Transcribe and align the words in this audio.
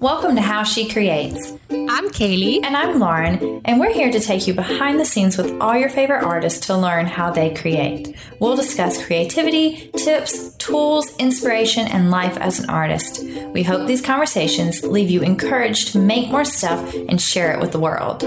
Welcome 0.00 0.34
to 0.36 0.40
How 0.40 0.64
She 0.64 0.88
Creates. 0.88 1.52
I'm 1.70 2.08
Kaylee. 2.08 2.64
And 2.64 2.74
I'm 2.74 2.98
Lauren, 2.98 3.60
and 3.66 3.78
we're 3.78 3.92
here 3.92 4.10
to 4.10 4.18
take 4.18 4.46
you 4.46 4.54
behind 4.54 4.98
the 4.98 5.04
scenes 5.04 5.36
with 5.36 5.60
all 5.60 5.76
your 5.76 5.90
favorite 5.90 6.24
artists 6.24 6.68
to 6.68 6.76
learn 6.78 7.04
how 7.04 7.30
they 7.30 7.52
create. 7.52 8.16
We'll 8.38 8.56
discuss 8.56 9.04
creativity, 9.04 9.90
tips, 9.98 10.54
tools, 10.54 11.14
inspiration, 11.18 11.86
and 11.86 12.10
life 12.10 12.38
as 12.38 12.60
an 12.60 12.70
artist. 12.70 13.22
We 13.52 13.62
hope 13.62 13.86
these 13.86 14.00
conversations 14.00 14.82
leave 14.82 15.10
you 15.10 15.20
encouraged 15.20 15.88
to 15.88 15.98
make 15.98 16.30
more 16.30 16.46
stuff 16.46 16.94
and 16.94 17.20
share 17.20 17.52
it 17.52 17.60
with 17.60 17.72
the 17.72 17.78
world. 17.78 18.22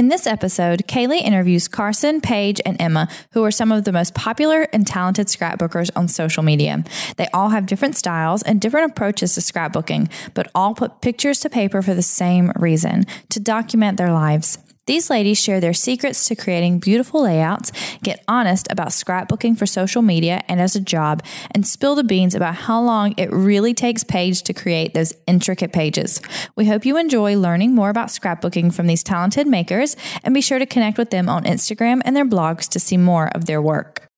In 0.00 0.08
this 0.08 0.26
episode, 0.26 0.84
Kaylee 0.86 1.20
interviews 1.20 1.68
Carson, 1.68 2.22
Paige, 2.22 2.58
and 2.64 2.80
Emma, 2.80 3.06
who 3.32 3.44
are 3.44 3.50
some 3.50 3.70
of 3.70 3.84
the 3.84 3.92
most 3.92 4.14
popular 4.14 4.62
and 4.72 4.86
talented 4.86 5.26
scrapbookers 5.26 5.90
on 5.94 6.08
social 6.08 6.42
media. 6.42 6.82
They 7.18 7.28
all 7.34 7.50
have 7.50 7.66
different 7.66 7.96
styles 7.96 8.42
and 8.42 8.62
different 8.62 8.92
approaches 8.92 9.34
to 9.34 9.42
scrapbooking, 9.42 10.10
but 10.32 10.50
all 10.54 10.74
put 10.74 11.02
pictures 11.02 11.38
to 11.40 11.50
paper 11.50 11.82
for 11.82 11.92
the 11.92 12.00
same 12.00 12.50
reason 12.56 13.04
to 13.28 13.40
document 13.40 13.98
their 13.98 14.10
lives. 14.10 14.56
These 14.90 15.08
ladies 15.08 15.38
share 15.40 15.60
their 15.60 15.72
secrets 15.72 16.24
to 16.24 16.34
creating 16.34 16.80
beautiful 16.80 17.22
layouts, 17.22 17.70
get 18.02 18.24
honest 18.26 18.66
about 18.72 18.88
scrapbooking 18.88 19.56
for 19.56 19.64
social 19.64 20.02
media 20.02 20.42
and 20.48 20.60
as 20.60 20.74
a 20.74 20.80
job, 20.80 21.22
and 21.52 21.64
spill 21.64 21.94
the 21.94 22.02
beans 22.02 22.34
about 22.34 22.56
how 22.56 22.82
long 22.82 23.14
it 23.16 23.30
really 23.30 23.72
takes 23.72 24.02
Paige 24.02 24.42
to 24.42 24.52
create 24.52 24.92
those 24.92 25.14
intricate 25.28 25.72
pages. 25.72 26.20
We 26.56 26.66
hope 26.66 26.84
you 26.84 26.96
enjoy 26.96 27.36
learning 27.36 27.72
more 27.72 27.88
about 27.88 28.08
scrapbooking 28.08 28.74
from 28.74 28.88
these 28.88 29.04
talented 29.04 29.46
makers, 29.46 29.94
and 30.24 30.34
be 30.34 30.40
sure 30.40 30.58
to 30.58 30.66
connect 30.66 30.98
with 30.98 31.10
them 31.10 31.28
on 31.28 31.44
Instagram 31.44 32.02
and 32.04 32.16
their 32.16 32.26
blogs 32.26 32.68
to 32.70 32.80
see 32.80 32.96
more 32.96 33.28
of 33.28 33.44
their 33.46 33.62
work. 33.62 34.08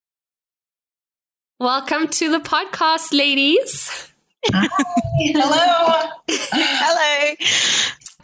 Welcome 1.59 2.07
to 2.07 2.31
the 2.31 2.39
podcast, 2.39 3.15
ladies. 3.15 4.11
Hello. 4.51 6.09
Hello. 6.27 7.35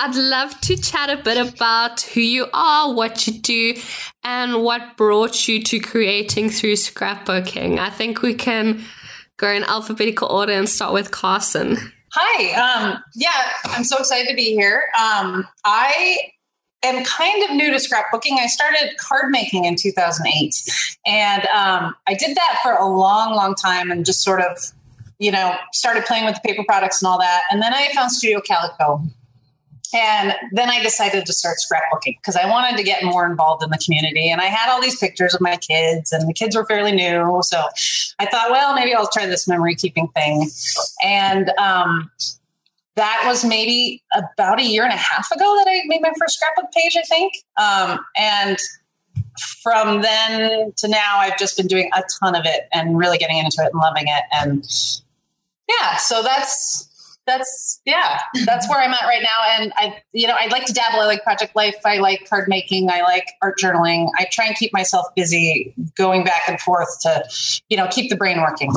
I'd 0.02 0.16
love 0.16 0.60
to 0.62 0.78
chat 0.78 1.10
a 1.10 1.22
bit 1.22 1.54
about 1.54 2.00
who 2.02 2.22
you 2.22 2.48
are, 2.54 2.94
what 2.94 3.28
you 3.28 3.34
do, 3.34 3.76
and 4.24 4.64
what 4.64 4.96
brought 4.96 5.50
you 5.50 5.62
to 5.64 5.80
creating 5.82 6.52
through 6.52 6.74
scrapbooking. 6.74 7.80
I 7.80 7.90
think 7.90 8.22
we 8.22 8.34
can 8.34 8.82
go 9.36 9.50
in 9.50 9.64
alphabetical 9.64 10.30
order 10.30 10.54
and 10.54 10.70
start 10.70 10.94
with 10.94 11.12
Carson. 11.12 11.78
Hi. 12.14 12.54
Um, 12.54 13.04
yeah, 13.16 13.52
I'm 13.66 13.84
so 13.84 13.98
excited 13.98 14.30
to 14.30 14.36
be 14.36 14.54
here. 14.54 14.86
Um, 14.98 15.46
I 15.66 16.18
am 16.82 17.04
kind 17.04 17.44
of 17.44 17.58
new 17.58 17.70
to 17.70 17.78
scrapbooking. 17.78 18.40
I 18.40 18.48
started 18.48 18.98
card 18.98 19.32
making 19.32 19.66
in 19.66 19.76
2008, 19.76 20.56
and 21.08 21.46
um, 21.48 21.94
I 22.08 22.14
did 22.14 22.38
that 22.38 22.60
for 22.64 22.72
a 22.72 22.88
long, 22.88 23.36
long 23.36 23.54
time, 23.54 23.92
and 23.92 24.06
just 24.06 24.24
sort 24.24 24.42
of, 24.42 24.58
you 25.20 25.32
know, 25.32 25.58
started 25.74 26.06
playing 26.06 26.24
with 26.24 26.36
the 26.36 26.42
paper 26.42 26.64
products 26.66 27.02
and 27.02 27.10
all 27.10 27.20
that. 27.20 27.42
And 27.52 27.62
then 27.62 27.74
I 27.74 27.90
found 27.94 28.14
Studio 28.14 28.40
Calico, 28.40 29.04
and 29.94 30.36
then 30.52 30.70
I 30.70 30.84
decided 30.84 31.26
to 31.26 31.34
start 31.34 31.58
scrapbooking 31.58 32.18
because 32.18 32.36
I 32.36 32.48
wanted 32.48 32.78
to 32.78 32.84
get 32.84 33.04
more 33.04 33.26
involved 33.26 33.64
in 33.64 33.70
the 33.70 33.80
community. 33.84 34.30
And 34.30 34.40
I 34.40 34.46
had 34.46 34.72
all 34.72 34.82
these 34.82 34.98
pictures 34.98 35.34
of 35.34 35.42
my 35.42 35.58
kids, 35.58 36.12
and 36.12 36.28
the 36.28 36.34
kids 36.34 36.56
were 36.56 36.66
fairly 36.66 36.92
new. 36.92 37.40
So 37.44 37.64
I 38.20 38.26
thought, 38.26 38.52
well, 38.52 38.76
maybe 38.76 38.94
I'll 38.94 39.10
try 39.10 39.26
this 39.26 39.48
memory 39.48 39.76
keeping 39.76 40.08
thing. 40.10 40.50
And 41.04 41.50
um, 41.58 42.12
that 42.96 43.24
was 43.26 43.44
maybe 43.46 44.04
about 44.14 44.60
a 44.60 44.64
year 44.64 44.84
and 44.84 44.94
a 44.94 44.98
half 44.98 45.32
ago 45.32 45.56
that 45.58 45.68
I 45.68 45.82
made 45.86 46.02
my 46.02 46.12
first 46.20 46.36
scrapbook 46.36 46.72
page, 46.72 46.96
I 46.98 47.04
think. 47.04 47.34
Um, 47.58 48.00
and 48.18 48.58
from 49.64 50.02
then 50.02 50.74
to 50.78 50.88
now, 50.88 51.18
I've 51.18 51.38
just 51.38 51.58
been 51.58 51.68
doing 51.68 51.90
a 51.96 52.04
ton 52.20 52.36
of 52.36 52.44
it 52.46 52.68
and 52.74 52.98
really 52.98 53.18
getting 53.18 53.38
into 53.38 53.62
it 53.62 53.72
and 53.74 53.80
loving 53.82 54.08
it. 54.08 54.24
And 54.34 54.66
yeah, 55.68 55.98
so 55.98 56.22
that's 56.22 56.89
that's 57.30 57.82
yeah, 57.86 58.20
that's 58.46 58.68
where 58.70 58.82
I'm 58.82 58.92
at 58.92 59.04
right 59.04 59.22
now. 59.22 59.60
And 59.60 59.74
I, 59.76 60.02
you 60.12 60.28
know, 60.28 60.36
I 60.38 60.48
like 60.48 60.66
to 60.66 60.74
dabble. 60.74 61.00
I 61.00 61.06
like 61.06 61.24
project 61.24 61.56
life. 61.56 61.76
I 61.86 62.00
like 62.00 62.28
card 62.28 62.50
making. 62.50 62.90
I 62.90 63.02
like 63.02 63.26
art 63.42 63.58
journaling. 63.58 64.10
I 64.18 64.28
try 64.32 64.46
and 64.48 64.56
keep 64.56 64.74
myself 64.74 65.06
busy, 65.16 65.74
going 65.96 66.24
back 66.24 66.44
and 66.48 66.60
forth 66.60 67.00
to, 67.02 67.24
you 67.70 67.78
know, 67.78 67.88
keep 67.88 68.10
the 68.10 68.18
brain 68.18 68.42
working. 68.42 68.74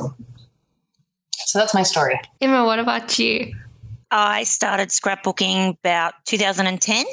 So 1.47 1.59
that's 1.59 1.75
my 1.75 1.83
story. 1.83 2.21
Emma, 2.41 2.65
what 2.65 2.79
about 2.79 3.19
you? 3.19 3.55
I 4.13 4.45
started 4.45 4.91
scrapbooking 4.91 5.79
about 5.79 6.13
2010. 6.27 7.07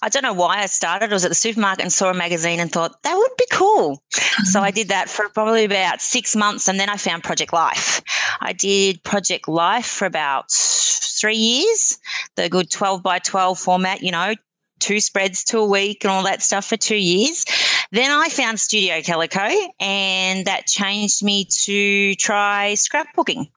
I 0.00 0.08
don't 0.08 0.22
know 0.22 0.32
why 0.32 0.62
I 0.62 0.66
started. 0.66 1.10
I 1.10 1.12
was 1.12 1.24
at 1.24 1.30
the 1.30 1.34
supermarket 1.34 1.82
and 1.82 1.92
saw 1.92 2.08
a 2.08 2.14
magazine 2.14 2.60
and 2.60 2.70
thought 2.70 3.02
that 3.02 3.16
would 3.16 3.36
be 3.36 3.46
cool. 3.50 4.00
so 4.44 4.60
I 4.60 4.70
did 4.70 4.88
that 4.88 5.10
for 5.10 5.28
probably 5.28 5.64
about 5.64 6.00
six 6.00 6.36
months 6.36 6.68
and 6.68 6.78
then 6.78 6.88
I 6.88 6.96
found 6.96 7.24
Project 7.24 7.52
Life. 7.52 8.00
I 8.40 8.52
did 8.52 9.02
Project 9.02 9.48
Life 9.48 9.86
for 9.86 10.06
about 10.06 10.52
three 10.52 11.36
years, 11.36 11.98
the 12.36 12.48
good 12.48 12.70
12 12.70 13.02
by 13.02 13.18
12 13.18 13.58
format, 13.58 14.02
you 14.02 14.12
know, 14.12 14.34
two 14.78 15.00
spreads 15.00 15.42
to 15.44 15.58
a 15.58 15.66
week 15.66 16.04
and 16.04 16.12
all 16.12 16.22
that 16.22 16.42
stuff 16.42 16.66
for 16.66 16.76
two 16.76 16.96
years. 16.96 17.44
Then 17.92 18.10
I 18.10 18.28
found 18.28 18.58
Studio 18.58 19.00
Calico, 19.02 19.48
and 19.80 20.46
that 20.46 20.66
changed 20.66 21.22
me 21.22 21.46
to 21.62 22.14
try 22.16 22.74
scrapbooking. 22.74 23.48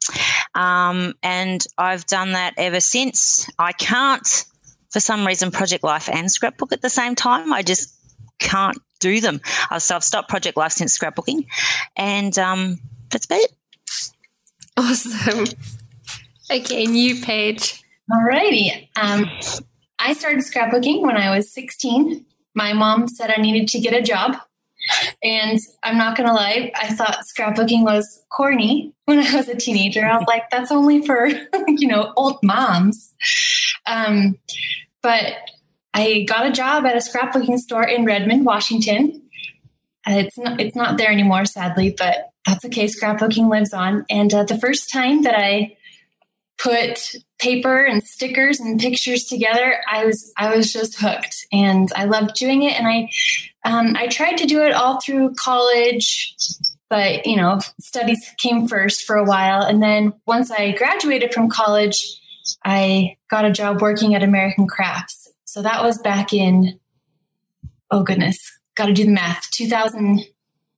Um, 0.56 1.14
and 1.24 1.66
I've 1.78 2.06
done 2.06 2.34
that 2.34 2.54
ever 2.58 2.80
since. 2.80 3.50
I 3.58 3.72
can't, 3.72 4.46
for 4.92 5.00
some 5.00 5.26
reason, 5.26 5.52
Project 5.52 5.84
Life 5.84 6.10
and 6.10 6.32
scrapbook 6.32 6.72
at 6.72 6.82
the 6.82 6.90
same 6.90 7.16
time. 7.16 7.52
I 7.54 7.64
just 7.64 7.96
can't 8.40 8.78
do 9.00 9.20
them. 9.22 9.42
Uh, 9.72 9.80
so 9.80 9.96
I've 9.96 10.04
stopped 10.04 10.30
Project 10.30 10.58
Life 10.58 10.74
since 10.74 10.98
scrapbooking, 10.98 11.46
and 11.96 12.38
um, 12.38 12.80
that's 13.10 13.26
about 13.26 13.40
it. 13.40 13.54
Awesome. 14.78 15.46
Okay, 16.52 16.86
new 16.86 17.22
page. 17.22 17.84
Alrighty. 18.12 18.88
Um, 18.96 19.30
I 20.00 20.14
started 20.14 20.40
scrapbooking 20.40 21.02
when 21.02 21.18
I 21.18 21.36
was 21.36 21.52
16. 21.52 22.26
My 22.56 22.74
mom 22.74 23.08
said 23.08 23.34
I 23.36 23.42
needed 23.42 23.68
to 23.70 23.80
get 23.80 23.94
a 23.94 24.02
job. 24.02 24.38
And 25.22 25.60
I'm 25.84 25.98
not 25.98 26.16
going 26.16 26.28
to 26.28 26.34
lie, 26.34 26.72
I 26.76 26.94
thought 26.94 27.24
scrapbooking 27.38 27.84
was 27.84 28.24
corny 28.30 28.94
when 29.06 29.20
I 29.20 29.36
was 29.36 29.48
a 29.50 29.56
teenager. 29.56 30.06
I 30.06 30.18
was 30.18 30.26
like, 30.28 30.50
that's 30.50 30.72
only 30.72 31.06
for, 31.06 31.28
you 31.68 31.88
know, 31.88 32.14
old 32.16 32.40
moms. 32.42 33.14
Um, 33.86 34.38
but 35.02 35.34
I 35.94 36.26
got 36.28 36.48
a 36.48 36.52
job 36.52 36.86
at 36.86 36.96
a 36.96 37.00
scrapbooking 37.00 37.58
store 37.58 37.84
in 37.84 38.06
Redmond, 38.06 38.46
Washington. 38.46 39.22
It's 40.08 40.38
not, 40.38 40.60
it's 40.60 40.76
not 40.76 40.98
there 40.98 41.12
anymore, 41.12 41.46
sadly, 41.46 41.94
but 41.96 42.30
that's 42.46 42.66
okay. 42.66 42.86
Scrapbooking 42.86 43.50
lives 43.50 43.74
on. 43.74 44.06
And 44.10 44.34
uh, 44.34 44.44
the 44.44 44.58
first 44.58 44.92
time 44.92 45.24
that 45.24 45.38
I 45.38 45.76
put 46.60 47.16
paper 47.40 47.84
and 47.84 48.04
stickers 48.04 48.60
and 48.60 48.80
pictures 48.80 49.24
together, 49.24 49.78
I 49.90 50.06
was 50.06 50.32
I 50.38 50.56
was 50.56 50.72
just 50.72 51.00
hooked, 51.00 51.48
and 51.52 51.90
I 51.96 52.06
loved 52.06 52.36
doing 52.36 52.64
it. 52.64 52.78
And 52.78 52.88
I 52.88 53.10
um, 53.66 53.96
I 53.98 54.08
tried 54.08 54.38
to 54.38 54.46
do 54.46 54.62
it 54.62 54.74
all 54.74 55.00
through 55.02 55.34
college, 55.36 56.36
but 56.90 57.26
you 57.26 57.38
know, 57.38 57.60
studies 57.80 58.34
came 58.38 58.68
first 58.68 59.04
for 59.04 59.16
a 59.16 59.26
while, 59.26 59.64
and 59.64 59.82
then 59.82 60.14
once 60.28 60.52
I 60.52 60.72
graduated 60.72 61.34
from 61.34 61.50
college, 61.50 61.98
I 62.64 63.18
got 63.30 63.46
a 63.46 63.52
job 63.52 63.82
working 63.82 64.14
at 64.16 64.24
American 64.24 64.68
Crafts. 64.68 65.28
So 65.46 65.62
that 65.62 65.84
was 65.84 65.98
back 65.98 66.34
in 66.34 66.80
oh 67.92 68.04
goodness, 68.04 68.38
got 68.76 68.86
to 68.86 68.94
do 68.94 69.06
the 69.06 69.12
math 69.12 69.50
2000 69.52 70.26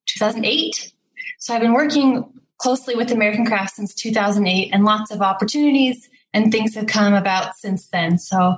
2008. 0.08 0.94
So 1.40 1.53
I've 1.53 1.62
been 1.62 1.74
working 1.74 2.41
closely 2.61 2.95
with 2.95 3.11
American 3.11 3.45
Crafts 3.45 3.75
since 3.75 3.94
2008, 3.95 4.69
and 4.72 4.85
lots 4.85 5.11
of 5.11 5.22
opportunities 5.22 6.09
and 6.33 6.51
things 6.51 6.75
have 6.75 6.88
come 6.88 7.13
about 7.13 7.55
since 7.55 7.88
then. 7.88 8.17
So 8.17 8.57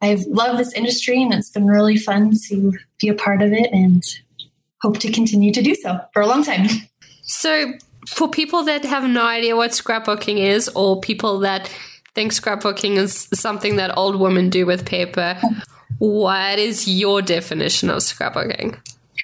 I've 0.00 0.22
loved 0.22 0.58
this 0.58 0.72
industry, 0.72 1.20
and 1.22 1.34
it's 1.34 1.50
been 1.50 1.66
really 1.66 1.96
fun 1.96 2.32
to 2.48 2.72
be 3.00 3.08
a 3.08 3.14
part 3.14 3.42
of 3.42 3.52
it, 3.52 3.70
and 3.72 4.02
hope 4.80 4.98
to 4.98 5.10
continue 5.10 5.52
to 5.52 5.62
do 5.62 5.74
so 5.74 6.00
for 6.12 6.22
a 6.22 6.26
long 6.26 6.42
time. 6.42 6.66
So, 7.22 7.74
for 8.08 8.28
people 8.28 8.64
that 8.64 8.84
have 8.84 9.04
no 9.08 9.24
idea 9.24 9.54
what 9.54 9.72
scrapbooking 9.72 10.38
is, 10.38 10.68
or 10.70 11.00
people 11.00 11.40
that 11.40 11.70
think 12.14 12.32
scrapbooking 12.32 12.96
is 12.96 13.28
something 13.34 13.76
that 13.76 13.96
old 13.96 14.18
women 14.18 14.48
do 14.48 14.64
with 14.66 14.86
paper, 14.86 15.38
what 15.98 16.58
is 16.58 16.88
your 16.88 17.20
definition 17.20 17.90
of 17.90 17.98
scrapbooking? 17.98 18.78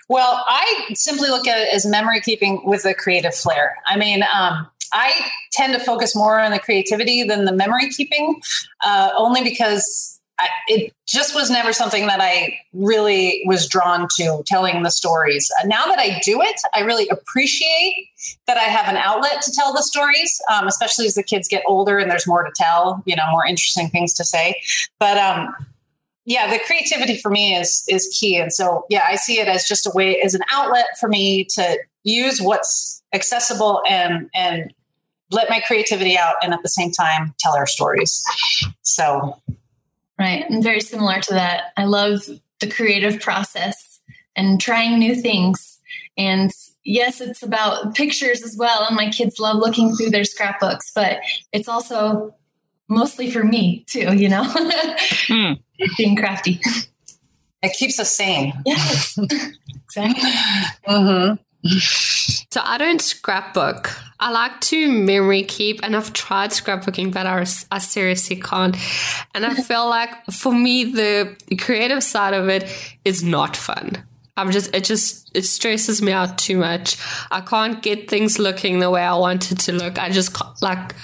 Well, 0.09 0.45
I 0.49 0.87
simply 0.95 1.29
look 1.29 1.47
at 1.47 1.59
it 1.59 1.75
as 1.75 1.85
memory 1.85 2.21
keeping 2.21 2.63
with 2.65 2.85
a 2.85 2.95
creative 2.95 3.35
flair. 3.35 3.77
I 3.87 3.97
mean, 3.97 4.23
um, 4.23 4.69
I 4.93 5.13
tend 5.53 5.73
to 5.75 5.81
focus 5.81 6.15
more 6.15 6.41
on 6.41 6.53
the 6.53 6.61
creativity 6.61 7.25
than 7.25 7.45
the 7.45 7.53
memory 7.53 7.91
keeping, 7.91 8.41
uh, 8.85 9.11
only 9.17 9.43
because 9.43 10.21
I, 10.39 10.49
it 10.69 10.93
just 11.09 11.35
was 11.35 11.51
never 11.51 11.73
something 11.73 12.07
that 12.07 12.21
I 12.21 12.59
really 12.75 13.43
was 13.47 13.67
drawn 13.67 14.07
to 14.17 14.43
telling 14.47 14.83
the 14.83 14.91
stories. 14.91 15.51
Uh, 15.61 15.67
now 15.67 15.87
that 15.87 15.99
I 15.99 16.21
do 16.23 16.43
it, 16.43 16.61
I 16.75 16.81
really 16.81 17.09
appreciate 17.09 18.09
that 18.47 18.59
I 18.59 18.65
have 18.65 18.89
an 18.89 18.97
outlet 18.97 19.41
to 19.43 19.53
tell 19.53 19.73
the 19.73 19.83
stories, 19.83 20.39
um, 20.53 20.67
especially 20.67 21.07
as 21.07 21.15
the 21.15 21.23
kids 21.23 21.49
get 21.49 21.63
older 21.67 21.99
and 21.99 22.11
there's 22.11 22.27
more 22.27 22.45
to 22.45 22.53
tell, 22.55 23.03
you 23.07 23.17
know, 23.17 23.25
more 23.31 23.47
interesting 23.47 23.89
things 23.89 24.13
to 24.15 24.25
say. 24.25 24.61
But 24.99 25.17
um, 25.17 25.55
yeah, 26.27 26.51
the 26.51 26.59
creativity 26.67 27.17
for 27.17 27.31
me 27.31 27.55
is 27.55 27.85
is 27.89 28.15
key, 28.19 28.37
and 28.37 28.53
so 28.53 28.85
yeah, 28.91 29.05
I 29.09 29.15
see 29.17 29.39
it 29.39 29.49
as 29.49 29.67
just 29.67 29.87
a 29.87 29.91
way 29.95 30.21
as 30.21 30.35
an 30.35 30.43
outlet 30.53 30.87
for 31.01 31.09
me 31.09 31.45
to 31.55 31.79
use 32.03 32.43
what's 32.43 33.03
accessible 33.15 33.81
and 33.89 34.29
and 34.35 34.75
let 35.31 35.49
my 35.49 35.61
creativity 35.61 36.19
out 36.19 36.35
and 36.43 36.53
at 36.53 36.63
the 36.63 36.69
same 36.69 36.91
time 36.91 37.35
tell 37.39 37.55
our 37.55 37.67
stories. 37.67 38.25
So, 38.83 39.41
right. 40.19 40.49
And 40.49 40.63
very 40.63 40.81
similar 40.81 41.21
to 41.21 41.35
that. 41.35 41.73
I 41.77 41.85
love 41.85 42.21
the 42.61 42.71
creative 42.71 43.21
process 43.21 44.01
and 44.37 44.61
trying 44.61 44.99
new 44.99 45.15
things. 45.17 45.81
And 46.17 46.53
yes, 46.85 47.21
it's 47.21 47.43
about 47.43 47.95
pictures 47.95 48.43
as 48.43 48.57
well. 48.57 48.87
And 48.87 48.97
my 48.97 49.11
kids 49.11 49.41
love 49.41 49.57
looking 49.57 49.95
through 49.95 50.11
their 50.11 50.25
scrapbooks, 50.25 50.93
but 50.95 51.19
it's 51.53 51.69
also 51.69 52.35
mostly 52.89 53.31
for 53.31 53.45
me 53.45 53.85
too, 53.87 54.15
you 54.15 54.29
know, 54.29 54.43
mm. 55.29 55.59
being 55.97 56.17
crafty. 56.17 56.61
It 57.63 57.73
keeps 57.73 57.99
us 57.99 58.17
sane. 58.17 58.53
Yes, 58.65 59.19
exactly. 59.85 60.31
Mm-hmm. 60.87 61.35
So 62.51 62.61
I 62.63 62.79
don't 62.79 63.01
scrapbook. 63.01 63.91
I 64.21 64.31
like 64.31 64.61
to 64.63 64.91
memory 64.91 65.43
keep, 65.43 65.81
and 65.83 65.97
I've 65.97 66.13
tried 66.13 66.51
scrapbooking, 66.51 67.13
but 67.13 67.27
I, 67.27 67.45
I 67.71 67.79
seriously 67.79 68.37
can't. 68.37 68.77
And 69.35 69.45
I 69.45 69.55
feel 69.55 69.89
like 69.89 70.11
for 70.27 70.53
me, 70.53 70.85
the 70.85 71.37
creative 71.59 72.03
side 72.03 72.35
of 72.35 72.49
it 72.49 72.73
is 73.05 73.23
not 73.23 73.57
fun. 73.57 74.03
I'm 74.39 74.51
just, 74.53 74.75
it 74.75 74.85
just, 74.85 75.31
it 75.35 75.45
stresses 75.45 76.01
me 76.01 76.13
out 76.13 76.39
too 76.39 76.59
much. 76.59 76.97
I 77.31 77.41
can't 77.41 77.83
get 77.83 78.09
things 78.09 78.39
looking 78.39 78.79
the 78.79 78.91
way 78.91 79.03
I 79.03 79.17
want 79.17 79.51
it 79.51 79.59
to 79.61 79.73
look. 79.73 79.99
I 79.99 80.11
just 80.11 80.37
like, 80.63 80.95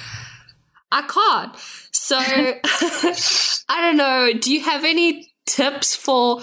I 0.93 1.03
can't. 1.03 1.57
So 1.91 2.17
I 3.69 3.81
don't 3.81 3.97
know. 3.97 4.33
Do 4.39 4.53
you 4.53 4.61
have 4.63 4.85
any 4.85 5.33
tips 5.47 5.97
for 5.97 6.43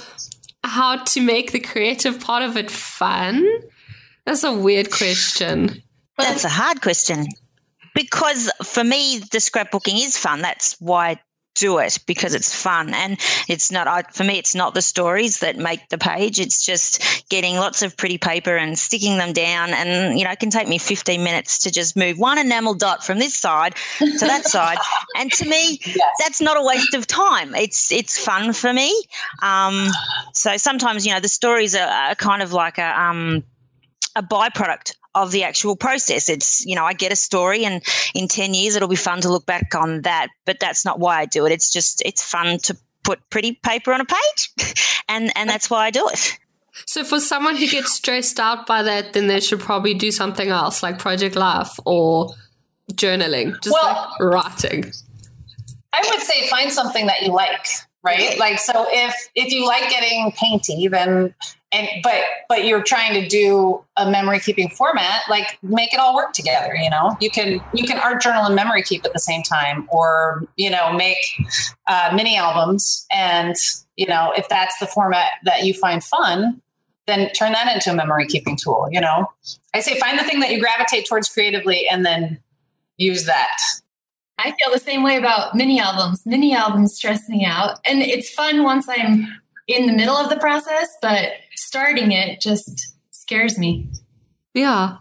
how 0.63 1.04
to 1.04 1.22
make 1.22 1.51
the 1.51 1.60
creative 1.60 2.19
part 2.19 2.44
of 2.44 2.57
it 2.57 2.72
fun? 2.72 3.48
That's 4.25 4.44
a 4.44 4.54
weird 4.54 4.92
question. 4.92 5.84
That's 6.18 6.44
a 6.44 6.50
hard 6.50 6.81
question. 6.81 7.28
Because 7.96 8.51
for 8.63 8.84
me, 8.84 9.19
the 9.31 9.38
scrapbooking 9.38 10.04
is 10.04 10.18
fun. 10.18 10.42
That's 10.42 10.75
why 10.80 11.22
do 11.59 11.77
it 11.77 12.00
because 12.06 12.33
it's 12.33 12.53
fun. 12.53 12.94
And 12.94 13.19
it's 13.47 13.71
not 13.71 13.88
I, 13.88 14.03
for 14.11 14.23
me 14.23 14.38
it's 14.38 14.56
not 14.56 14.73
the 14.73 14.81
stories 14.81 15.39
that 15.39 15.57
make 15.57 15.89
the 15.89 15.97
page. 15.97 16.39
It's 16.39 16.65
just 16.65 17.27
getting 17.29 17.56
lots 17.56 17.81
of 17.81 17.95
pretty 17.97 18.17
paper 18.17 18.56
and 18.56 18.77
sticking 18.77 19.17
them 19.17 19.33
down. 19.33 19.69
And 19.69 20.17
you 20.17 20.25
know 20.25 20.31
it 20.31 20.39
can 20.39 20.50
take 20.50 20.67
me 20.67 20.77
15 20.77 21.23
minutes 21.23 21.59
to 21.59 21.71
just 21.71 21.95
move 21.95 22.17
one 22.17 22.38
enamel 22.38 22.73
dot 22.73 23.03
from 23.03 23.19
this 23.19 23.35
side 23.35 23.75
to 24.00 24.25
that 24.25 24.45
side. 24.56 24.77
And 25.15 25.31
to 25.33 25.47
me 25.47 25.79
yes. 25.85 26.09
that's 26.19 26.41
not 26.41 26.57
a 26.57 26.63
waste 26.63 26.94
of 26.94 27.07
time. 27.07 27.53
It's 27.56 27.91
it's 27.91 28.17
fun 28.17 28.53
for 28.53 28.73
me. 28.73 28.89
Um, 29.41 29.88
so 30.33 30.57
sometimes 30.57 31.06
you 31.06 31.13
know 31.13 31.19
the 31.19 31.29
stories 31.29 31.75
are, 31.75 31.88
are 31.88 32.15
kind 32.15 32.41
of 32.41 32.53
like 32.53 32.77
a 32.77 33.00
um, 33.00 33.44
a 34.15 34.23
byproduct 34.23 34.94
of 35.15 35.31
the 35.31 35.44
actual 35.44 35.75
process. 35.75 36.29
It's, 36.29 36.65
you 36.65 36.75
know, 36.75 36.85
I 36.85 36.94
get 36.94 37.11
a 37.11 37.15
story 37.15 37.65
and 37.65 37.83
in 38.13 38.27
10 38.27 38.53
years 38.53 38.75
it'll 38.75 38.88
be 38.88 38.95
fun 38.95 39.21
to 39.21 39.29
look 39.29 39.45
back 39.45 39.73
on 39.75 40.01
that, 40.01 40.27
but 40.45 40.59
that's 40.59 40.85
not 40.85 41.00
why 41.00 41.19
I 41.19 41.25
do 41.25 41.45
it. 41.45 41.51
It's 41.51 41.71
just, 41.71 42.01
it's 42.06 42.23
fun 42.23 42.59
to 42.59 42.77
put 43.03 43.19
pretty 43.29 43.53
paper 43.63 43.94
on 43.94 44.01
a 44.01 44.06
page 44.06 44.75
and, 45.09 45.31
and 45.35 45.50
that's 45.50 45.69
why 45.69 45.85
I 45.85 45.91
do 45.91 46.07
it. 46.09 46.38
So 46.85 47.03
for 47.03 47.19
someone 47.19 47.56
who 47.56 47.67
gets 47.67 47.94
stressed 47.94 48.39
out 48.39 48.65
by 48.65 48.83
that, 48.83 49.13
then 49.13 49.27
they 49.27 49.39
should 49.39 49.59
probably 49.59 49.94
do 49.94 50.11
something 50.11 50.50
else 50.50 50.81
like 50.83 51.00
Project 51.00 51.35
Life 51.35 51.79
or 51.85 52.33
journaling, 52.94 53.61
just 53.61 53.73
well, 53.73 54.13
like 54.19 54.19
writing. 54.19 54.91
I 55.94 56.07
would 56.09 56.21
say 56.21 56.47
find 56.47 56.71
something 56.71 57.07
that 57.07 57.21
you 57.21 57.33
like, 57.33 57.67
right? 58.03 58.38
Like 58.38 58.59
so 58.59 58.85
if 58.89 59.29
if 59.35 59.51
you 59.51 59.65
like 59.65 59.89
getting 59.89 60.31
painty, 60.31 60.88
then 60.88 61.33
and 61.71 61.88
but 62.04 62.21
but 62.48 62.66
you're 62.66 62.83
trying 62.83 63.13
to 63.13 63.27
do 63.27 63.83
a 63.98 64.10
memory 64.10 64.39
keeping 64.39 64.69
format 64.69 65.21
like 65.30 65.57
make 65.62 65.94
it 65.94 66.00
all 66.00 66.16
work 66.16 66.33
together 66.33 66.75
you 66.75 66.89
know 66.89 67.16
you 67.19 67.30
can 67.30 67.62
you 67.74 67.86
can 67.86 67.98
art 68.00 68.21
journal 68.21 68.45
and 68.45 68.56
memory 68.56 68.81
keep 68.81 69.06
at 69.06 69.13
the 69.13 69.19
same 69.19 69.44
time 69.44 69.88
or 69.92 70.48
you 70.56 70.69
know 70.69 70.94
make 70.94 71.18
uh, 71.88 72.12
mini 72.13 72.38
albums 72.38 73.06
and 73.12 73.56
you 73.98 74.07
know 74.07 74.33
if 74.36 74.48
that's 74.50 74.77
the 74.80 74.88
format 74.88 75.30
that 75.44 75.63
you 75.63 75.74
find 75.74 76.04
fun 76.04 76.62
then 77.07 77.30
turn 77.31 77.51
that 77.51 77.74
into 77.74 77.92
a 77.92 77.95
memory 77.95 78.25
keeping 78.25 78.56
tool 78.56 78.88
you 78.92 79.00
know 79.00 79.27
i 79.74 79.80
say 79.80 80.00
find 80.00 80.18
the 80.18 80.24
thing 80.24 80.39
that 80.39 80.51
you 80.51 80.60
gravitate 80.60 81.07
towards 81.07 81.30
creatively 81.30 81.88
and 81.88 82.06
then 82.06 82.39
use 82.98 83.25
that 83.25 83.57
I 84.42 84.51
feel 84.51 84.71
the 84.71 84.80
same 84.80 85.04
way 85.04 85.18
about 85.18 85.54
mini 85.54 85.81
albums. 85.81 86.25
Mini 86.25 86.56
albums 86.56 86.95
stress 86.95 87.27
me 87.27 87.44
out. 87.44 87.77
And 87.86 88.01
it's 88.01 88.33
fun 88.33 88.63
once 88.63 88.88
I'm 88.88 89.27
in 89.69 89.86
the 89.86 89.94
middle 89.94 90.18
of 90.18 90.30
the 90.30 90.38
process, 90.38 90.89
but 91.01 91.30
starting 91.56 92.12
it 92.12 92.42
just 92.42 92.95
scares 93.12 93.57
me. 93.57 93.88
Yeah. 94.54 94.98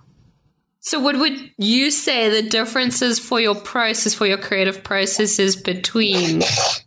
So, 0.80 1.00
what 1.00 1.18
would 1.18 1.50
you 1.56 1.90
say 1.90 2.28
the 2.28 2.48
differences 2.48 3.18
for 3.18 3.40
your 3.40 3.54
process, 3.54 4.14
for 4.14 4.26
your 4.26 4.38
creative 4.38 4.84
processes 4.84 5.56
between 5.56 6.40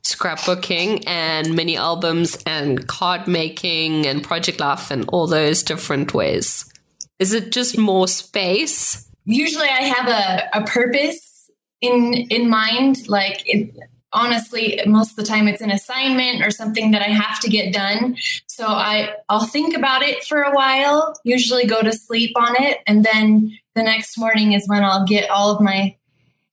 scrapbooking 0.03 1.03
and 1.07 1.55
mini 1.55 1.75
albums 1.75 2.41
and 2.45 2.87
card 2.87 3.27
making 3.27 4.05
and 4.05 4.23
project 4.23 4.59
life 4.59 4.91
and 4.91 5.05
all 5.09 5.27
those 5.27 5.61
different 5.61 6.13
ways? 6.13 6.71
Is 7.19 7.33
it 7.33 7.51
just 7.51 7.77
more 7.77 8.07
space? 8.07 9.09
Usually, 9.25 9.67
I 9.67 9.81
have 9.81 10.07
a, 10.07 10.59
a 10.59 10.65
purpose 10.65 11.51
in 11.81 12.13
in 12.13 12.49
mind. 12.49 13.07
Like, 13.09 13.41
it, 13.45 13.75
honestly 14.13 14.79
most 14.85 15.11
of 15.11 15.15
the 15.15 15.23
time 15.23 15.47
it's 15.47 15.61
an 15.61 15.71
assignment 15.71 16.43
or 16.43 16.51
something 16.51 16.91
that 16.91 17.01
i 17.01 17.09
have 17.09 17.39
to 17.39 17.49
get 17.49 17.73
done. 17.73 18.15
So 18.47 18.67
i 18.67 19.13
i'll 19.29 19.45
think 19.45 19.75
about 19.75 20.01
it 20.01 20.23
for 20.23 20.41
a 20.41 20.51
while 20.51 21.13
usually 21.23 21.65
go 21.65 21.81
to 21.81 21.93
sleep 21.93 22.31
on 22.35 22.61
it 22.61 22.79
and 22.87 23.03
then 23.03 23.57
the 23.75 23.83
next 23.83 24.17
morning 24.17 24.53
is 24.53 24.67
when 24.67 24.83
i'll 24.83 25.05
get 25.05 25.29
all 25.29 25.55
of 25.55 25.61
my 25.61 25.95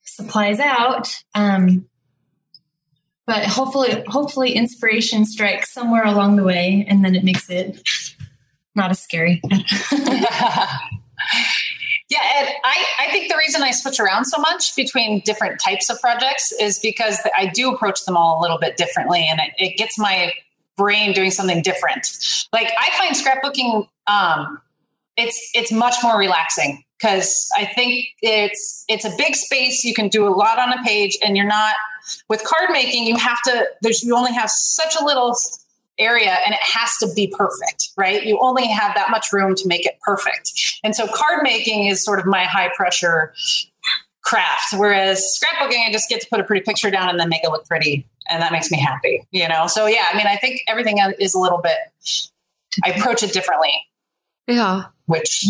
supplies 0.03 0.59
out. 0.59 1.23
Um, 1.33 1.87
but 3.25 3.45
hopefully 3.45 4.03
hopefully 4.07 4.53
inspiration 4.53 5.25
strikes 5.25 5.71
somewhere 5.71 6.05
along 6.05 6.35
the 6.35 6.43
way 6.43 6.85
and 6.89 7.05
then 7.05 7.15
it 7.15 7.23
makes 7.23 7.49
it 7.49 7.81
not 8.75 8.89
as 8.89 8.99
scary 8.99 9.41
Yeah, 12.09 12.19
I, 12.21 12.85
I 13.01 13.11
think 13.11 13.29
the 13.29 13.37
reason 13.37 13.61
I 13.61 13.69
switch 13.69 13.99
around 13.99 14.25
so 14.25 14.39
much 14.41 14.75
between 14.75 15.19
different 15.21 15.61
types 15.61 15.91
of 15.91 16.01
projects 16.01 16.51
is 16.59 16.79
because 16.79 17.19
I 17.37 17.45
do 17.45 17.71
approach 17.71 18.03
them 18.05 18.17
all 18.17 18.39
a 18.39 18.41
little 18.41 18.57
bit 18.57 18.77
differently, 18.77 19.27
and 19.29 19.39
it, 19.39 19.53
it 19.57 19.77
gets 19.77 19.97
my 19.99 20.33
brain 20.75 21.13
doing 21.13 21.29
something 21.29 21.61
different. 21.61 22.47
Like 22.51 22.71
I 22.79 22.97
find 22.97 23.15
scrapbooking, 23.15 23.87
um, 24.07 24.59
it's 25.17 25.51
it's 25.53 25.71
much 25.71 25.95
more 26.01 26.17
relaxing 26.17 26.83
because 26.97 27.47
I 27.55 27.65
think 27.65 28.05
it's 28.23 28.85
it's 28.87 29.05
a 29.05 29.11
big 29.15 29.35
space. 29.35 29.83
You 29.83 29.93
can 29.93 30.07
do 30.07 30.27
a 30.27 30.33
lot 30.33 30.57
on 30.57 30.73
a 30.73 30.81
page, 30.83 31.15
and 31.23 31.37
you're 31.37 31.45
not 31.45 31.75
with 32.27 32.43
card 32.43 32.69
making. 32.71 33.05
You 33.05 33.17
have 33.17 33.41
to. 33.43 33.67
There's 33.83 34.03
you 34.03 34.15
only 34.15 34.33
have 34.33 34.49
such 34.49 34.95
a 34.99 35.05
little 35.05 35.35
area 35.99 36.37
and 36.45 36.53
it 36.53 36.61
has 36.61 36.95
to 36.97 37.09
be 37.15 37.27
perfect, 37.27 37.89
right? 37.97 38.23
You 38.23 38.39
only 38.41 38.67
have 38.67 38.95
that 38.95 39.11
much 39.11 39.31
room 39.33 39.55
to 39.55 39.67
make 39.67 39.85
it 39.85 39.99
perfect. 40.01 40.51
And 40.83 40.95
so 40.95 41.07
card 41.07 41.43
making 41.43 41.87
is 41.87 42.03
sort 42.03 42.19
of 42.19 42.25
my 42.25 42.45
high 42.45 42.69
pressure 42.75 43.33
craft. 44.21 44.73
Whereas 44.73 45.39
scrapbooking, 45.39 45.85
I 45.87 45.91
just 45.91 46.09
get 46.09 46.21
to 46.21 46.27
put 46.29 46.39
a 46.39 46.43
pretty 46.43 46.63
picture 46.63 46.89
down 46.91 47.09
and 47.09 47.19
then 47.19 47.29
make 47.29 47.43
it 47.43 47.49
look 47.49 47.65
pretty. 47.67 48.07
And 48.29 48.41
that 48.41 48.51
makes 48.51 48.71
me 48.71 48.79
happy, 48.79 49.27
you 49.31 49.47
know? 49.47 49.67
So 49.67 49.87
yeah, 49.87 50.05
I 50.11 50.17
mean, 50.17 50.27
I 50.27 50.37
think 50.37 50.61
everything 50.67 50.99
is 51.19 51.33
a 51.33 51.39
little 51.39 51.59
bit, 51.59 51.77
I 52.85 52.91
approach 52.91 53.23
it 53.23 53.33
differently. 53.33 53.71
Yeah. 54.47 54.85
Which, 55.07 55.45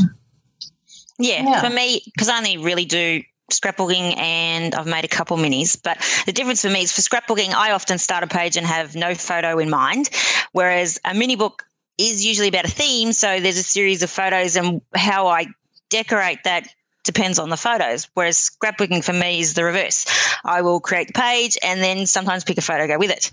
yeah, 1.20 1.44
yeah. 1.44 1.62
for 1.62 1.74
me, 1.74 2.02
because 2.06 2.30
I 2.30 2.38
only 2.38 2.58
really 2.58 2.86
do 2.86 3.22
scrapbooking 3.52 4.18
and 4.18 4.76
I've 4.76 4.88
made 4.88 5.06
a 5.06 5.10
couple 5.10 5.38
minis. 5.38 5.78
But 5.82 5.98
the 6.26 6.32
difference 6.32 6.62
for 6.62 6.70
me 6.70 6.84
is 6.84 6.92
for 6.92 7.02
scrapbooking, 7.02 7.54
I 7.54 7.72
often 7.72 7.98
start 7.98 8.24
a 8.24 8.28
page 8.28 8.58
and 8.58 8.66
have 8.66 8.96
no 8.96 9.16
photo 9.16 9.60
in 9.60 9.70
mind, 9.70 10.10
whereas 10.52 11.00
a 11.06 11.14
mini 11.14 11.36
book 11.36 11.66
is 11.98 12.26
usually 12.26 12.48
about 12.48 12.66
a 12.66 12.70
theme. 12.72 13.12
So 13.14 13.40
there's 13.40 13.58
a 13.58 13.64
series 13.64 14.04
of 14.04 14.10
photos, 14.10 14.56
and 14.56 14.82
how 14.96 15.28
I 15.28 15.48
decorate 15.90 16.44
that 16.46 16.68
depends 17.04 17.40
on 17.40 17.50
the 17.50 17.58
photos. 17.58 18.08
Whereas 18.14 18.38
scrapbooking 18.38 19.04
for 19.04 19.14
me 19.14 19.40
is 19.40 19.54
the 19.54 19.64
reverse. 19.64 20.06
I 20.44 20.62
will 20.62 20.80
create 20.80 21.08
the 21.08 21.14
page 21.14 21.58
and 21.64 21.82
then 21.82 22.06
sometimes 22.06 22.44
pick 22.44 22.58
a 22.58 22.62
photo 22.62 22.88
go 22.88 22.98
with 22.98 23.10
it. 23.10 23.32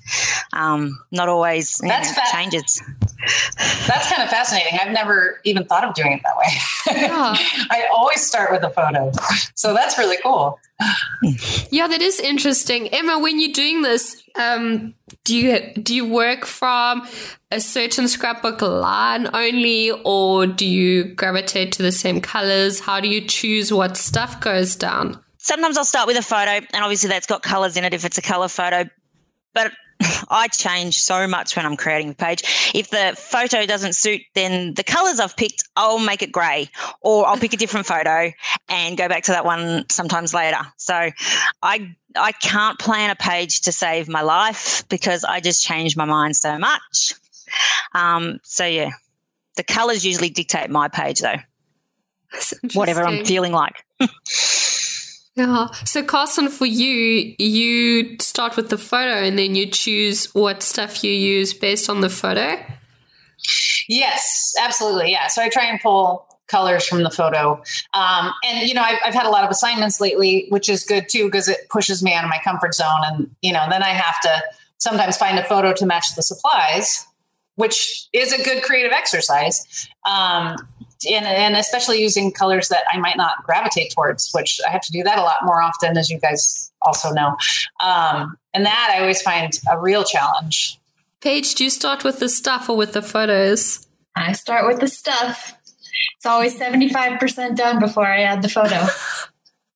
Um, 0.52 0.98
not 1.12 1.28
always 1.28 1.76
That's 1.82 2.08
know, 2.08 2.14
fa- 2.14 2.32
changes. 2.32 2.82
That's 3.86 4.10
kind 4.10 4.22
of 4.22 4.28
fascinating. 4.28 4.78
I've 4.80 4.92
never 4.92 5.40
even 5.44 5.64
thought 5.64 5.84
of 5.84 5.94
doing 5.94 6.12
it 6.12 6.22
that 6.22 6.36
way. 6.36 7.00
Yeah. 7.02 7.34
I 7.70 7.88
always 7.92 8.24
start 8.26 8.52
with 8.52 8.62
a 8.62 8.70
photo. 8.70 9.10
So 9.54 9.74
that's 9.74 9.98
really 9.98 10.18
cool. 10.22 10.58
Yeah, 11.70 11.88
that 11.88 12.02
is 12.02 12.20
interesting. 12.20 12.88
Emma, 12.88 13.18
when 13.18 13.40
you're 13.40 13.52
doing 13.52 13.82
this, 13.82 14.22
um, 14.36 14.94
do 15.24 15.36
you 15.36 15.72
do 15.82 15.94
you 15.94 16.06
work 16.06 16.44
from 16.44 17.06
a 17.50 17.60
certain 17.60 18.08
scrapbook 18.08 18.60
line 18.60 19.28
only, 19.32 19.90
or 20.04 20.46
do 20.46 20.66
you 20.66 21.04
gravitate 21.04 21.72
to 21.72 21.82
the 21.82 21.92
same 21.92 22.20
colors? 22.20 22.80
How 22.80 23.00
do 23.00 23.08
you 23.08 23.26
choose 23.26 23.72
what 23.72 23.96
stuff 23.96 24.40
goes 24.40 24.76
down? 24.76 25.18
Sometimes 25.38 25.78
I'll 25.78 25.84
start 25.84 26.06
with 26.06 26.18
a 26.18 26.22
photo, 26.22 26.50
and 26.50 26.84
obviously 26.84 27.08
that's 27.08 27.26
got 27.26 27.42
colors 27.42 27.76
in 27.76 27.84
it 27.84 27.94
if 27.94 28.04
it's 28.04 28.18
a 28.18 28.22
color 28.22 28.48
photo. 28.48 28.84
But 29.54 29.72
I 30.28 30.48
change 30.48 31.00
so 31.00 31.26
much 31.26 31.56
when 31.56 31.64
I'm 31.64 31.76
creating 31.76 32.10
a 32.10 32.14
page. 32.14 32.42
If 32.74 32.90
the 32.90 33.14
photo 33.16 33.66
doesn't 33.66 33.94
suit, 33.94 34.22
then 34.34 34.74
the 34.74 34.84
colors 34.84 35.20
I've 35.20 35.36
picked, 35.36 35.64
I'll 35.76 35.98
make 35.98 36.22
it 36.22 36.32
grey 36.32 36.70
or 37.00 37.26
I'll 37.26 37.36
pick 37.36 37.52
a 37.54 37.56
different 37.56 37.86
photo 37.86 38.32
and 38.68 38.96
go 38.96 39.08
back 39.08 39.24
to 39.24 39.32
that 39.32 39.44
one 39.44 39.84
sometimes 39.90 40.34
later. 40.34 40.60
So 40.76 41.10
I 41.62 41.96
I 42.14 42.32
can't 42.32 42.78
plan 42.78 43.10
a 43.10 43.16
page 43.16 43.62
to 43.62 43.72
save 43.72 44.08
my 44.08 44.22
life 44.22 44.86
because 44.88 45.24
I 45.24 45.40
just 45.40 45.64
change 45.64 45.96
my 45.96 46.04
mind 46.04 46.36
so 46.36 46.58
much. 46.58 47.14
Um, 47.94 48.40
so 48.42 48.64
yeah, 48.64 48.90
the 49.56 49.62
colors 49.62 50.04
usually 50.04 50.30
dictate 50.30 50.70
my 50.70 50.88
page 50.88 51.20
though. 51.20 51.36
Whatever 52.74 53.04
I'm 53.04 53.24
feeling 53.24 53.52
like. 53.52 53.84
Yeah. 55.36 55.70
So, 55.84 56.02
Carson, 56.02 56.48
for 56.48 56.64
you, 56.64 57.34
you 57.38 58.16
start 58.20 58.56
with 58.56 58.70
the 58.70 58.78
photo 58.78 59.22
and 59.22 59.38
then 59.38 59.54
you 59.54 59.66
choose 59.66 60.34
what 60.34 60.62
stuff 60.62 61.04
you 61.04 61.12
use 61.12 61.52
based 61.52 61.90
on 61.90 62.00
the 62.00 62.08
photo? 62.08 62.58
Yes, 63.86 64.54
absolutely. 64.60 65.12
Yeah. 65.12 65.26
So, 65.28 65.42
I 65.42 65.50
try 65.50 65.66
and 65.66 65.78
pull 65.80 66.26
colors 66.46 66.86
from 66.86 67.02
the 67.02 67.10
photo. 67.10 67.62
Um, 67.92 68.32
and, 68.44 68.68
you 68.68 68.74
know, 68.74 68.82
I've, 68.82 68.98
I've, 69.04 69.14
had 69.14 69.26
a 69.26 69.30
lot 69.30 69.44
of 69.44 69.50
assignments 69.50 70.00
lately, 70.00 70.46
which 70.48 70.68
is 70.68 70.84
good 70.84 71.08
too, 71.08 71.24
because 71.26 71.48
it 71.48 71.68
pushes 71.68 72.02
me 72.02 72.14
out 72.14 72.24
of 72.24 72.30
my 72.30 72.38
comfort 72.42 72.74
zone. 72.74 73.00
And, 73.04 73.30
you 73.42 73.52
know, 73.52 73.66
then 73.68 73.82
I 73.82 73.88
have 73.88 74.20
to 74.22 74.42
sometimes 74.78 75.16
find 75.16 75.38
a 75.38 75.44
photo 75.44 75.72
to 75.74 75.86
match 75.86 76.14
the 76.14 76.22
supplies, 76.22 77.04
which 77.56 78.08
is 78.12 78.32
a 78.32 78.42
good 78.42 78.62
creative 78.62 78.92
exercise. 78.92 79.88
Um, 80.08 80.56
and, 81.08 81.26
and 81.26 81.56
especially 81.56 82.00
using 82.00 82.32
colors 82.32 82.68
that 82.68 82.84
I 82.92 82.98
might 82.98 83.16
not 83.16 83.42
gravitate 83.44 83.92
towards, 83.92 84.30
which 84.32 84.60
I 84.66 84.70
have 84.70 84.82
to 84.82 84.92
do 84.92 85.02
that 85.02 85.18
a 85.18 85.22
lot 85.22 85.38
more 85.44 85.62
often, 85.62 85.96
as 85.96 86.10
you 86.10 86.18
guys 86.18 86.70
also 86.82 87.10
know. 87.12 87.36
Um, 87.84 88.36
and 88.54 88.64
that 88.64 88.94
I 88.94 89.00
always 89.00 89.22
find 89.22 89.52
a 89.70 89.78
real 89.78 90.04
challenge. 90.04 90.78
Paige, 91.20 91.54
do 91.54 91.64
you 91.64 91.70
start 91.70 92.04
with 92.04 92.20
the 92.20 92.28
stuff 92.28 92.68
or 92.68 92.76
with 92.76 92.92
the 92.92 93.02
photos? 93.02 93.86
I 94.14 94.32
start 94.32 94.66
with 94.66 94.80
the 94.80 94.88
stuff. 94.88 95.54
It's 96.16 96.26
always 96.26 96.58
75% 96.58 97.56
done 97.56 97.78
before 97.78 98.06
I 98.06 98.22
add 98.22 98.42
the 98.42 98.48
photo. 98.48 98.86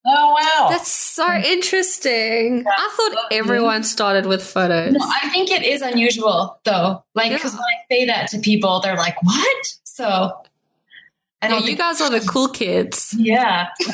Oh 0.06 0.32
wow. 0.32 0.68
That's 0.70 0.90
so 0.90 1.30
interesting. 1.30 2.58
Yeah. 2.58 2.70
I 2.74 2.94
thought 2.96 3.26
everyone 3.30 3.84
started 3.84 4.24
with 4.24 4.42
photos. 4.42 4.94
No, 4.94 5.00
I 5.02 5.28
think 5.28 5.50
it 5.50 5.62
is 5.62 5.82
unusual 5.82 6.58
though. 6.64 7.04
Like 7.14 7.38
cuz 7.40 7.52
yeah. 7.52 7.58
when 7.58 7.64
I 7.64 7.94
say 7.94 8.06
that 8.06 8.28
to 8.28 8.38
people 8.38 8.80
they're 8.80 8.96
like, 8.96 9.22
"What?" 9.22 9.66
So 9.84 10.32
I 11.42 11.48
know 11.48 11.58
you 11.58 11.76
guys 11.76 12.00
are 12.00 12.10
the 12.10 12.20
cool 12.20 12.48
kids. 12.48 13.14
Yeah. 13.18 13.68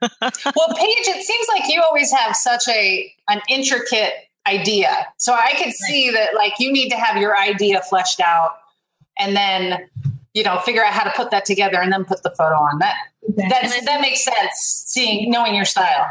well, 0.00 0.74
Paige, 0.76 1.08
it 1.08 1.22
seems 1.24 1.46
like 1.48 1.72
you 1.72 1.82
always 1.82 2.12
have 2.12 2.36
such 2.36 2.68
a 2.68 3.12
an 3.28 3.40
intricate 3.48 4.12
idea. 4.46 5.06
So 5.16 5.32
I 5.32 5.54
could 5.62 5.72
see 5.72 6.10
that 6.10 6.34
like 6.34 6.54
you 6.58 6.72
need 6.72 6.90
to 6.90 6.96
have 6.96 7.16
your 7.16 7.38
idea 7.38 7.80
fleshed 7.82 8.20
out 8.20 8.58
and 9.18 9.36
then 9.36 9.88
you 10.34 10.42
know 10.42 10.58
figure 10.58 10.84
out 10.84 10.92
how 10.92 11.04
to 11.04 11.12
put 11.16 11.30
that 11.30 11.44
together 11.44 11.80
and 11.80 11.92
then 11.92 12.04
put 12.04 12.22
the 12.22 12.30
photo 12.30 12.56
on. 12.56 12.78
That 12.78 12.96
that's, 13.36 13.84
that 13.84 14.00
makes 14.00 14.24
sense 14.24 14.84
seeing 14.86 15.30
knowing 15.30 15.54
your 15.54 15.64
style. 15.64 16.06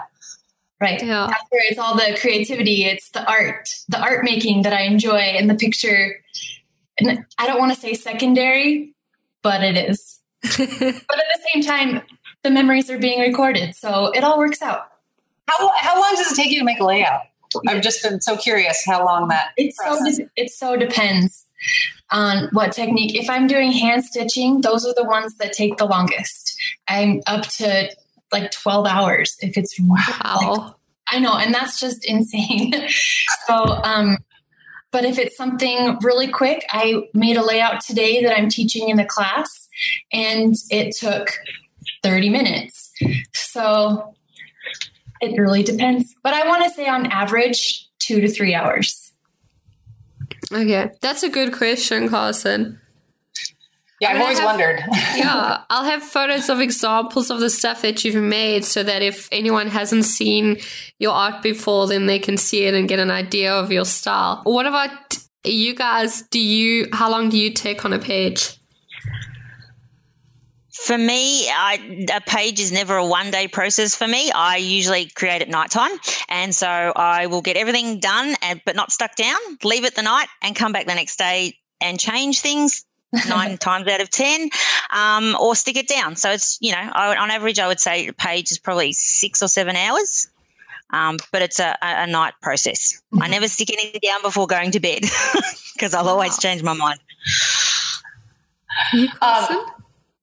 Right. 0.82 1.04
Yeah. 1.04 1.26
After 1.26 1.58
it's 1.70 1.78
all 1.78 1.96
the 1.96 2.18
creativity, 2.20 2.86
it's 2.86 3.10
the 3.10 3.30
art, 3.30 3.70
the 3.90 4.00
art 4.00 4.24
making 4.24 4.62
that 4.62 4.72
I 4.72 4.84
enjoy 4.84 5.18
and 5.18 5.50
the 5.50 5.56
picture. 5.56 6.24
And 6.98 7.26
I 7.38 7.48
don't 7.48 7.60
want 7.60 7.74
to 7.74 7.80
say 7.80 7.94
secondary, 7.96 8.94
but 9.44 9.64
it 9.64 9.78
is. 9.78 10.22
but 10.42 10.60
at 10.60 10.60
the 10.60 11.40
same 11.54 11.64
time, 11.64 12.02
the 12.44 12.50
memories 12.50 12.90
are 12.90 12.98
being 12.98 13.20
recorded, 13.20 13.76
so 13.76 14.12
it 14.12 14.24
all 14.24 14.38
works 14.38 14.62
out. 14.62 14.88
How 15.48 15.72
how 15.78 16.00
long 16.00 16.16
does 16.16 16.32
it 16.32 16.36
take 16.36 16.52
you 16.52 16.60
to 16.60 16.66
make 16.66 16.80
a 16.80 16.86
layout? 16.86 17.22
I've 17.68 17.82
just 17.82 18.04
been 18.04 18.22
so 18.22 18.38
curious 18.38 18.84
how 18.86 19.04
long 19.04 19.28
that. 19.30 19.50
It 19.58 19.74
so 19.76 20.00
it 20.36 20.50
so 20.52 20.76
depends 20.78 21.46
on 22.12 22.50
what 22.52 22.72
technique. 22.72 23.16
If 23.16 23.30
I'm 23.30 23.48
doing 23.48 23.72
hand 23.72 24.06
stitching, 24.06 24.62
those 24.62 24.86
are 24.86 24.94
the 24.96 25.04
ones 25.04 25.36
that 25.38 25.54
take 25.54 25.78
the 25.78 25.86
longest. 25.86 26.56
I'm 26.88 27.22
up 27.28 27.44
to 27.58 27.90
like 28.32 28.52
12 28.52 28.86
hours 28.86 29.36
if 29.42 29.58
it's 29.58 29.76
wow. 29.80 30.38
Like, 30.40 30.74
I 31.12 31.20
know, 31.20 31.36
and 31.36 31.54
that's 31.54 31.80
just 31.80 32.06
insane. 32.06 32.72
so, 33.48 33.56
um, 33.56 34.18
but 34.92 35.06
if 35.06 35.18
it's 35.18 35.38
something 35.38 35.98
really 36.02 36.28
quick, 36.28 36.66
I 36.70 37.04
made 37.14 37.38
a 37.38 37.46
layout 37.46 37.82
today 37.82 38.24
that 38.24 38.38
I'm 38.38 38.50
teaching 38.50 38.90
in 38.90 39.00
a 39.00 39.06
class 39.06 39.68
and 40.12 40.56
it 40.70 40.96
took 40.96 41.30
30 42.04 42.30
minutes. 42.30 42.92
So 43.34 44.16
it 45.22 45.40
really 45.40 45.64
depends. 45.64 46.16
But 46.24 46.34
I 46.34 46.48
want 46.48 46.64
to 46.64 46.70
say 46.70 46.88
on 46.88 47.06
average, 47.08 47.88
two 48.00 48.22
to 48.22 48.28
three 48.28 48.56
hours. 48.56 49.14
Okay. 50.52 50.92
That's 51.02 51.24
a 51.24 51.30
good 51.30 51.54
question, 51.54 52.10
Carson. 52.10 52.80
Yeah, 54.00 54.12
I've 54.12 54.22
always 54.22 54.40
have, 54.40 54.46
wondered. 54.46 54.80
yeah, 55.16 55.64
I'll 55.70 55.84
have 55.84 56.02
photos 56.02 56.50
of 56.50 56.62
examples 56.62 57.30
of 57.30 57.40
the 57.42 57.50
stuff 57.50 57.82
that 57.82 58.06
you've 58.06 58.16
made 58.16 58.64
so 58.64 58.82
that 58.82 59.02
if 59.02 59.28
anyone 59.32 59.68
hasn't 59.68 60.06
seen 60.06 60.58
your 61.00 61.12
art 61.12 61.42
before, 61.42 61.88
then 61.88 62.06
they 62.06 62.20
can 62.20 62.38
see 62.38 62.64
it 62.64 62.74
and 62.74 62.88
get 62.88 63.00
an 63.00 63.12
idea 63.12 63.54
of 63.54 63.72
your 63.72 63.86
style. 63.86 64.42
What 64.44 64.66
about 64.66 64.90
you 65.44 65.76
guys? 65.76 66.22
Do 66.24 66.40
you, 66.40 66.88
how 66.94 67.12
long 67.12 67.30
do 67.30 67.38
you 67.38 67.52
take 67.52 67.84
on 67.84 67.92
a 67.92 68.00
page? 68.00 68.56
For 70.72 70.98
me, 70.98 71.50
I, 71.50 72.06
a 72.16 72.22
page 72.22 72.62
is 72.62 72.72
never 72.72 72.96
a 72.96 73.06
one 73.06 73.32
day 73.32 73.50
process 73.50 73.96
for 73.96 74.08
me. 74.08 74.32
I 74.32 74.58
usually 74.58 75.08
create 75.08 75.42
at 75.42 75.50
nighttime. 75.50 75.92
And 76.30 76.56
so 76.56 76.68
I 76.68 77.26
will 77.26 77.42
get 77.42 77.58
everything 77.58 78.00
done, 78.00 78.34
and, 78.42 78.62
but 78.66 78.78
not 78.78 78.94
stuck 78.94 79.16
down, 79.16 79.38
leave 79.66 79.84
it 79.84 79.96
the 79.96 80.04
night, 80.04 80.28
and 80.42 80.56
come 80.56 80.72
back 80.72 80.86
the 80.86 80.96
next 80.96 81.18
day 81.18 81.58
and 81.82 82.00
change 82.00 82.40
things 82.40 82.86
nine 83.28 83.58
times 83.60 83.88
out 83.88 84.02
of 84.02 84.10
10, 84.10 84.50
um, 84.96 85.36
or 85.40 85.56
stick 85.56 85.78
it 85.78 85.88
down. 85.88 86.16
So 86.16 86.32
it's, 86.32 86.58
you 86.62 86.72
know, 86.72 86.90
I, 86.94 87.16
on 87.16 87.32
average, 87.32 87.60
I 87.60 87.68
would 87.68 87.80
say 87.80 88.08
a 88.08 88.14
page 88.14 88.52
is 88.52 88.60
probably 88.60 88.94
six 88.94 89.42
or 89.42 89.48
seven 89.48 89.76
hours. 89.76 90.28
Um, 90.92 91.18
but 91.32 91.44
it's 91.44 91.60
a, 91.60 91.78
a, 91.84 92.08
night 92.08 92.34
process. 92.42 93.00
Mm-hmm. 93.14 93.22
I 93.22 93.28
never 93.28 93.48
stick 93.48 93.72
anything 93.72 94.00
down 94.02 94.24
before 94.24 94.48
going 94.48 94.72
to 94.72 94.80
bed 94.80 95.04
because 95.76 95.94
I'll 95.94 96.08
always 96.08 96.40
change 96.40 96.64
my 96.64 96.74
mind. 96.74 97.00
Um, 99.22 99.66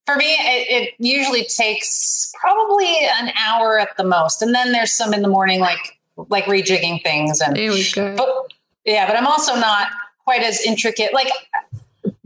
for 0.07 0.16
me, 0.16 0.35
it, 0.35 0.66
it, 0.69 0.95
usually 0.99 1.45
takes 1.45 2.33
probably 2.40 2.97
an 3.21 3.33
hour 3.38 3.78
at 3.78 3.97
the 3.97 4.02
most, 4.05 4.43
and 4.43 4.55
then 4.55 4.73
there's 4.73 4.93
some 4.93 5.14
in 5.14 5.23
the 5.23 5.28
morning, 5.28 5.61
like 5.61 5.99
like 6.16 6.45
rejigging 6.45 7.02
things. 7.02 7.40
And 7.40 7.57
there 7.57 7.71
we 7.71 7.88
go. 7.93 8.16
But, 8.16 8.52
yeah, 8.85 9.07
but 9.07 9.16
I'm 9.16 9.26
also 9.26 9.55
not 9.57 9.88
quite 10.25 10.43
as 10.43 10.61
intricate. 10.61 11.12
Like 11.12 11.28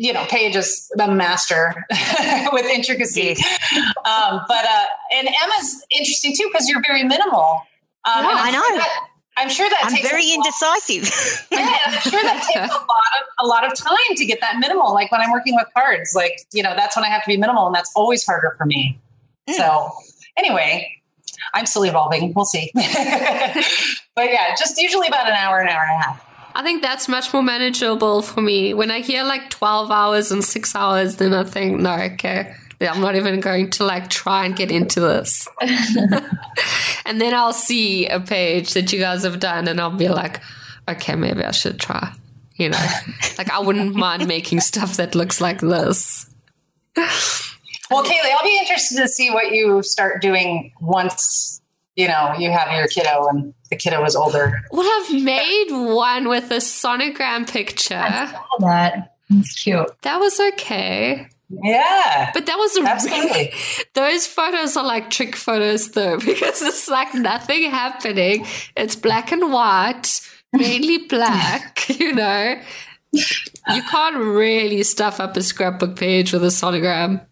you 0.00 0.14
know, 0.14 0.24
Paige 0.30 0.56
is 0.56 0.90
a 0.98 1.12
master 1.12 1.74
with 2.52 2.64
intricacy. 2.64 3.32
Um, 4.06 4.40
but 4.48 4.64
uh, 4.64 4.84
and 5.14 5.28
Emma's 5.28 5.84
interesting 5.90 6.34
too 6.34 6.48
because 6.50 6.70
you're 6.70 6.80
very 6.80 7.04
minimal. 7.04 7.60
Um, 8.06 8.24
yeah, 8.24 8.30
I 8.32 8.50
know. 8.50 8.62
Sure 8.62 8.76
that, 8.78 9.06
I'm 9.36 9.50
sure 9.50 9.68
that 9.68 9.78
I'm 9.82 10.02
very 10.02 10.32
indecisive. 10.32 11.46
yeah, 11.52 11.76
I'm 11.84 12.00
sure 12.00 12.22
that 12.22 12.42
takes 12.50 12.74
a 12.74 12.78
lot 12.78 12.80
of 12.80 13.26
a 13.40 13.46
lot 13.46 13.66
of 13.66 13.76
time 13.76 14.16
to 14.16 14.24
get 14.24 14.40
that 14.40 14.58
minimal. 14.58 14.94
Like 14.94 15.12
when 15.12 15.20
I'm 15.20 15.30
working 15.30 15.54
with 15.54 15.66
cards, 15.76 16.14
like 16.14 16.46
you 16.54 16.62
know, 16.62 16.72
that's 16.74 16.96
when 16.96 17.04
I 17.04 17.08
have 17.08 17.22
to 17.24 17.28
be 17.28 17.36
minimal, 17.36 17.66
and 17.66 17.74
that's 17.74 17.92
always 17.94 18.24
harder 18.24 18.54
for 18.56 18.64
me. 18.64 18.98
Mm. 19.50 19.54
So 19.56 19.90
anyway, 20.38 20.90
I'm 21.52 21.66
still 21.66 21.84
evolving. 21.84 22.32
We'll 22.32 22.46
see. 22.46 22.70
but 22.74 24.32
yeah, 24.32 24.54
just 24.58 24.80
usually 24.80 25.08
about 25.08 25.28
an 25.28 25.34
hour, 25.34 25.60
an 25.60 25.68
hour 25.68 25.82
and 25.82 26.00
a 26.00 26.02
half. 26.02 26.29
I 26.54 26.62
think 26.62 26.82
that's 26.82 27.08
much 27.08 27.32
more 27.32 27.42
manageable 27.42 28.22
for 28.22 28.40
me. 28.40 28.74
When 28.74 28.90
I 28.90 29.00
hear 29.00 29.24
like 29.24 29.50
12 29.50 29.90
hours 29.90 30.30
and 30.30 30.44
six 30.44 30.74
hours, 30.74 31.16
then 31.16 31.32
I 31.34 31.44
think, 31.44 31.80
no, 31.80 31.92
okay, 31.92 32.54
I'm 32.80 33.00
not 33.00 33.14
even 33.14 33.40
going 33.40 33.70
to 33.70 33.84
like 33.84 34.08
try 34.08 34.46
and 34.46 34.56
get 34.56 34.70
into 34.70 35.00
this. 35.00 35.46
and 37.04 37.20
then 37.20 37.34
I'll 37.34 37.52
see 37.52 38.06
a 38.06 38.20
page 38.20 38.74
that 38.74 38.92
you 38.92 38.98
guys 38.98 39.24
have 39.24 39.40
done 39.40 39.68
and 39.68 39.80
I'll 39.80 39.90
be 39.90 40.08
like, 40.08 40.40
okay, 40.88 41.14
maybe 41.14 41.44
I 41.44 41.50
should 41.50 41.78
try. 41.78 42.12
You 42.56 42.70
know, 42.70 42.86
like 43.38 43.50
I 43.50 43.60
wouldn't 43.60 43.94
mind 43.94 44.26
making 44.26 44.60
stuff 44.60 44.96
that 44.96 45.14
looks 45.14 45.40
like 45.40 45.60
this. 45.60 46.26
Well, 46.96 48.04
Kaylee, 48.04 48.32
I'll 48.36 48.44
be 48.44 48.58
interested 48.58 48.98
to 48.98 49.08
see 49.08 49.30
what 49.30 49.52
you 49.52 49.82
start 49.82 50.22
doing 50.22 50.72
once 50.80 51.59
you 52.00 52.08
know, 52.08 52.34
you 52.38 52.50
have 52.50 52.72
your 52.72 52.88
kiddo 52.88 53.26
and 53.28 53.52
the 53.68 53.76
kiddo 53.76 54.02
was 54.02 54.16
older. 54.16 54.62
Well, 54.70 54.86
I've 54.86 55.22
made 55.22 55.68
one 55.70 56.28
with 56.28 56.50
a 56.50 56.56
sonogram 56.56 57.50
picture. 57.50 57.94
I 57.94 58.32
saw 58.32 58.66
that. 58.66 59.16
It's 59.28 59.62
cute. 59.62 59.88
That 60.02 60.18
was 60.18 60.40
okay. 60.40 61.28
Yeah. 61.50 62.30
But 62.32 62.46
that 62.46 62.56
was 62.56 62.78
absolutely. 62.78 63.52
those 63.94 64.26
photos 64.26 64.76
are 64.76 64.84
like 64.84 65.10
trick 65.10 65.36
photos 65.36 65.90
though, 65.90 66.18
because 66.24 66.62
it's 66.62 66.88
like 66.88 67.12
nothing 67.14 67.70
happening. 67.70 68.46
It's 68.76 68.96
black 68.96 69.30
and 69.30 69.52
white, 69.52 70.20
mainly 70.52 70.98
black, 71.08 71.86
you 72.00 72.14
know. 72.14 72.60
You 73.12 73.82
can't 73.90 74.16
really 74.16 74.84
stuff 74.84 75.20
up 75.20 75.36
a 75.36 75.42
scrapbook 75.42 75.96
page 75.96 76.32
with 76.32 76.44
a 76.44 76.48
sonogram. 76.48 77.26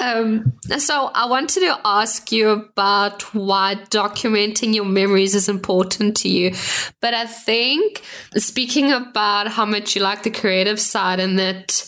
Um, 0.00 0.54
so 0.78 1.10
I 1.14 1.26
wanted 1.26 1.60
to 1.60 1.78
ask 1.84 2.32
you 2.32 2.48
about 2.48 3.34
why 3.34 3.74
documenting 3.90 4.74
your 4.74 4.86
memories 4.86 5.34
is 5.34 5.48
important 5.48 6.16
to 6.18 6.28
you. 6.28 6.54
But 7.00 7.12
I 7.12 7.26
think 7.26 8.02
speaking 8.36 8.92
about 8.92 9.48
how 9.48 9.66
much 9.66 9.94
you 9.94 10.02
like 10.02 10.22
the 10.22 10.30
creative 10.30 10.80
side 10.80 11.20
and 11.20 11.38
that, 11.38 11.86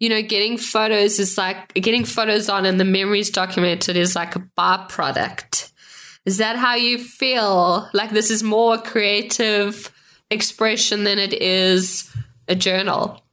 you 0.00 0.08
know, 0.08 0.22
getting 0.22 0.56
photos 0.56 1.18
is 1.18 1.36
like 1.36 1.74
getting 1.74 2.04
photos 2.04 2.48
on 2.48 2.64
and 2.64 2.80
the 2.80 2.84
memories 2.84 3.28
documented 3.28 3.96
is 3.96 4.16
like 4.16 4.34
a 4.36 4.42
byproduct. 4.58 5.70
Is 6.24 6.38
that 6.38 6.56
how 6.56 6.74
you 6.74 6.96
feel? 6.98 7.90
Like 7.92 8.10
this 8.10 8.30
is 8.30 8.42
more 8.42 8.78
creative 8.78 9.92
expression 10.30 11.04
than 11.04 11.18
it 11.18 11.34
is 11.34 12.10
a 12.48 12.54
journal? 12.54 13.23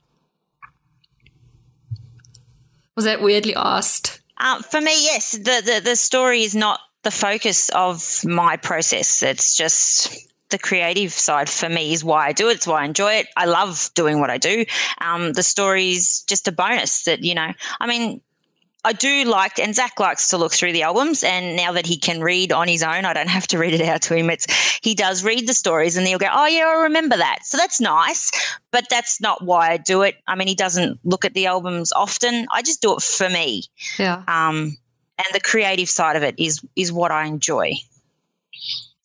Was 2.95 3.05
that 3.05 3.21
weirdly 3.21 3.55
asked? 3.55 4.21
Um, 4.38 4.63
for 4.63 4.81
me, 4.81 5.03
yes. 5.03 5.31
The, 5.31 5.62
the 5.63 5.81
the 5.83 5.95
story 5.95 6.43
is 6.43 6.55
not 6.55 6.79
the 7.03 7.12
focus 7.12 7.69
of 7.69 8.21
my 8.25 8.57
process. 8.57 9.24
It's 9.24 9.55
just 9.55 10.15
the 10.50 10.60
creative 10.60 11.12
side 11.12 11.50
for 11.50 11.69
me 11.69 11.93
is 11.93 12.03
why 12.03 12.27
I 12.27 12.33
do 12.33 12.50
it. 12.50 12.55
It's 12.55 12.67
why 12.67 12.81
I 12.81 12.86
enjoy 12.86 13.13
it. 13.13 13.27
I 13.38 13.45
love 13.45 13.89
doing 13.95 14.19
what 14.19 14.29
I 14.29 14.38
do. 14.38 14.65
Um, 15.00 15.33
the 15.33 15.43
story 15.43 15.91
is 15.91 16.24
just 16.27 16.48
a 16.48 16.51
bonus 16.51 17.03
that, 17.03 17.24
you 17.24 17.33
know, 17.33 17.51
I 17.79 17.88
mean, 17.88 18.21
I 18.84 18.94
do 18.94 19.26
like, 19.26 19.60
and 19.60 19.76
Zach 19.76 20.00
likes 20.00 20.28
to 20.30 20.38
look 20.38 20.54
through 20.54 20.74
the 20.74 20.82
albums. 20.82 21.24
And 21.24 21.56
now 21.56 21.72
that 21.72 21.86
he 21.86 21.98
can 21.98 22.22
read 22.22 22.52
on 22.52 22.68
his 22.68 22.82
own, 22.82 23.06
I 23.06 23.14
don't 23.14 23.30
have 23.30 23.46
to 23.48 23.60
read 23.60 23.74
it 23.74 23.82
out 23.82 24.02
to 24.04 24.16
him. 24.16 24.30
It's 24.30 24.48
he 24.82 24.96
does 24.96 25.24
read 25.24 25.48
the 25.48 25.54
stories, 25.54 25.98
and 25.98 26.08
he'll 26.08 26.18
go, 26.18 26.30
"Oh 26.32 26.48
yeah, 26.48 26.66
I 26.66 26.82
remember 26.84 27.16
that." 27.18 27.40
So 27.44 27.58
that's 27.58 27.80
nice, 27.80 28.32
but 28.72 28.86
that's 28.90 29.22
not 29.22 29.44
why 29.44 29.72
I 29.72 29.78
do 29.78 30.02
it. 30.02 30.16
I 30.28 30.36
mean, 30.36 30.48
he 30.48 30.56
doesn't 30.56 31.00
look 31.04 31.26
at 31.26 31.34
the 31.34 31.46
albums 31.46 31.92
often. 31.94 32.48
I 32.52 32.62
just 32.64 32.82
do 32.82 32.96
it 32.96 33.04
for 33.04 33.30
me. 33.30 33.64
Yeah. 34.00 34.24
Um, 34.28 34.78
and 35.18 35.28
the 35.34 35.40
creative 35.40 35.90
side 35.90 36.16
of 36.16 36.24
it 36.24 36.36
is 36.40 36.60
is 36.76 36.92
what 36.92 37.12
I 37.12 37.26
enjoy. 37.26 37.74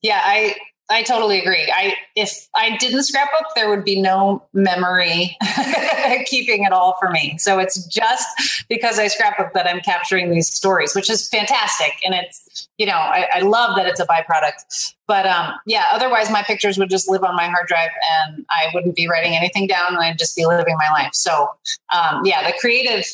Yeah, 0.01 0.23
I 0.25 0.57
I 0.89 1.03
totally 1.03 1.41
agree. 1.41 1.73
I 1.75 1.95
if 2.15 2.49
I 2.55 2.77
didn't 2.77 3.03
scrapbook, 3.03 3.47
there 3.57 3.69
would 3.69 3.85
be 3.85 4.01
no 4.01 4.45
memory 4.53 5.37
keeping 6.27 6.65
it 6.65 6.73
all 6.73 6.97
for 7.01 7.11
me. 7.11 7.37
So 7.39 7.59
it's 7.59 7.85
just 7.87 8.27
because 8.69 8.99
I 8.99 9.09
scrapbook 9.09 9.53
that 9.55 9.67
I'm 9.67 9.81
capturing 9.81 10.31
these 10.31 10.53
stories, 10.53 10.95
which 10.95 11.11
is 11.11 11.29
fantastic. 11.29 11.93
And 12.05 12.15
it's 12.15 12.69
you 12.79 12.87
know 12.87 12.93
I, 12.93 13.27
I 13.35 13.41
love 13.41 13.77
that 13.77 13.87
it's 13.87 13.99
a 13.99 14.07
byproduct. 14.07 14.95
But 15.09 15.27
um, 15.27 15.55
yeah, 15.67 15.87
otherwise 15.93 16.31
my 16.31 16.43
pictures 16.43 16.79
would 16.79 16.91
just 16.91 17.09
live 17.09 17.25
on 17.25 17.35
my 17.35 17.49
hard 17.49 17.67
drive, 17.67 17.91
and 18.21 18.47
I 18.51 18.71
wouldn't 18.73 18.95
be 18.95 19.09
writing 19.09 19.35
anything 19.35 19.67
down, 19.67 19.89
and 19.89 19.99
I'd 19.99 20.19
just 20.19 20.37
be 20.37 20.47
living 20.47 20.77
my 20.79 20.91
life. 20.91 21.15
So 21.15 21.49
um, 21.93 22.25
yeah, 22.25 22.49
the 22.49 22.57
creative 22.61 23.05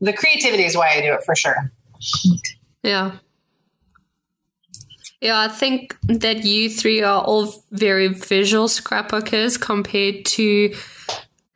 the 0.00 0.12
creativity 0.12 0.64
is 0.64 0.76
why 0.76 0.90
I 0.90 1.00
do 1.00 1.14
it 1.14 1.24
for 1.24 1.34
sure. 1.34 1.72
Yeah. 2.82 3.12
Yeah, 5.24 5.40
I 5.40 5.48
think 5.48 5.96
that 6.02 6.44
you 6.44 6.68
three 6.68 7.02
are 7.02 7.22
all 7.22 7.64
very 7.70 8.08
visual 8.08 8.68
scrapbookers 8.68 9.58
compared 9.58 10.26
to 10.26 10.74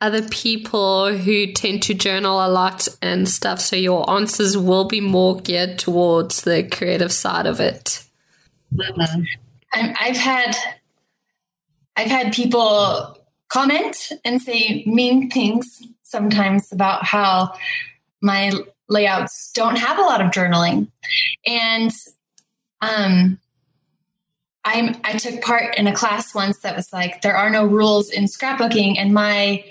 other 0.01 0.27
people 0.29 1.15
who 1.15 1.53
tend 1.53 1.83
to 1.83 1.93
journal 1.93 2.43
a 2.43 2.49
lot 2.49 2.87
and 3.03 3.29
stuff. 3.29 3.59
So 3.59 3.75
your 3.75 4.09
answers 4.09 4.57
will 4.57 4.85
be 4.85 5.01
more 5.01 5.39
geared 5.39 5.77
towards 5.77 6.41
the 6.41 6.63
creative 6.63 7.11
side 7.11 7.45
of 7.45 7.59
it. 7.59 8.03
Mm-hmm. 8.73 9.21
I've 9.71 10.17
had 10.17 10.55
I've 11.95 12.09
had 12.09 12.33
people 12.33 13.19
comment 13.49 14.13
and 14.25 14.41
say 14.41 14.83
mean 14.87 15.29
things 15.29 15.83
sometimes 16.01 16.71
about 16.71 17.05
how 17.05 17.53
my 18.19 18.51
layouts 18.87 19.51
don't 19.53 19.77
have 19.77 19.99
a 19.99 20.01
lot 20.01 20.21
of 20.21 20.31
journaling, 20.31 20.87
and 21.45 21.91
um, 22.81 23.37
I'm 24.65 24.97
I 25.03 25.13
took 25.13 25.41
part 25.41 25.77
in 25.77 25.87
a 25.87 25.95
class 25.95 26.35
once 26.35 26.59
that 26.59 26.75
was 26.75 26.91
like 26.91 27.21
there 27.21 27.35
are 27.35 27.49
no 27.49 27.65
rules 27.65 28.09
in 28.09 28.25
scrapbooking 28.25 28.95
and 28.97 29.13
my 29.13 29.63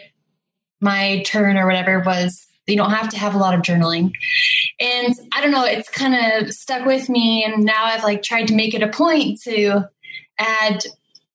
my 0.80 1.23
turn 1.26 1.57
or 1.59 1.66
whatever 1.66 2.00
was 2.00 2.47
you 2.66 2.76
don't 2.76 2.90
have 2.90 3.09
to 3.09 3.18
have 3.18 3.35
a 3.35 3.38
lot 3.38 3.54
of 3.54 3.62
journaling. 3.62 4.12
And 4.78 5.14
I 5.33 5.40
don't 5.40 5.50
know, 5.50 5.64
it's 5.64 5.88
kind 5.88 6.14
of 6.14 6.52
stuck 6.52 6.85
with 6.85 7.09
me 7.09 7.45
and 7.45 7.64
now 7.64 7.85
I've 7.85 8.04
like 8.04 8.23
tried 8.23 8.49
to 8.49 8.54
make 8.54 8.75
it 8.75 8.83
a 8.83 8.88
point 8.88 9.40
to 9.42 9.88
add 10.38 10.85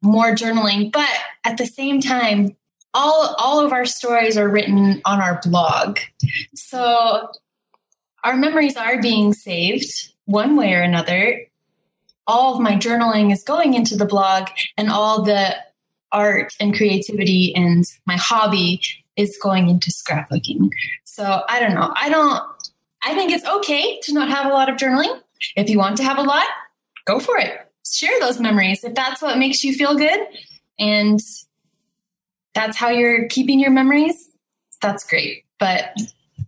more 0.02 0.36
journaling, 0.36 0.92
but 0.92 1.10
at 1.44 1.58
the 1.58 1.66
same 1.66 2.02
time 2.02 2.56
all 2.94 3.36
all 3.40 3.64
of 3.64 3.72
our 3.72 3.86
stories 3.86 4.38
are 4.38 4.50
written 4.50 5.02
on 5.06 5.22
our 5.22 5.42
blog. 5.44 6.00
So 6.56 7.30
our 8.24 8.36
memories 8.36 8.78
are 8.78 9.02
being 9.02 9.34
saved 9.34 10.14
one 10.26 10.56
way 10.56 10.74
or 10.74 10.82
another 10.82 11.46
all 12.28 12.56
of 12.56 12.62
my 12.62 12.74
journaling 12.76 13.32
is 13.32 13.44
going 13.44 13.74
into 13.74 13.96
the 13.96 14.06
blog 14.06 14.48
and 14.78 14.90
all 14.90 15.24
the 15.24 15.56
art 16.12 16.54
and 16.60 16.76
creativity 16.76 17.54
and 17.56 17.86
my 18.06 18.16
hobby 18.16 18.82
is 19.16 19.38
going 19.42 19.68
into 19.68 19.92
scrapbooking. 19.92 20.70
So 21.04 21.44
I 21.50 21.60
don't 21.60 21.74
know. 21.74 21.94
I 21.96 22.10
don't, 22.10 22.42
I 23.04 23.16
think 23.16 23.32
it's 23.32 23.46
okay 23.46 24.00
to 24.02 24.14
not 24.14 24.30
have 24.30 24.46
a 24.46 24.54
lot 24.54 24.70
of 24.70 24.78
journaling. 24.78 25.20
If 25.56 25.70
you 25.70 25.78
want 25.78 25.98
to 25.98 26.04
have 26.04 26.18
a 26.18 26.24
lot, 26.24 26.46
go 27.06 27.20
for 27.20 27.38
it. 27.38 27.60
Share 27.86 28.18
those 28.20 28.40
memories 28.40 28.84
if 28.84 28.96
that's 28.96 29.22
what 29.22 29.38
makes 29.38 29.64
you 29.64 29.74
feel 29.74 29.96
good. 29.96 30.20
And 30.80 31.20
that's 32.54 32.78
how 32.78 32.90
you're 32.90 33.28
keeping 33.28 33.60
your 33.60 33.72
memories. 33.72 34.30
That's 34.82 35.04
great. 35.04 35.44
But 35.60 35.96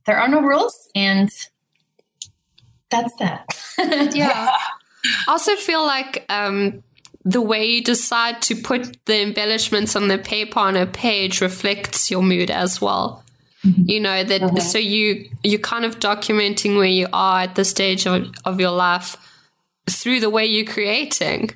there 0.06 0.18
are 0.18 0.28
no 0.28 0.42
rules 0.42 0.90
and 0.96 1.30
that's 2.90 3.16
that. 3.16 3.46
yeah. 4.14 4.52
I 5.28 5.32
also 5.32 5.56
feel 5.56 5.86
like 5.86 6.26
um, 6.30 6.84
the 7.24 7.42
way 7.42 7.66
you 7.66 7.84
decide 7.84 8.42
to 8.44 8.56
put 8.56 8.98
the 9.06 9.22
embellishments 9.22 9.96
on 9.96 10.08
the 10.08 10.18
paper 10.18 10.60
on 10.60 10.76
a 10.76 10.86
page 10.86 11.42
reflects 11.42 12.12
your 12.12 12.22
mood 12.22 12.52
as 12.52 12.80
well. 12.80 13.24
Mm-hmm. 13.64 13.90
You 13.90 14.00
know 14.00 14.24
that 14.24 14.42
mm-hmm. 14.42 14.58
so 14.60 14.78
you 14.78 15.28
you're 15.44 15.60
kind 15.60 15.86
of 15.86 16.00
documenting 16.00 16.78
where 16.78 16.86
you 16.86 17.08
are 17.12 17.42
at 17.42 17.56
the 17.56 17.66
stage 17.66 18.06
of, 18.06 18.28
of 18.46 18.60
your 18.60 18.72
life 18.72 19.18
through 19.90 20.20
the 20.20 20.30
way 20.30 20.46
you're 20.46 20.72
creating. 20.72 21.50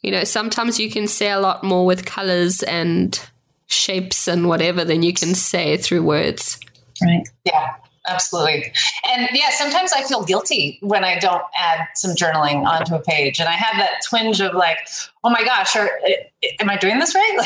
You 0.00 0.10
know, 0.10 0.24
sometimes 0.24 0.80
you 0.80 0.90
can 0.90 1.06
say 1.06 1.30
a 1.30 1.38
lot 1.38 1.62
more 1.62 1.86
with 1.86 2.04
colors 2.04 2.64
and 2.64 3.20
shapes 3.68 4.26
and 4.26 4.48
whatever 4.48 4.84
than 4.84 5.04
you 5.04 5.12
can 5.12 5.36
say 5.36 5.76
through 5.76 6.02
words. 6.02 6.58
Right. 7.00 7.28
Yeah 7.44 7.76
absolutely. 8.06 8.72
And 9.08 9.28
yeah, 9.32 9.50
sometimes 9.50 9.92
I 9.92 10.02
feel 10.02 10.24
guilty 10.24 10.78
when 10.82 11.04
I 11.04 11.18
don't 11.18 11.42
add 11.56 11.88
some 11.94 12.12
journaling 12.12 12.66
onto 12.66 12.94
a 12.94 13.00
page, 13.00 13.40
and 13.40 13.48
I 13.48 13.52
have 13.52 13.76
that 13.76 14.00
twinge 14.08 14.40
of 14.40 14.54
like, 14.54 14.78
oh 15.24 15.30
my 15.30 15.44
gosh, 15.44 15.76
are, 15.76 15.90
am 16.60 16.70
I 16.70 16.76
doing 16.76 16.98
this 16.98 17.14
right? 17.14 17.38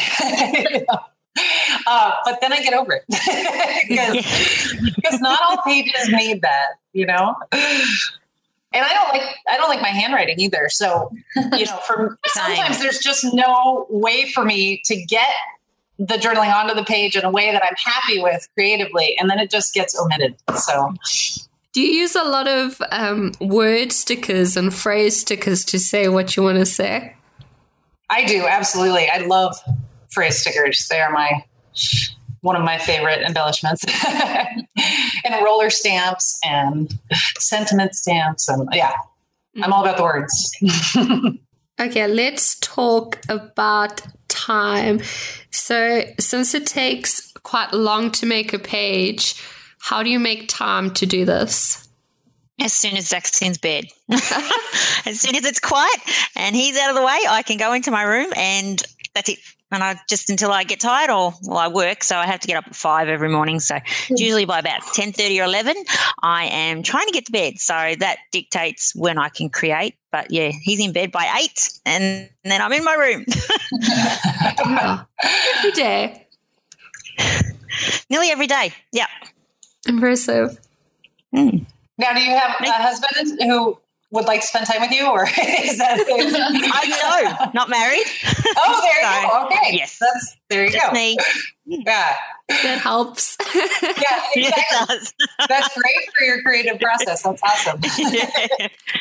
uh, 1.86 2.12
but 2.24 2.40
then 2.40 2.52
I 2.52 2.62
get 2.62 2.74
over 2.74 2.92
it 2.92 3.04
because 3.88 4.94
because 4.94 5.20
not 5.20 5.38
all 5.42 5.62
pages 5.64 6.08
need 6.08 6.42
that, 6.42 6.68
you 6.92 7.06
know. 7.06 7.34
And 8.72 8.84
I 8.84 8.92
don't 8.92 9.08
like 9.08 9.36
I 9.48 9.56
don't 9.56 9.68
like 9.68 9.80
my 9.80 9.88
handwriting 9.88 10.38
either. 10.38 10.68
So 10.68 11.10
you 11.52 11.64
know, 11.64 11.78
for 11.86 12.18
sometimes 12.26 12.78
there's 12.80 12.98
just 12.98 13.24
no 13.32 13.86
way 13.88 14.30
for 14.30 14.44
me 14.44 14.82
to 14.84 14.96
get 15.04 15.32
the 15.98 16.14
journaling 16.14 16.52
onto 16.52 16.74
the 16.74 16.84
page 16.84 17.16
in 17.16 17.24
a 17.24 17.30
way 17.30 17.50
that 17.52 17.62
I'm 17.64 17.76
happy 17.76 18.20
with 18.20 18.48
creatively, 18.54 19.16
and 19.18 19.30
then 19.30 19.38
it 19.38 19.50
just 19.50 19.72
gets 19.74 19.98
omitted. 19.98 20.36
So, 20.56 20.94
do 21.72 21.80
you 21.80 22.00
use 22.00 22.14
a 22.14 22.24
lot 22.24 22.48
of 22.48 22.80
um, 22.90 23.32
word 23.40 23.92
stickers 23.92 24.56
and 24.56 24.74
phrase 24.74 25.20
stickers 25.20 25.64
to 25.66 25.78
say 25.78 26.08
what 26.08 26.36
you 26.36 26.42
want 26.42 26.58
to 26.58 26.66
say? 26.66 27.14
I 28.10 28.24
do 28.24 28.46
absolutely. 28.46 29.08
I 29.08 29.18
love 29.18 29.56
phrase 30.10 30.38
stickers. 30.38 30.86
They 30.88 31.00
are 31.00 31.10
my 31.10 31.44
one 32.42 32.56
of 32.56 32.62
my 32.62 32.78
favorite 32.78 33.22
embellishments, 33.22 33.84
and 35.24 35.44
roller 35.44 35.68
stamps 35.68 36.38
and 36.44 36.96
sentiment 37.38 37.94
stamps, 37.94 38.48
and 38.48 38.68
yeah, 38.72 38.92
I'm 39.62 39.72
all 39.72 39.82
about 39.82 39.96
the 39.96 40.02
words. 40.04 40.56
okay, 41.80 42.06
let's 42.06 42.58
talk 42.60 43.18
about 43.28 44.00
time. 44.28 45.00
So, 45.50 46.02
since 46.18 46.54
it 46.54 46.66
takes 46.66 47.32
quite 47.42 47.72
long 47.72 48.10
to 48.12 48.26
make 48.26 48.52
a 48.52 48.58
page, 48.58 49.42
how 49.80 50.02
do 50.02 50.10
you 50.10 50.18
make 50.18 50.48
time 50.48 50.92
to 50.94 51.06
do 51.06 51.24
this? 51.24 51.86
As 52.60 52.72
soon 52.72 52.96
as 52.96 53.08
Zach's 53.08 53.42
in 53.42 53.52
bed. 53.62 53.84
as 54.10 55.20
soon 55.20 55.36
as 55.36 55.44
it's 55.44 55.60
quiet 55.60 56.00
and 56.34 56.56
he's 56.56 56.76
out 56.78 56.90
of 56.90 56.96
the 56.96 57.02
way, 57.02 57.18
I 57.28 57.42
can 57.46 57.58
go 57.58 57.72
into 57.72 57.90
my 57.90 58.02
room 58.02 58.32
and 58.34 58.82
that's 59.14 59.28
it. 59.28 59.38
And 59.72 59.82
I 59.82 59.96
just 60.08 60.30
until 60.30 60.52
I 60.52 60.62
get 60.62 60.78
tired 60.78 61.10
or 61.10 61.34
well, 61.42 61.58
I 61.58 61.66
work, 61.66 62.04
so 62.04 62.16
I 62.16 62.26
have 62.26 62.38
to 62.40 62.46
get 62.46 62.56
up 62.56 62.68
at 62.68 62.76
five 62.76 63.08
every 63.08 63.28
morning. 63.28 63.58
So 63.58 63.78
hmm. 64.08 64.14
usually 64.16 64.44
by 64.44 64.60
about 64.60 64.80
ten 64.94 65.12
thirty 65.12 65.40
or 65.40 65.44
eleven, 65.44 65.74
I 66.22 66.46
am 66.46 66.84
trying 66.84 67.06
to 67.06 67.12
get 67.12 67.26
to 67.26 67.32
bed. 67.32 67.58
So 67.58 67.74
that 67.98 68.18
dictates 68.30 68.94
when 68.94 69.18
I 69.18 69.28
can 69.28 69.50
create. 69.50 69.96
But 70.16 70.30
yeah, 70.32 70.48
he's 70.62 70.80
in 70.80 70.94
bed 70.94 71.12
by 71.12 71.26
eight, 71.42 71.78
and 71.84 72.30
then 72.42 72.62
I'm 72.62 72.72
in 72.72 72.82
my 72.82 72.94
room. 72.94 73.26
every 75.58 75.72
day. 75.72 76.26
Nearly 78.08 78.30
every 78.30 78.46
day. 78.46 78.72
Yeah. 78.92 79.08
Impressive. 79.86 80.58
Mm. 81.34 81.66
Now, 81.98 82.14
do 82.14 82.22
you 82.22 82.30
have 82.34 82.52
a 82.62 82.72
husband 82.82 83.42
who 83.42 83.78
would 84.10 84.24
like 84.24 84.40
to 84.40 84.46
spend 84.46 84.66
time 84.66 84.80
with 84.80 84.90
you, 84.90 85.06
or 85.06 85.24
is 85.24 85.76
that? 85.76 85.98
I 86.08 86.86
know, 86.88 87.50
not 87.52 87.68
married. 87.68 88.06
Oh, 88.56 88.80
there 88.82 89.02
you 89.02 89.06
So, 89.20 89.28
go. 89.28 89.44
Okay, 89.44 89.76
yes. 89.76 89.98
that's 90.00 90.36
there 90.48 90.64
you 90.64 90.70
Just 90.72 90.86
go. 90.86 90.92
me. 90.92 91.18
Yeah, 91.66 92.14
That 92.48 92.78
helps. 92.78 93.36
yeah, 93.54 93.62
Yeah, 93.96 94.20
exactly. 94.36 94.42
it 94.44 94.88
does. 94.88 95.14
That's 95.48 95.74
great 95.74 96.08
for 96.16 96.24
your 96.24 96.42
creative 96.42 96.78
process. 96.80 97.22
That's 97.22 97.42
awesome. 97.42 97.80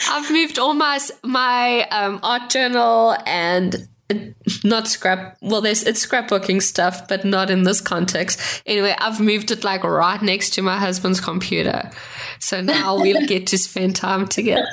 I've 0.09 0.31
moved 0.31 0.57
all 0.57 0.73
my 0.73 0.99
my 1.23 1.83
um, 1.89 2.19
art 2.23 2.49
journal 2.49 3.15
and 3.25 3.87
uh, 4.09 4.15
not 4.63 4.87
scrap. 4.87 5.37
Well, 5.41 5.61
there's 5.61 5.83
it's 5.83 6.03
scrapbooking 6.05 6.61
stuff, 6.61 7.07
but 7.07 7.23
not 7.23 7.49
in 7.51 7.63
this 7.63 7.81
context. 7.81 8.39
Anyway, 8.65 8.95
I've 8.97 9.19
moved 9.19 9.51
it 9.51 9.63
like 9.63 9.83
right 9.83 10.21
next 10.21 10.51
to 10.55 10.61
my 10.63 10.77
husband's 10.77 11.21
computer, 11.21 11.91
so 12.39 12.61
now 12.61 12.95
we'll 12.99 13.27
get 13.27 13.45
to 13.47 13.57
spend 13.59 13.95
time 13.95 14.27
together. 14.27 14.67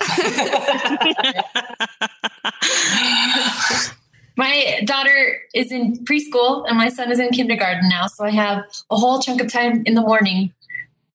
My 4.37 4.81
daughter 4.85 5.40
is 5.55 5.71
in 5.71 6.05
preschool 6.05 6.66
and 6.66 6.79
my 6.79 6.88
son 6.88 7.11
is 7.11 7.18
in 7.18 7.31
kindergarten 7.31 7.88
now. 7.88 8.07
So 8.07 8.25
I 8.25 8.31
have 8.31 8.64
a 8.90 8.97
whole 8.97 9.21
chunk 9.21 9.40
of 9.40 9.53
time 9.53 9.83
in 9.85 9.95
the 9.95 10.01
morning 10.01 10.53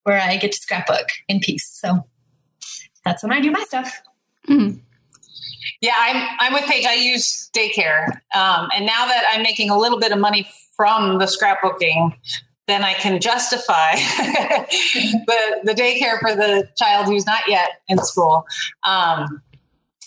where 0.03 0.19
I 0.19 0.37
get 0.37 0.51
to 0.51 0.57
scrapbook 0.57 1.07
in 1.27 1.39
peace. 1.39 1.67
So 1.67 2.05
that's 3.03 3.23
when 3.23 3.33
I 3.33 3.39
do 3.39 3.51
my 3.51 3.63
stuff. 3.63 4.01
Yeah, 5.81 5.93
I'm 5.95 6.27
I'm 6.39 6.53
with 6.53 6.63
Paige. 6.63 6.85
I 6.85 6.95
use 6.95 7.49
daycare, 7.55 8.07
um, 8.33 8.69
and 8.73 8.85
now 8.85 9.05
that 9.05 9.25
I'm 9.31 9.43
making 9.43 9.69
a 9.69 9.77
little 9.77 9.99
bit 9.99 10.11
of 10.11 10.17
money 10.17 10.47
from 10.75 11.19
the 11.19 11.25
scrapbooking, 11.25 12.13
then 12.67 12.83
I 12.83 12.93
can 12.93 13.19
justify 13.19 13.95
the 13.95 15.59
the 15.63 15.73
daycare 15.73 16.19
for 16.19 16.35
the 16.35 16.69
child 16.77 17.07
who's 17.07 17.25
not 17.25 17.41
yet 17.47 17.81
in 17.87 17.97
school. 17.99 18.45
Um, 18.87 19.41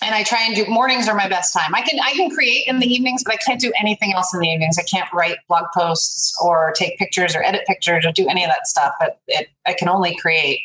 and 0.03 0.15
I 0.15 0.23
try 0.23 0.43
and 0.43 0.55
do 0.55 0.65
mornings 0.67 1.09
are 1.09 1.15
my 1.15 1.29
best 1.29 1.53
time. 1.53 1.75
I 1.75 1.83
can 1.83 2.01
I 2.01 2.13
can 2.13 2.31
create 2.31 2.67
in 2.67 2.79
the 2.79 2.87
evenings, 2.87 3.23
but 3.25 3.35
I 3.35 3.37
can't 3.37 3.61
do 3.61 3.73
anything 3.79 4.15
else 4.15 4.33
in 4.33 4.41
the 4.41 4.49
evenings. 4.49 4.79
I 4.79 4.83
can't 4.83 5.11
write 5.13 5.37
blog 5.49 5.65
posts 5.75 6.35
or 6.43 6.73
take 6.77 6.99
pictures 6.99 7.37
or 7.37 7.43
edit 7.43 7.63
pictures 7.67 8.07
or 8.07 8.13
do 8.13 8.27
any 8.29 8.45
of 8.45 8.51
that 8.51 8.67
stuff. 8.67 8.95
It, 9.01 9.19
it, 9.29 9.49
I 9.67 9.75
can 9.75 9.89
only 9.89 10.17
create. 10.17 10.61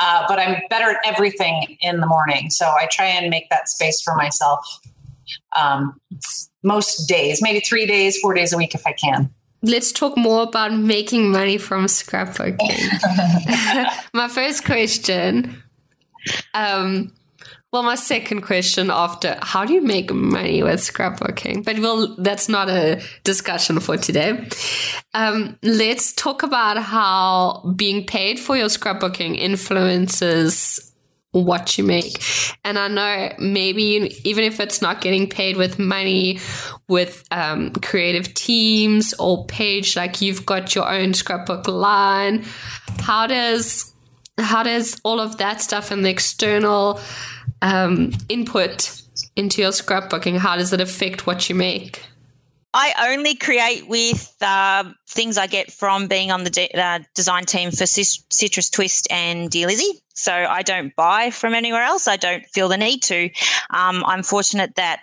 Uh, 0.00 0.24
but 0.28 0.38
I'm 0.38 0.60
better 0.70 0.90
at 0.90 0.98
everything 1.04 1.76
in 1.80 2.00
the 2.00 2.06
morning, 2.06 2.50
so 2.50 2.66
I 2.66 2.86
try 2.90 3.06
and 3.06 3.28
make 3.30 3.48
that 3.50 3.68
space 3.68 4.00
for 4.00 4.14
myself. 4.14 4.80
Um, 5.58 6.00
most 6.62 7.08
days, 7.08 7.42
maybe 7.42 7.60
three 7.60 7.86
days, 7.86 8.18
four 8.18 8.34
days 8.34 8.52
a 8.52 8.56
week 8.56 8.74
if 8.74 8.86
I 8.86 8.92
can. 8.92 9.30
Let's 9.62 9.90
talk 9.90 10.16
more 10.16 10.44
about 10.44 10.72
making 10.72 11.32
money 11.32 11.58
from 11.58 11.86
scrapbooking. 11.86 12.58
my 14.12 14.28
first 14.28 14.64
question. 14.64 15.62
Um, 16.54 17.12
well, 17.72 17.82
my 17.82 17.96
second 17.96 18.42
question 18.42 18.90
after 18.90 19.38
how 19.42 19.64
do 19.64 19.74
you 19.74 19.82
make 19.82 20.12
money 20.12 20.62
with 20.62 20.80
scrapbooking? 20.80 21.64
But 21.64 21.78
well, 21.80 22.14
that's 22.18 22.48
not 22.48 22.68
a 22.68 23.02
discussion 23.24 23.80
for 23.80 23.96
today. 23.96 24.48
Um, 25.14 25.58
let's 25.62 26.12
talk 26.12 26.42
about 26.42 26.78
how 26.78 27.72
being 27.76 28.06
paid 28.06 28.38
for 28.38 28.56
your 28.56 28.68
scrapbooking 28.68 29.36
influences 29.36 30.92
what 31.32 31.76
you 31.76 31.84
make. 31.84 32.22
And 32.64 32.78
I 32.78 32.88
know 32.88 33.32
maybe 33.38 33.82
you, 33.82 34.08
even 34.24 34.44
if 34.44 34.58
it's 34.60 34.80
not 34.80 35.00
getting 35.00 35.28
paid 35.28 35.56
with 35.56 35.78
money, 35.78 36.40
with 36.88 37.24
um, 37.30 37.72
creative 37.72 38.32
teams 38.34 39.12
or 39.18 39.44
page, 39.46 39.96
like 39.96 40.22
you've 40.22 40.46
got 40.46 40.74
your 40.74 40.90
own 40.90 41.14
scrapbook 41.14 41.68
line. 41.68 42.44
How 43.00 43.26
does 43.26 43.92
how 44.38 44.62
does 44.62 45.00
all 45.02 45.18
of 45.18 45.38
that 45.38 45.62
stuff 45.62 45.90
and 45.90 46.04
the 46.04 46.10
external 46.10 47.00
um, 47.62 48.12
input 48.28 49.02
into 49.34 49.62
your 49.62 49.70
scrapbooking 49.70 50.36
how 50.38 50.56
does 50.56 50.72
it 50.72 50.80
affect 50.80 51.26
what 51.26 51.48
you 51.48 51.54
make? 51.54 52.02
I 52.74 53.10
only 53.10 53.34
create 53.34 53.88
with 53.88 54.36
uh, 54.42 54.84
things 55.08 55.38
I 55.38 55.46
get 55.46 55.72
from 55.72 56.08
being 56.08 56.30
on 56.30 56.44
the 56.44 56.50
de- 56.50 56.70
uh, 56.74 56.98
design 57.14 57.46
team 57.46 57.70
for 57.70 57.86
Cis- 57.86 58.22
Citrus 58.28 58.68
Twist 58.68 59.08
and 59.10 59.50
Dear 59.50 59.68
Lizzie. 59.68 60.02
So 60.12 60.32
I 60.32 60.60
don't 60.60 60.94
buy 60.94 61.30
from 61.30 61.54
anywhere 61.54 61.82
else. 61.82 62.06
I 62.06 62.16
don't 62.16 62.44
feel 62.46 62.68
the 62.68 62.76
need 62.76 63.02
to. 63.04 63.30
Um, 63.70 64.04
I'm 64.04 64.22
fortunate 64.22 64.74
that 64.74 65.00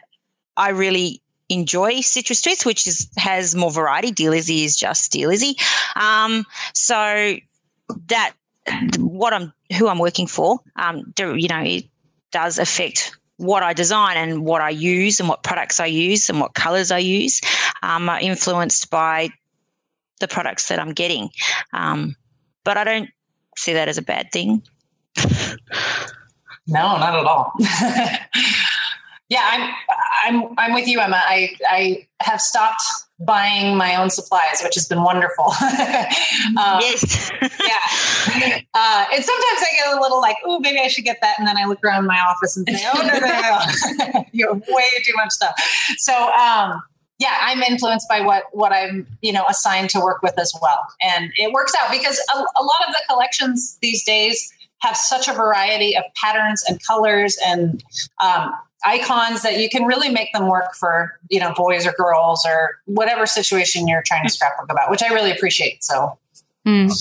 I 0.56 0.70
really 0.70 1.24
enjoy 1.50 2.02
Citrus 2.02 2.44
Twist, 2.44 2.64
which 2.66 2.86
is 2.86 3.10
has 3.18 3.56
more 3.56 3.72
variety. 3.72 4.12
Dear 4.12 4.32
Lizzie 4.32 4.66
is 4.66 4.78
just 4.78 5.12
Dear 5.12 5.28
Lizzie. 5.28 5.56
Um, 5.96 6.46
so 6.74 7.38
that 8.08 8.34
what 9.00 9.34
I'm 9.34 9.52
who 9.78 9.88
I'm 9.88 10.00
working 10.00 10.28
for, 10.28 10.60
um, 10.76 11.12
you 11.18 11.48
know, 11.48 11.62
it 11.62 11.86
does 12.34 12.60
affect 12.60 13.16
what 13.38 13.64
I 13.64 13.74
design 13.74 14.18
and 14.18 14.46
what 14.46 14.62
I 14.62 14.70
use 14.70 15.20
and 15.20 15.30
what 15.30 15.44
products 15.44 15.80
I 15.80 15.86
use 15.86 16.30
and 16.30 16.40
what 16.40 16.54
colors 16.54 16.92
I 16.92 17.00
use 17.00 17.42
um, 17.82 18.10
are 18.10 18.20
influenced 18.20 18.90
by 18.90 19.30
the 20.20 20.28
products 20.28 20.68
that 20.68 20.80
I'm 20.80 20.94
getting. 20.94 21.30
Um, 21.74 22.16
but 22.64 22.78
I 22.78 22.84
don't 22.84 23.10
see 23.58 23.74
that 23.74 23.88
as 23.88 23.98
a 23.98 24.02
bad 24.02 24.32
thing. 24.32 24.62
No, 26.68 26.98
not 26.98 27.16
at 27.16 27.26
all. 27.26 27.54
yeah, 29.30 29.42
I'm 29.44 29.74
I'm 30.24 30.54
I'm 30.58 30.74
with 30.74 30.88
you, 30.88 31.00
Emma. 31.02 31.22
I 31.22 31.50
I 31.68 32.08
have 32.22 32.40
stopped 32.40 32.82
buying 33.26 33.78
my 33.78 33.96
own 33.96 34.10
supplies, 34.10 34.62
which 34.64 34.76
has 34.76 34.88
been 34.88 35.04
wonderful. 35.04 35.46
um, 36.58 36.80
yes. 36.82 37.32
yeah. 37.42 37.50
Uh, 38.76 39.06
and 39.14 39.24
sometimes 39.24 39.60
I 39.60 39.68
get 39.78 39.98
a 39.98 40.02
little 40.02 40.20
like, 40.20 40.38
oh, 40.46 40.60
maybe 40.60 40.80
I 40.80 40.88
should 40.88 41.04
get 41.04 41.18
that. 41.22 41.38
And 41.38 41.48
then 41.48 41.58
I 41.58 41.66
look 41.66 41.80
around 41.84 42.08
my 42.08 42.20
office 42.20 42.58
and 42.58 42.68
say, 42.68 42.84
oh, 42.94 43.02
no, 43.02 43.20
no, 43.20 44.14
no. 44.14 44.26
you 44.32 44.48
have 44.48 44.64
way 44.68 44.84
too 45.06 45.14
much 45.16 45.32
stuff. 45.32 45.54
So, 45.98 46.14
um, 46.14 46.82
yeah, 47.20 47.38
I'm 47.42 47.62
influenced 47.62 48.08
by 48.10 48.22
what, 48.22 48.46
what 48.52 48.72
I'm, 48.72 49.06
you 49.22 49.32
know, 49.32 49.46
assigned 49.48 49.92
to 49.92 50.00
work 50.00 50.24
with 50.24 50.40
as 50.40 50.52
well. 50.60 50.88
And 51.04 51.32
it 51.38 51.52
works 51.52 51.74
out 51.82 51.92
because 51.92 52.20
a, 52.34 52.38
a 52.38 52.64
lot 52.64 52.88
of 52.88 52.94
the 52.94 53.02
collections 53.08 53.78
these 53.82 54.04
days 54.04 54.52
have 54.80 54.98
such 54.98 55.28
a 55.28 55.34
variety 55.34 55.96
of 55.96 56.04
patterns 56.16 56.64
and 56.68 56.80
colors 56.86 57.38
and 57.46 57.84
um, 58.22 58.52
icons 58.86 59.42
that 59.42 59.60
you 59.60 59.70
can 59.70 59.86
really 59.86 60.10
make 60.10 60.32
them 60.34 60.48
work 60.48 60.74
for 60.76 61.20
you 61.30 61.40
know 61.40 61.54
boys 61.56 61.86
or 61.86 61.94
girls 61.94 62.46
or 62.46 62.80
whatever 62.86 63.26
situation 63.26 63.88
you're 63.88 64.04
trying 64.06 64.24
to 64.24 64.30
scrapbook 64.30 64.72
about 64.72 64.90
which 64.92 65.02
i 65.04 65.08
really 65.14 65.32
appreciate 65.32 65.84
so 65.84 66.18
Mm. 66.66 66.92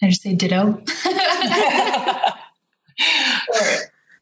I 0.00 0.08
just 0.08 0.22
say 0.22 0.34
ditto. 0.34 0.82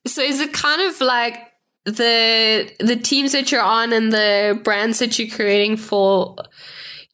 So 0.06 0.22
is 0.22 0.40
it 0.40 0.52
kind 0.52 0.80
of 0.82 1.00
like 1.00 1.36
the 1.84 2.70
the 2.78 2.94
teams 2.94 3.32
that 3.32 3.50
you're 3.50 3.60
on 3.60 3.92
and 3.92 4.12
the 4.12 4.58
brands 4.62 5.00
that 5.00 5.18
you're 5.18 5.34
creating 5.34 5.76
for 5.76 6.36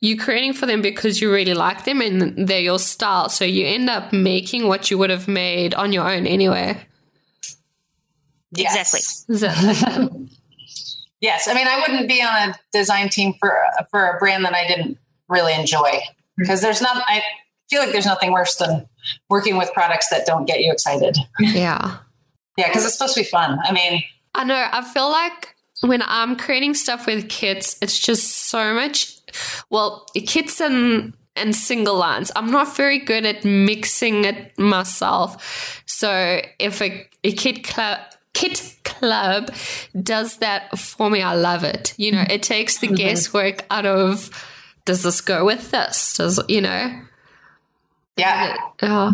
you're 0.00 0.22
creating 0.22 0.52
for 0.52 0.66
them 0.66 0.82
because 0.82 1.20
you 1.20 1.32
really 1.32 1.54
like 1.54 1.84
them 1.84 2.02
and 2.02 2.46
they're 2.46 2.60
your 2.60 2.78
style. 2.78 3.30
So 3.30 3.44
you 3.44 3.66
end 3.66 3.88
up 3.88 4.12
making 4.12 4.68
what 4.68 4.90
you 4.90 4.98
would 4.98 5.10
have 5.10 5.26
made 5.26 5.72
on 5.74 5.92
your 5.92 6.08
own 6.08 6.26
anyway. 6.26 6.78
Yes. 8.52 9.24
Exactly. 9.28 10.28
Yes 11.20 11.46
i 11.46 11.54
mean 11.54 11.68
i 11.68 11.78
wouldn't 11.78 12.08
be 12.08 12.20
on 12.20 12.48
a 12.48 12.54
design 12.72 13.08
team 13.08 13.34
for 13.38 13.56
for 13.92 14.08
a 14.08 14.18
brand 14.18 14.44
that 14.44 14.54
i 14.54 14.66
didn't 14.66 14.98
really 15.28 15.54
enjoy 15.54 15.78
mm-hmm. 15.78 16.12
because 16.36 16.62
there's 16.62 16.82
not 16.82 17.00
i 17.06 17.22
feel 17.70 17.80
like 17.80 17.92
there's 17.92 18.06
nothing 18.06 18.32
worse 18.32 18.56
than 18.56 18.88
working 19.30 19.56
with 19.56 19.72
products 19.72 20.08
that 20.08 20.26
don't 20.26 20.46
get 20.46 20.62
you 20.62 20.72
excited 20.72 21.16
yeah. 21.38 21.98
yeah 22.56 22.66
because 22.66 22.84
it's 22.84 22.94
supposed 22.94 23.14
to 23.14 23.20
be 23.20 23.24
fun 23.24 23.56
i 23.68 23.70
mean 23.70 24.02
I 24.34 24.44
know. 24.44 24.68
I 24.70 24.82
feel 24.82 25.10
like 25.10 25.54
when 25.82 26.02
I'm 26.02 26.36
creating 26.36 26.74
stuff 26.74 27.06
with 27.06 27.28
kits, 27.28 27.76
it's 27.82 27.98
just 27.98 28.48
so 28.48 28.74
much. 28.74 29.18
Well, 29.70 30.06
kits 30.14 30.60
and 30.60 31.14
and 31.34 31.56
single 31.56 31.96
lines. 31.96 32.30
I'm 32.36 32.50
not 32.50 32.76
very 32.76 32.98
good 32.98 33.24
at 33.24 33.44
mixing 33.44 34.24
it 34.24 34.58
myself. 34.58 35.82
So 35.86 36.42
if 36.58 36.82
a, 36.82 37.08
a 37.24 37.32
kid 37.32 37.64
club 37.64 38.00
kit 38.34 38.76
club 38.84 39.50
does 40.00 40.38
that 40.38 40.78
for 40.78 41.10
me, 41.10 41.22
I 41.22 41.34
love 41.34 41.64
it. 41.64 41.94
You 41.96 42.12
know, 42.12 42.24
it 42.28 42.42
takes 42.42 42.78
the 42.78 42.88
guesswork 42.88 43.64
out 43.70 43.86
of 43.86 44.30
does 44.84 45.02
this 45.02 45.20
go 45.20 45.44
with 45.44 45.70
this? 45.70 46.16
Does 46.16 46.40
you 46.48 46.60
know? 46.60 47.00
yeah 48.16 48.56
Uh, 48.80 49.12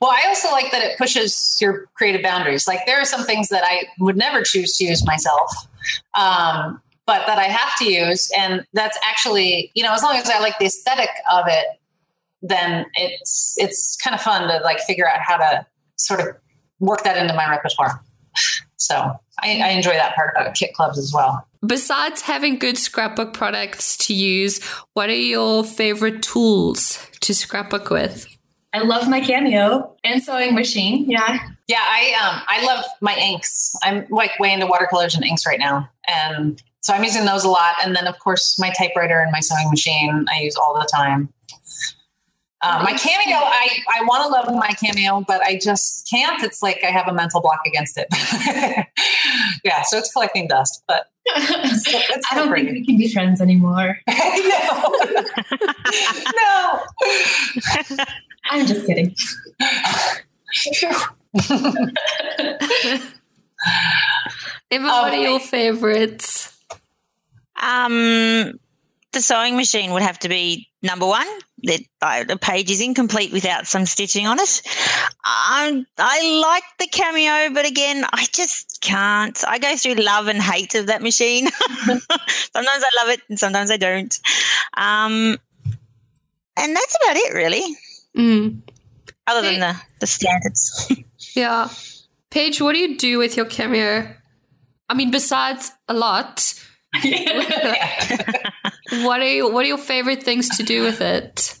Well, 0.00 0.10
I 0.10 0.24
also 0.26 0.50
like 0.50 0.72
that 0.72 0.82
it 0.82 0.98
pushes 0.98 1.58
your 1.60 1.86
creative 1.94 2.22
boundaries. 2.22 2.66
Like 2.66 2.80
there 2.86 3.00
are 3.00 3.04
some 3.04 3.24
things 3.24 3.48
that 3.48 3.62
I 3.64 3.86
would 4.00 4.16
never 4.16 4.42
choose 4.42 4.76
to 4.78 4.84
use 4.84 5.04
myself, 5.06 5.50
um, 6.14 6.80
but 7.06 7.26
that 7.26 7.38
I 7.38 7.44
have 7.44 7.76
to 7.78 7.90
use, 7.90 8.30
and 8.36 8.66
that's 8.72 8.98
actually, 9.04 9.70
you 9.74 9.82
know, 9.82 9.92
as 9.92 10.02
long 10.02 10.16
as 10.16 10.28
I 10.28 10.40
like 10.40 10.58
the 10.58 10.66
aesthetic 10.66 11.10
of 11.32 11.44
it, 11.46 11.66
then 12.42 12.86
it's 12.94 13.54
it's 13.58 13.96
kind 13.96 14.14
of 14.14 14.20
fun 14.20 14.48
to 14.48 14.58
like 14.64 14.80
figure 14.80 15.08
out 15.08 15.20
how 15.20 15.36
to 15.36 15.66
sort 15.96 16.20
of 16.20 16.36
work 16.80 17.02
that 17.04 17.16
into 17.16 17.34
my 17.34 17.48
repertoire. 17.48 18.02
So 18.76 18.96
I, 19.42 19.60
I 19.60 19.68
enjoy 19.70 19.92
that 19.92 20.14
part 20.14 20.34
about 20.34 20.54
kit 20.54 20.72
clubs 20.72 20.98
as 20.98 21.12
well. 21.12 21.46
Besides 21.66 22.22
having 22.22 22.58
good 22.58 22.78
scrapbook 22.78 23.34
products 23.34 23.96
to 23.98 24.14
use, 24.14 24.62
what 24.94 25.10
are 25.10 25.14
your 25.14 25.64
favorite 25.64 26.22
tools 26.22 27.04
to 27.20 27.34
scrapbook 27.34 27.90
with? 27.90 28.26
I 28.72 28.80
love 28.80 29.08
my 29.08 29.20
cameo 29.20 29.96
and 30.04 30.22
sewing 30.22 30.54
machine. 30.54 31.10
Yeah. 31.10 31.38
Yeah, 31.66 31.82
I 31.82 32.14
um 32.22 32.42
I 32.48 32.64
love 32.64 32.84
my 33.00 33.16
inks. 33.16 33.74
I'm 33.82 34.06
like 34.10 34.38
way 34.38 34.52
into 34.52 34.66
watercolors 34.66 35.14
and 35.14 35.24
inks 35.24 35.44
right 35.46 35.58
now. 35.58 35.88
And 36.06 36.62
so 36.80 36.94
I'm 36.94 37.02
using 37.02 37.24
those 37.24 37.44
a 37.44 37.48
lot. 37.50 37.74
And 37.82 37.96
then 37.96 38.06
of 38.06 38.18
course 38.20 38.58
my 38.58 38.70
typewriter 38.70 39.20
and 39.20 39.32
my 39.32 39.40
sewing 39.40 39.68
machine 39.70 40.26
I 40.32 40.40
use 40.40 40.56
all 40.56 40.74
the 40.74 40.88
time. 40.94 41.32
Um, 42.60 42.82
my 42.82 42.92
cameo, 42.92 43.36
I, 43.36 43.68
I 43.94 44.02
want 44.02 44.24
to 44.24 44.28
love 44.28 44.52
my 44.58 44.70
cameo, 44.70 45.24
but 45.26 45.40
I 45.42 45.60
just 45.62 46.08
can't. 46.10 46.42
It's 46.42 46.60
like 46.60 46.82
I 46.82 46.88
have 46.88 47.06
a 47.06 47.12
mental 47.12 47.40
block 47.40 47.60
against 47.64 47.96
it. 47.96 48.08
yeah, 49.64 49.82
so 49.82 49.98
it's 49.98 50.12
collecting 50.12 50.48
dust, 50.48 50.82
but 50.88 51.06
it's, 51.26 51.84
it's 51.86 52.26
I 52.32 52.34
don't 52.34 52.52
think 52.52 52.70
we 52.70 52.84
can 52.84 52.96
be 52.96 53.12
friends 53.12 53.40
anymore. 53.40 54.00
no, 54.08 54.94
no. 56.36 56.80
I'm 58.50 58.66
just 58.66 58.86
kidding. 58.86 59.14
Emma, 64.70 64.88
Um, 64.88 65.02
what 65.02 65.12
are 65.12 65.16
your 65.16 65.40
favorites? 65.40 66.58
Um, 67.60 68.58
the 69.12 69.20
sewing 69.20 69.56
machine 69.56 69.92
would 69.92 70.02
have 70.02 70.18
to 70.20 70.28
be 70.28 70.67
number 70.82 71.06
one. 71.06 71.26
The, 71.62 71.84
uh, 72.00 72.24
the 72.24 72.36
page 72.36 72.70
is 72.70 72.80
incomplete 72.80 73.32
without 73.32 73.66
some 73.66 73.84
stitching 73.84 74.26
on 74.26 74.38
it. 74.38 74.62
Um, 75.24 75.86
I 75.98 76.40
like 76.40 76.62
the 76.78 76.86
cameo, 76.86 77.52
but 77.52 77.66
again, 77.66 78.04
I 78.12 78.26
just 78.32 78.80
can't. 78.80 79.42
I 79.46 79.58
go 79.58 79.76
through 79.76 79.94
love 79.94 80.28
and 80.28 80.40
hate 80.40 80.74
of 80.74 80.86
that 80.86 81.02
machine. 81.02 81.48
sometimes 81.86 82.08
I 82.84 82.90
love 83.00 83.08
it, 83.08 83.20
and 83.28 83.38
sometimes 83.38 83.70
I 83.70 83.76
don't. 83.76 84.18
Um, 84.76 85.36
and 86.56 86.76
that's 86.76 86.96
about 87.02 87.16
it, 87.16 87.34
really. 87.34 87.76
Mm. 88.16 88.60
Other 89.26 89.42
than 89.42 89.60
the 89.60 89.76
the 90.00 90.06
standards. 90.06 90.92
Yeah. 91.34 91.68
Paige, 92.30 92.60
what 92.60 92.72
do 92.72 92.78
you 92.78 92.96
do 92.96 93.18
with 93.18 93.36
your 93.36 93.46
cameo? 93.46 94.12
I 94.88 94.94
mean, 94.94 95.10
besides 95.10 95.70
a 95.86 95.94
lot, 95.94 96.54
what 98.90 99.20
are 99.20 99.28
you, 99.28 99.50
what 99.50 99.64
are 99.64 99.68
your 99.68 99.78
favorite 99.78 100.22
things 100.22 100.48
to 100.56 100.62
do 100.62 100.82
with 100.82 101.00
it? 101.00 101.58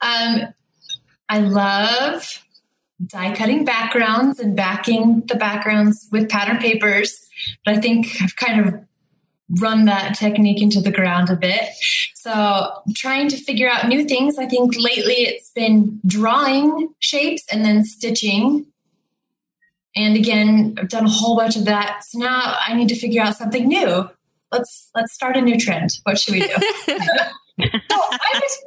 Um, 0.00 0.48
I 1.28 1.40
love 1.40 2.42
die 3.04 3.34
cutting 3.34 3.64
backgrounds 3.64 4.40
and 4.40 4.56
backing 4.56 5.22
the 5.26 5.34
backgrounds 5.34 6.08
with 6.10 6.28
pattern 6.28 6.58
papers. 6.58 7.28
But 7.64 7.74
I 7.74 7.80
think 7.80 8.08
I've 8.22 8.36
kind 8.36 8.66
of 8.66 8.74
run 9.60 9.84
that 9.84 10.16
technique 10.16 10.62
into 10.62 10.80
the 10.80 10.90
ground 10.90 11.30
a 11.30 11.36
bit. 11.36 11.62
So 12.14 12.82
trying 12.94 13.28
to 13.28 13.36
figure 13.36 13.68
out 13.68 13.88
new 13.88 14.04
things. 14.04 14.38
I 14.38 14.46
think 14.46 14.74
lately 14.76 15.14
it's 15.14 15.50
been 15.50 16.00
drawing 16.06 16.88
shapes 16.98 17.44
and 17.52 17.64
then 17.64 17.84
stitching. 17.84 18.66
And 19.94 20.16
again, 20.16 20.76
I've 20.78 20.88
done 20.88 21.06
a 21.06 21.10
whole 21.10 21.36
bunch 21.36 21.56
of 21.56 21.64
that. 21.66 22.02
So 22.04 22.18
now 22.18 22.56
I 22.66 22.74
need 22.74 22.88
to 22.88 22.96
figure 22.96 23.22
out 23.22 23.36
something 23.36 23.66
new. 23.68 24.08
Let's 24.52 24.90
let's 24.94 25.12
start 25.12 25.36
a 25.36 25.40
new 25.40 25.58
trend. 25.58 25.98
What 26.04 26.18
should 26.18 26.34
we 26.34 26.40
do? 26.40 26.54
So 27.58 27.96
I 27.96 28.30
was, 28.34 28.64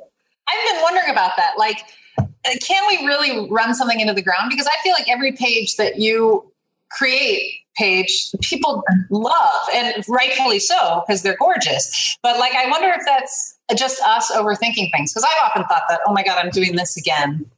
I've 0.47 0.73
been 0.73 0.81
wondering 0.81 1.11
about 1.11 1.33
that. 1.37 1.53
Like, 1.57 1.83
uh, 2.17 2.23
can 2.61 2.83
we 2.87 3.05
really 3.05 3.47
run 3.49 3.75
something 3.75 3.99
into 3.99 4.13
the 4.13 4.21
ground? 4.21 4.49
Because 4.49 4.67
I 4.67 4.81
feel 4.81 4.93
like 4.93 5.07
every 5.07 5.31
page 5.31 5.75
that 5.77 5.99
you 5.99 6.51
create, 6.89 7.59
Paige, 7.77 8.31
people 8.41 8.83
love, 9.09 9.61
and 9.73 10.03
rightfully 10.09 10.59
so 10.59 11.03
because 11.05 11.21
they're 11.21 11.37
gorgeous. 11.37 12.17
But 12.23 12.37
like, 12.39 12.53
I 12.53 12.69
wonder 12.69 12.89
if 12.89 13.05
that's 13.05 13.57
just 13.77 14.01
us 14.01 14.31
overthinking 14.31 14.91
things. 14.91 15.13
Because 15.13 15.23
I've 15.23 15.49
often 15.49 15.63
thought 15.65 15.83
that, 15.87 16.01
oh 16.05 16.11
my 16.11 16.23
god, 16.23 16.43
I'm 16.43 16.49
doing 16.49 16.75
this 16.75 16.97
again. 16.97 17.49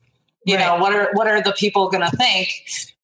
You 0.45 0.57
know, 0.57 0.75
what 0.77 0.93
are 0.93 1.09
what 1.13 1.27
are 1.27 1.41
the 1.41 1.53
people 1.53 1.89
going 1.89 2.07
to 2.07 2.15
think? 2.17 2.49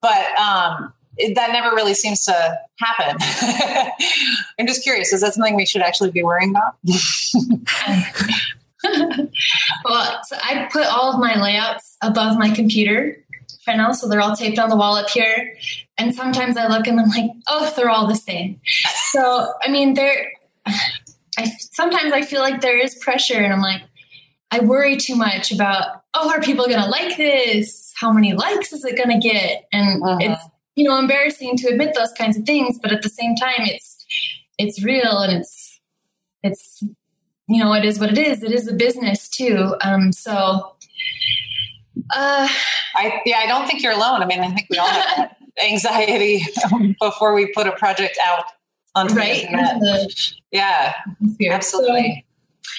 But 0.02 0.38
um, 0.40 0.94
it, 1.18 1.36
that 1.36 1.52
never 1.52 1.76
really 1.76 1.94
seems 1.94 2.24
to 2.26 2.58
happen. 2.80 3.18
I'm 4.60 4.68
just 4.68 4.84
curious. 4.84 5.12
Is 5.14 5.22
that 5.22 5.34
something 5.34 5.56
we 5.56 5.66
should 5.66 5.82
actually 5.82 6.12
be 6.12 6.24
worrying 6.24 6.52
about? 6.52 6.76
well, 9.86 10.20
so 10.24 10.36
I 10.42 10.68
put 10.72 10.86
all 10.86 11.14
of 11.14 11.20
my 11.20 11.42
layouts 11.42 11.98
above 12.02 12.38
my 12.38 12.50
computer 12.50 13.18
right 13.68 13.78
now, 13.78 13.92
so 13.92 14.08
they're 14.08 14.22
all 14.22 14.36
taped 14.36 14.60
on 14.60 14.70
the 14.70 14.76
wall 14.76 14.96
up 14.96 15.10
here. 15.10 15.58
And 15.98 16.14
sometimes 16.16 16.58
I 16.58 16.68
look 16.68 16.88
and 16.88 17.00
I'm 17.00 17.10
like, 17.10 17.32
oh, 17.48 17.74
they're 17.76 17.90
all 17.90 18.08
the 18.08 18.16
same. 18.16 18.60
So 19.12 19.54
I 19.62 19.70
mean, 19.70 19.94
there. 19.96 20.32
I 21.40 21.46
sometimes 21.72 22.14
I 22.14 22.22
feel 22.24 22.42
like 22.42 22.62
there 22.62 22.78
is 22.78 22.96
pressure, 22.96 23.36
and 23.38 23.54
I'm 23.54 23.62
like, 23.62 23.82
I 24.52 24.60
worry 24.62 24.98
too 24.98 25.16
much 25.16 25.52
about, 25.52 26.04
oh, 26.14 26.30
are 26.30 26.42
people 26.42 26.66
going 26.66 26.82
to 26.82 26.88
like 26.90 27.18
this? 27.18 27.94
How 28.00 28.12
many 28.12 28.34
likes 28.34 28.74
is 28.74 28.84
it 28.86 28.96
going 28.98 29.20
to 29.22 29.28
get? 29.28 29.68
And 29.74 30.02
Uh-huh. 30.04 30.18
it's 30.22 30.42
you 30.78 30.84
know 30.88 30.98
embarrassing 30.98 31.58
to 31.58 31.68
admit 31.68 31.94
those 31.96 32.14
kinds 32.14 32.38
of 32.38 32.46
things, 32.46 32.80
but 32.82 32.94
at 32.94 33.02
the 33.02 33.10
same 33.10 33.36
time, 33.36 33.62
it's 33.62 34.06
it's 34.58 34.84
real 34.84 35.20
and 35.20 35.34
it's 35.34 35.82
it's 36.44 36.82
you 37.50 37.62
know 37.62 37.74
it 37.74 37.84
is 37.84 38.00
what 38.00 38.12
it 38.12 38.18
is. 38.18 38.44
It 38.44 38.52
is 38.52 38.68
a 38.68 38.74
business 38.74 39.28
too. 39.28 39.76
Um, 39.82 40.14
so. 40.14 40.74
Uh, 42.16 42.48
I 42.96 43.22
yeah, 43.26 43.40
I 43.40 43.48
don't 43.48 43.68
think 43.68 43.82
you're 43.82 43.92
alone. 43.92 44.22
I 44.22 44.28
mean, 44.28 44.40
I 44.40 44.50
think 44.54 44.68
we 44.70 44.78
all 44.78 44.88
have 44.88 45.18
that 45.18 45.38
anxiety 45.66 46.46
before 47.02 47.34
we 47.34 47.48
put 47.48 47.66
a 47.66 47.72
project 47.72 48.20
out 48.24 48.46
onto 48.96 49.16
the 49.16 49.20
right. 49.20 49.44
internet. 49.44 50.14
Yeah, 50.52 50.94
absolutely. 51.50 52.24
So, 52.62 52.70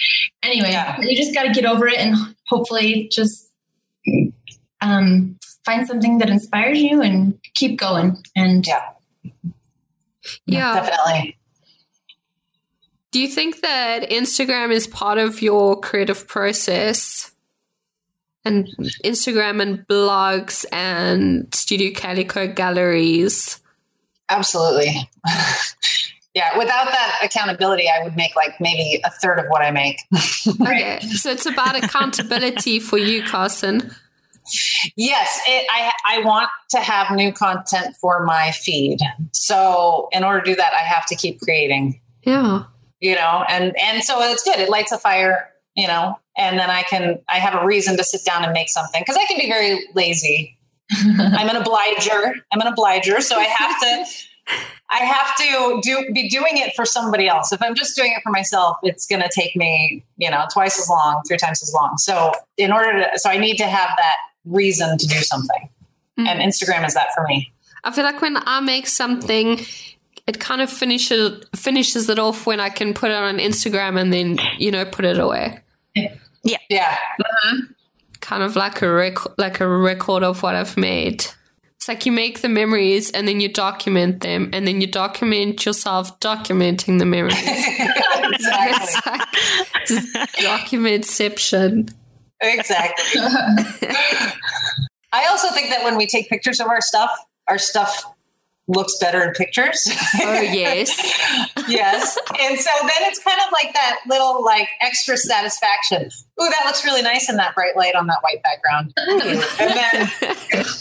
anyway, 0.44 0.70
Yeah. 0.70 1.00
you 1.00 1.16
just 1.16 1.34
got 1.34 1.42
to 1.42 1.52
get 1.52 1.64
over 1.64 1.88
it 1.88 1.98
and 1.98 2.14
hopefully 2.46 3.08
just 3.12 3.50
um, 4.80 5.36
find 5.68 5.86
something 5.86 6.18
that 6.18 6.30
inspires 6.30 6.78
you 6.78 7.02
and 7.02 7.38
keep 7.54 7.78
going. 7.78 8.16
And 8.34 8.66
Yeah. 8.66 8.82
Yeah. 10.46 10.74
Definitely. 10.74 11.38
Do 13.10 13.20
you 13.20 13.28
think 13.28 13.60
that 13.60 14.10
Instagram 14.10 14.70
is 14.70 14.86
part 14.86 15.18
of 15.18 15.40
your 15.42 15.80
creative 15.80 16.26
process? 16.28 17.32
And 18.44 18.68
Instagram 19.04 19.60
and 19.60 19.86
blogs 19.88 20.64
and 20.72 21.52
Studio 21.54 21.90
Calico 21.94 22.46
galleries. 22.46 23.60
Absolutely. 24.30 25.10
yeah, 26.34 26.56
without 26.56 26.86
that 26.86 27.20
accountability, 27.22 27.88
I 27.88 28.04
would 28.04 28.16
make 28.16 28.34
like 28.36 28.58
maybe 28.60 29.00
a 29.04 29.10
third 29.10 29.38
of 29.38 29.46
what 29.48 29.62
I 29.62 29.70
make. 29.70 29.98
Okay. 30.62 31.00
so 31.00 31.30
it's 31.30 31.44
about 31.44 31.76
accountability 31.76 32.80
for 32.80 32.96
you, 32.96 33.22
Carson. 33.22 33.94
Yes, 34.96 35.40
it, 35.46 35.66
I 35.70 35.92
I 36.06 36.24
want 36.24 36.48
to 36.70 36.78
have 36.78 37.14
new 37.14 37.32
content 37.32 37.96
for 38.00 38.24
my 38.24 38.52
feed. 38.52 38.98
So 39.32 40.08
in 40.12 40.24
order 40.24 40.40
to 40.40 40.50
do 40.52 40.56
that, 40.56 40.72
I 40.72 40.84
have 40.84 41.06
to 41.06 41.16
keep 41.16 41.40
creating. 41.40 42.00
Yeah. 42.22 42.64
You 43.00 43.14
know, 43.14 43.44
and 43.48 43.74
and 43.80 44.02
so 44.02 44.20
it's 44.22 44.42
good. 44.42 44.58
It 44.58 44.70
lights 44.70 44.92
a 44.92 44.98
fire. 44.98 45.50
You 45.74 45.86
know, 45.86 46.18
and 46.36 46.58
then 46.58 46.70
I 46.70 46.82
can 46.82 47.20
I 47.28 47.38
have 47.38 47.60
a 47.60 47.64
reason 47.64 47.96
to 47.98 48.04
sit 48.04 48.24
down 48.24 48.42
and 48.42 48.52
make 48.52 48.68
something 48.68 49.00
because 49.00 49.16
I 49.16 49.24
can 49.26 49.38
be 49.38 49.48
very 49.48 49.86
lazy. 49.94 50.58
I'm 50.92 51.48
an 51.48 51.56
obliger. 51.56 52.34
I'm 52.52 52.60
an 52.60 52.66
obliger, 52.66 53.20
so 53.20 53.36
I 53.36 53.44
have 53.44 53.80
to. 53.80 54.04
I 54.90 55.00
have 55.00 55.36
to 55.36 55.80
do 55.82 56.12
be 56.14 56.28
doing 56.28 56.56
it 56.56 56.74
for 56.74 56.86
somebody 56.86 57.28
else. 57.28 57.52
If 57.52 57.60
I'm 57.60 57.74
just 57.74 57.94
doing 57.94 58.12
it 58.12 58.22
for 58.22 58.30
myself, 58.30 58.78
it's 58.82 59.06
going 59.06 59.20
to 59.20 59.28
take 59.28 59.54
me, 59.54 60.02
you 60.16 60.30
know, 60.30 60.46
twice 60.50 60.78
as 60.78 60.88
long, 60.88 61.22
three 61.28 61.36
times 61.36 61.62
as 61.62 61.72
long. 61.74 61.98
So 61.98 62.32
in 62.56 62.72
order 62.72 63.02
to, 63.02 63.18
so 63.18 63.28
I 63.28 63.36
need 63.36 63.58
to 63.58 63.66
have 63.66 63.90
that 63.98 64.16
reason 64.48 64.98
to 64.98 65.06
do 65.06 65.16
something, 65.16 65.68
mm. 66.18 66.26
and 66.26 66.40
Instagram 66.40 66.86
is 66.86 66.94
that 66.94 67.08
for 67.14 67.24
me. 67.24 67.52
I 67.84 67.92
feel 67.92 68.04
like 68.04 68.20
when 68.20 68.36
I 68.36 68.60
make 68.60 68.86
something, 68.86 69.60
it 70.26 70.40
kind 70.40 70.60
of 70.60 70.70
finishes 70.70 71.44
finishes 71.56 72.08
it 72.08 72.18
off 72.18 72.46
when 72.46 72.60
I 72.60 72.68
can 72.68 72.94
put 72.94 73.10
it 73.10 73.16
on 73.16 73.38
Instagram 73.38 73.98
and 74.00 74.12
then 74.12 74.38
you 74.58 74.70
know 74.70 74.84
put 74.84 75.04
it 75.04 75.18
away. 75.18 75.60
Yeah, 75.94 76.58
Yeah. 76.68 76.96
Mm-hmm. 77.20 77.72
Kind 78.20 78.42
of 78.42 78.56
like 78.56 78.82
a 78.82 78.90
rec- 78.90 79.38
like 79.38 79.60
a 79.60 79.68
record 79.68 80.22
of 80.22 80.42
what 80.42 80.54
I've 80.54 80.76
made. 80.76 81.24
It's 81.76 81.88
like 81.88 82.04
you 82.04 82.12
make 82.12 82.40
the 82.40 82.48
memories 82.48 83.10
and 83.12 83.26
then 83.28 83.40
you 83.40 83.50
document 83.50 84.20
them 84.20 84.50
and 84.52 84.66
then 84.66 84.80
you 84.80 84.86
document 84.88 85.64
yourself 85.64 86.18
documenting 86.20 86.98
the 86.98 87.06
memories. 87.06 87.38
exactly, 87.38 89.20
it's 89.82 90.14
like 90.14 90.30
documentception. 90.32 91.94
Exactly. 92.40 93.20
I 95.12 95.26
also 95.28 95.48
think 95.50 95.70
that 95.70 95.82
when 95.84 95.96
we 95.96 96.06
take 96.06 96.28
pictures 96.28 96.60
of 96.60 96.68
our 96.68 96.80
stuff, 96.80 97.10
our 97.48 97.58
stuff 97.58 98.04
looks 98.68 98.96
better 98.98 99.22
in 99.22 99.32
pictures. 99.32 99.88
Oh 100.20 100.40
yes. 100.40 100.94
yes. 101.68 102.18
And 102.38 102.58
so 102.58 102.70
then 102.82 103.08
it's 103.08 103.18
kind 103.22 103.40
of 103.46 103.52
like 103.52 103.72
that 103.74 104.00
little 104.06 104.44
like 104.44 104.68
extra 104.80 105.16
satisfaction. 105.16 106.02
Ooh, 106.02 106.50
that 106.50 106.62
looks 106.66 106.84
really 106.84 107.02
nice 107.02 107.30
in 107.30 107.36
that 107.36 107.54
bright 107.54 107.76
light 107.76 107.94
on 107.94 108.06
that 108.08 108.18
white 108.22 108.42
background. 108.42 108.92
Oh, 108.98 109.56
and 109.58 109.70
then 109.70 110.66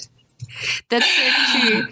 That's 0.90 1.06
so 1.08 1.60
true. 1.60 1.88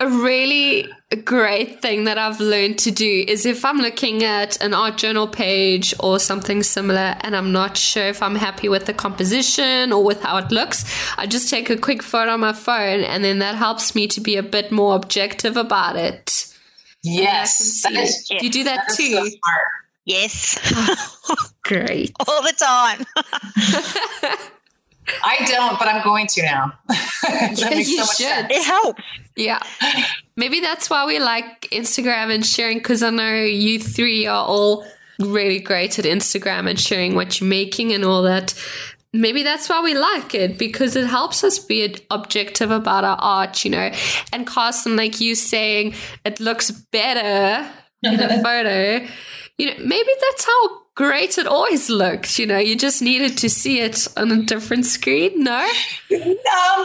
a 0.00 0.08
really 0.08 0.88
great 1.14 1.80
thing 1.80 2.04
that 2.04 2.18
I've 2.18 2.40
learned 2.40 2.80
to 2.80 2.90
do 2.90 3.24
is 3.28 3.46
if 3.46 3.64
I'm 3.64 3.78
looking 3.78 4.24
at 4.24 4.60
an 4.60 4.74
art 4.74 4.96
journal 4.96 5.28
page 5.28 5.94
or 6.00 6.18
something 6.18 6.64
similar 6.64 7.16
and 7.20 7.36
I'm 7.36 7.52
not 7.52 7.76
sure 7.76 8.08
if 8.08 8.20
I'm 8.20 8.34
happy 8.34 8.68
with 8.68 8.86
the 8.86 8.92
composition 8.92 9.92
or 9.92 10.02
with 10.02 10.22
how 10.22 10.38
it 10.38 10.50
looks, 10.50 10.84
I 11.16 11.26
just 11.26 11.48
take 11.48 11.70
a 11.70 11.76
quick 11.76 12.02
photo 12.02 12.32
on 12.32 12.40
my 12.40 12.52
phone 12.52 13.04
and 13.04 13.22
then 13.22 13.38
that 13.38 13.54
helps 13.54 13.94
me 13.94 14.08
to 14.08 14.20
be 14.20 14.36
a 14.36 14.42
bit 14.42 14.72
more 14.72 14.96
objective 14.96 15.56
about 15.56 15.94
it. 15.94 16.52
Yes. 17.04 17.82
That 17.82 17.92
is, 17.92 18.26
do 18.28 18.44
you 18.44 18.50
do 18.50 18.64
that, 18.64 18.88
that 18.88 18.96
too? 18.96 19.30
So 19.30 19.38
yes. 20.06 20.58
Great. 21.62 22.12
All 22.26 22.42
the 22.42 22.52
time. 22.52 24.40
I 25.22 25.44
don't, 25.46 25.78
but 25.78 25.88
I'm 25.88 26.02
going 26.02 26.26
to 26.28 26.42
now. 26.42 26.72
yeah, 27.28 27.50
you 27.74 27.84
so 27.84 28.04
should. 28.04 28.16
Sense. 28.16 28.52
It 28.52 28.64
helps. 28.64 29.02
Yeah. 29.36 29.60
Maybe 30.36 30.60
that's 30.60 30.88
why 30.90 31.06
we 31.06 31.18
like 31.18 31.62
Instagram 31.70 32.34
and 32.34 32.44
sharing 32.44 32.78
because 32.78 33.02
I 33.02 33.10
know 33.10 33.34
you 33.34 33.78
three 33.78 34.26
are 34.26 34.44
all 34.44 34.86
really 35.18 35.60
great 35.60 35.98
at 35.98 36.04
Instagram 36.04 36.68
and 36.68 36.78
sharing 36.78 37.14
what 37.14 37.40
you're 37.40 37.48
making 37.48 37.92
and 37.92 38.04
all 38.04 38.22
that. 38.22 38.54
Maybe 39.12 39.42
that's 39.42 39.68
why 39.68 39.82
we 39.82 39.94
like 39.94 40.34
it 40.34 40.58
because 40.58 40.94
it 40.96 41.06
helps 41.06 41.42
us 41.42 41.58
be 41.58 41.96
objective 42.10 42.70
about 42.70 43.04
our 43.04 43.16
art, 43.18 43.64
you 43.64 43.70
know. 43.70 43.90
And 44.32 44.46
Carson, 44.46 44.96
like 44.96 45.20
you 45.20 45.34
saying, 45.34 45.94
it 46.24 46.40
looks 46.40 46.70
better 46.70 47.70
in 48.02 48.20
a 48.20 48.42
photo. 48.42 49.06
You 49.56 49.66
know, 49.66 49.84
maybe 49.84 50.10
that's 50.20 50.44
how 50.44 50.85
great 50.96 51.38
it 51.38 51.46
always 51.46 51.88
looked. 51.88 52.40
You 52.40 52.46
know, 52.46 52.58
you 52.58 52.74
just 52.74 53.00
needed 53.00 53.38
to 53.38 53.48
see 53.48 53.78
it 53.80 54.08
on 54.16 54.32
a 54.32 54.42
different 54.42 54.86
screen. 54.86 55.44
No, 55.44 55.60
um, 55.60 55.68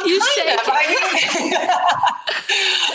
you 0.06 0.21
shake. 0.36 0.54
Of. 0.54 0.67
I 0.67 0.86
mean, 0.88 1.54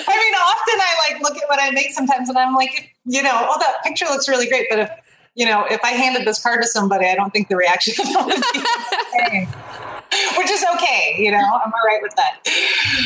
I 0.08 0.16
mean, 0.16 0.34
often 0.34 0.78
I 0.78 1.10
like 1.10 1.22
look 1.22 1.36
at 1.42 1.48
what 1.48 1.60
I 1.60 1.70
make 1.72 1.90
sometimes, 1.90 2.28
and 2.28 2.38
I'm 2.38 2.54
like, 2.54 2.94
you 3.04 3.22
know, 3.22 3.32
oh, 3.34 3.58
that 3.58 3.82
picture 3.82 4.04
looks 4.04 4.28
really 4.28 4.46
great, 4.46 4.68
but 4.70 4.78
if 4.78 4.90
you 5.34 5.44
know, 5.44 5.66
if 5.68 5.80
I 5.82 5.90
handed 5.90 6.26
this 6.26 6.42
card 6.42 6.62
to 6.62 6.68
somebody, 6.68 7.06
I 7.06 7.14
don't 7.14 7.30
think 7.30 7.48
the 7.48 7.56
reaction 7.56 7.94
would 7.98 8.26
be 8.26 8.40
the 8.40 9.04
same. 9.18 9.48
Which 10.38 10.50
is 10.50 10.64
okay, 10.76 11.16
you 11.18 11.30
know, 11.30 11.36
I'm 11.36 11.72
all 11.72 11.86
right 11.86 12.00
with 12.00 12.14
that. 12.14 12.40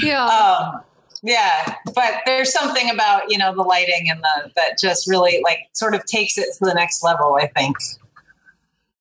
Yeah. 0.03 0.27
Um, 0.27 0.83
yeah 1.22 1.74
but 1.94 2.14
there's 2.24 2.52
something 2.52 2.90
about 2.90 3.30
you 3.30 3.37
know 3.37 3.54
the 3.54 3.62
lighting 3.62 4.09
and 4.09 4.22
the 4.22 4.50
that 4.56 4.78
just 4.78 5.09
really 5.09 5.40
like 5.44 5.68
sort 5.72 5.94
of 5.94 6.04
takes 6.06 6.38
it 6.38 6.46
to 6.56 6.64
the 6.64 6.74
next 6.74 7.02
level 7.02 7.37
i 7.40 7.46
think 7.46 7.76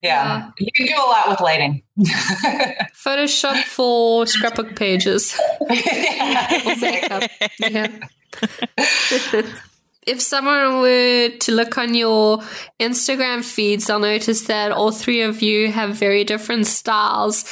yeah, 0.01 0.51
you 0.58 0.71
can 0.73 0.86
do 0.86 0.93
a 0.95 1.03
lot 1.10 1.27
with 1.27 1.41
lighting. 1.41 1.84
Photoshop 1.99 3.63
for 3.63 4.25
scrapbook 4.25 4.77
pages. 4.77 5.38
yeah. 5.69 6.49
if 10.08 10.21
someone 10.21 10.79
were 10.79 11.29
to 11.29 11.51
look 11.51 11.77
on 11.77 11.95
your 11.95 12.38
Instagram 12.79 13.43
feeds, 13.43 13.88
they'll 13.88 13.99
notice 13.99 14.43
that 14.43 14.71
all 14.71 14.91
three 14.91 15.21
of 15.21 15.41
you 15.41 15.69
have 15.69 15.95
very 15.95 16.23
different 16.23 16.65
styles. 16.65 17.43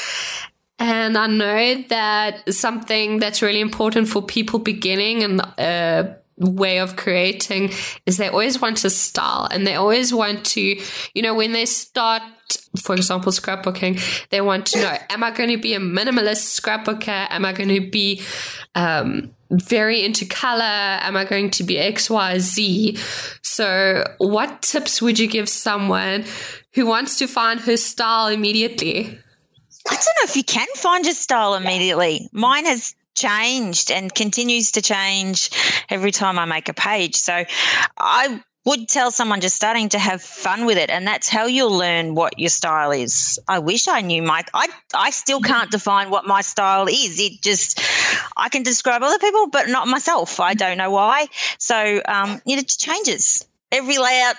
And 0.80 1.18
I 1.18 1.28
know 1.28 1.84
that 1.90 2.54
something 2.54 3.20
that's 3.20 3.42
really 3.42 3.62
important 3.62 4.08
for 4.08 4.22
people 4.22 4.60
beginning 4.60 5.24
and 5.24 5.42
uh, 5.58 6.14
way 6.38 6.80
of 6.80 6.96
creating 6.96 7.72
is 8.06 8.18
they 8.18 8.28
always 8.28 8.62
want 8.62 8.84
a 8.86 8.90
style 8.90 9.48
and 9.52 9.66
they 9.66 9.76
always 9.76 10.14
want 10.14 10.46
to, 10.46 10.80
you 11.16 11.22
know, 11.22 11.34
when 11.34 11.52
they 11.52 11.66
start, 11.66 12.22
for 12.80 12.96
example, 12.96 13.32
scrapbooking, 13.32 14.00
they 14.30 14.42
want 14.42 14.68
to 14.68 14.80
know, 14.80 14.98
am 15.10 15.24
I 15.24 15.32
going 15.32 15.50
to 15.50 15.58
be 15.58 15.74
a 15.74 15.80
minimalist 15.80 16.60
scrapbooker? 16.60 17.28
Am 17.30 17.44
I 17.44 17.54
going 17.54 17.70
to 17.70 17.90
be, 17.90 18.22
um, 18.76 19.32
very 19.50 20.04
into 20.04 20.26
color? 20.26 20.62
Am 20.62 21.16
I 21.16 21.24
going 21.26 21.50
to 21.52 21.64
be 21.64 21.80
X, 21.80 22.10
Y, 22.10 22.38
Z? 22.38 22.98
So 23.42 24.04
what 24.18 24.62
tips 24.62 25.02
would 25.02 25.18
you 25.18 25.28
give 25.28 25.50
someone 25.50 26.26
who 26.74 26.86
wants 26.86 27.18
to 27.20 27.28
find 27.28 27.62
her 27.62 27.78
style 27.78 28.28
immediately? 28.28 29.18
I 29.90 29.96
don't 29.96 30.02
know 30.02 30.24
if 30.26 30.36
you 30.36 30.44
can 30.44 30.68
find 30.76 31.06
your 31.06 31.14
style 31.14 31.56
immediately. 31.56 32.30
Mine 32.32 32.66
has 32.66 32.94
changed 33.16 33.90
and 33.90 34.14
continues 34.14 34.72
to 34.74 34.82
change 34.82 35.50
every 35.90 36.12
time 36.12 36.38
I 36.38 36.46
make 36.46 36.70
a 36.70 36.74
page. 36.74 37.16
So 37.16 37.46
I 37.98 38.44
would 38.68 38.90
tell 38.90 39.12
someone 39.12 39.40
just 39.40 39.56
starting 39.56 39.88
to 39.88 39.98
have 39.98 40.22
fun 40.22 40.66
with 40.66 40.78
it 40.78 40.90
and 40.90 41.08
that's 41.08 41.30
how 41.30 41.46
you'll 41.46 41.72
learn 41.76 42.16
what 42.16 42.38
your 42.38 42.50
style 42.50 42.92
is. 42.92 43.40
I 43.48 43.60
wish 43.60 43.88
i 43.88 44.02
knew 44.02 44.22
mike. 44.22 44.50
I 44.54 44.68
i 44.94 45.10
still 45.10 45.40
can't 45.40 45.72
define 45.72 46.10
what 46.10 46.28
my 46.28 46.42
style 46.42 46.88
is. 46.88 47.18
It 47.18 47.42
just 47.42 47.80
i 48.36 48.50
can 48.50 48.64
describe 48.64 49.04
other 49.04 49.20
people 49.20 49.48
but 49.48 49.70
not 49.70 49.88
myself. 49.88 50.42
I 50.42 50.54
don't 50.54 50.78
know 50.78 50.92
why. 50.92 51.28
So 51.60 52.02
um 52.06 52.42
it 52.46 52.68
changes. 52.68 53.48
Every 53.72 53.98
layout 53.98 54.36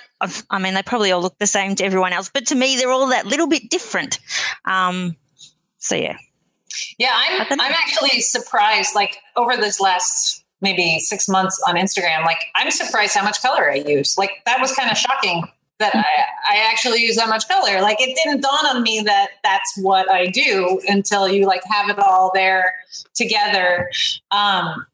i 0.50 0.58
mean 0.58 0.74
they 0.74 0.82
probably 0.82 1.10
all 1.10 1.22
look 1.22 1.38
the 1.38 1.46
same 1.46 1.74
to 1.76 1.84
everyone 1.84 2.12
else 2.12 2.28
but 2.28 2.46
to 2.48 2.54
me 2.54 2.76
they're 2.76 2.90
all 2.90 3.08
that 3.08 3.26
little 3.26 3.46
bit 3.48 3.70
different. 3.70 4.18
Um 4.66 5.16
so 5.78 5.94
yeah 5.94 6.16
yeah, 6.98 7.12
I'm 7.14 7.60
I'm 7.60 7.72
actually 7.72 8.20
surprised. 8.20 8.94
Like 8.94 9.18
over 9.36 9.56
this 9.56 9.80
last 9.80 10.44
maybe 10.60 10.98
six 10.98 11.28
months 11.28 11.60
on 11.66 11.76
Instagram, 11.76 12.24
like 12.24 12.46
I'm 12.56 12.70
surprised 12.70 13.14
how 13.14 13.24
much 13.24 13.40
color 13.40 13.70
I 13.70 13.76
use. 13.76 14.18
Like 14.18 14.30
that 14.46 14.60
was 14.60 14.72
kind 14.72 14.90
of 14.90 14.96
shocking 14.96 15.44
that 15.78 15.94
I, 15.94 16.56
I 16.56 16.70
actually 16.70 17.00
use 17.00 17.14
that 17.16 17.28
much 17.28 17.46
color. 17.46 17.80
Like 17.80 18.00
it 18.00 18.18
didn't 18.22 18.40
dawn 18.40 18.66
on 18.66 18.82
me 18.82 19.00
that 19.04 19.30
that's 19.44 19.78
what 19.78 20.10
I 20.10 20.26
do 20.26 20.80
until 20.88 21.28
you 21.28 21.46
like 21.46 21.62
have 21.70 21.88
it 21.88 21.98
all 22.00 22.32
there 22.34 22.74
together. 23.14 23.88
Um, 24.32 24.84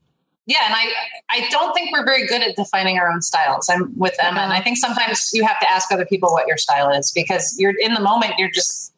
yeah, 0.47 0.67
and 0.67 0.75
I 0.75 0.93
I 1.31 1.49
don't 1.49 1.73
think 1.73 1.91
we're 1.91 2.05
very 2.05 2.27
good 2.27 2.43
at 2.43 2.55
defining 2.55 2.99
our 2.99 3.11
own 3.11 3.23
styles. 3.23 3.71
I'm 3.71 3.99
with 3.99 4.15
Emma, 4.23 4.41
and 4.41 4.53
I 4.53 4.61
think 4.61 4.77
sometimes 4.77 5.31
you 5.33 5.43
have 5.47 5.59
to 5.61 5.73
ask 5.73 5.91
other 5.91 6.05
people 6.05 6.31
what 6.33 6.47
your 6.47 6.59
style 6.59 6.91
is 6.91 7.11
because 7.13 7.57
you're 7.59 7.73
in 7.79 7.95
the 7.95 8.01
moment. 8.01 8.35
You're 8.37 8.51
just 8.51 8.94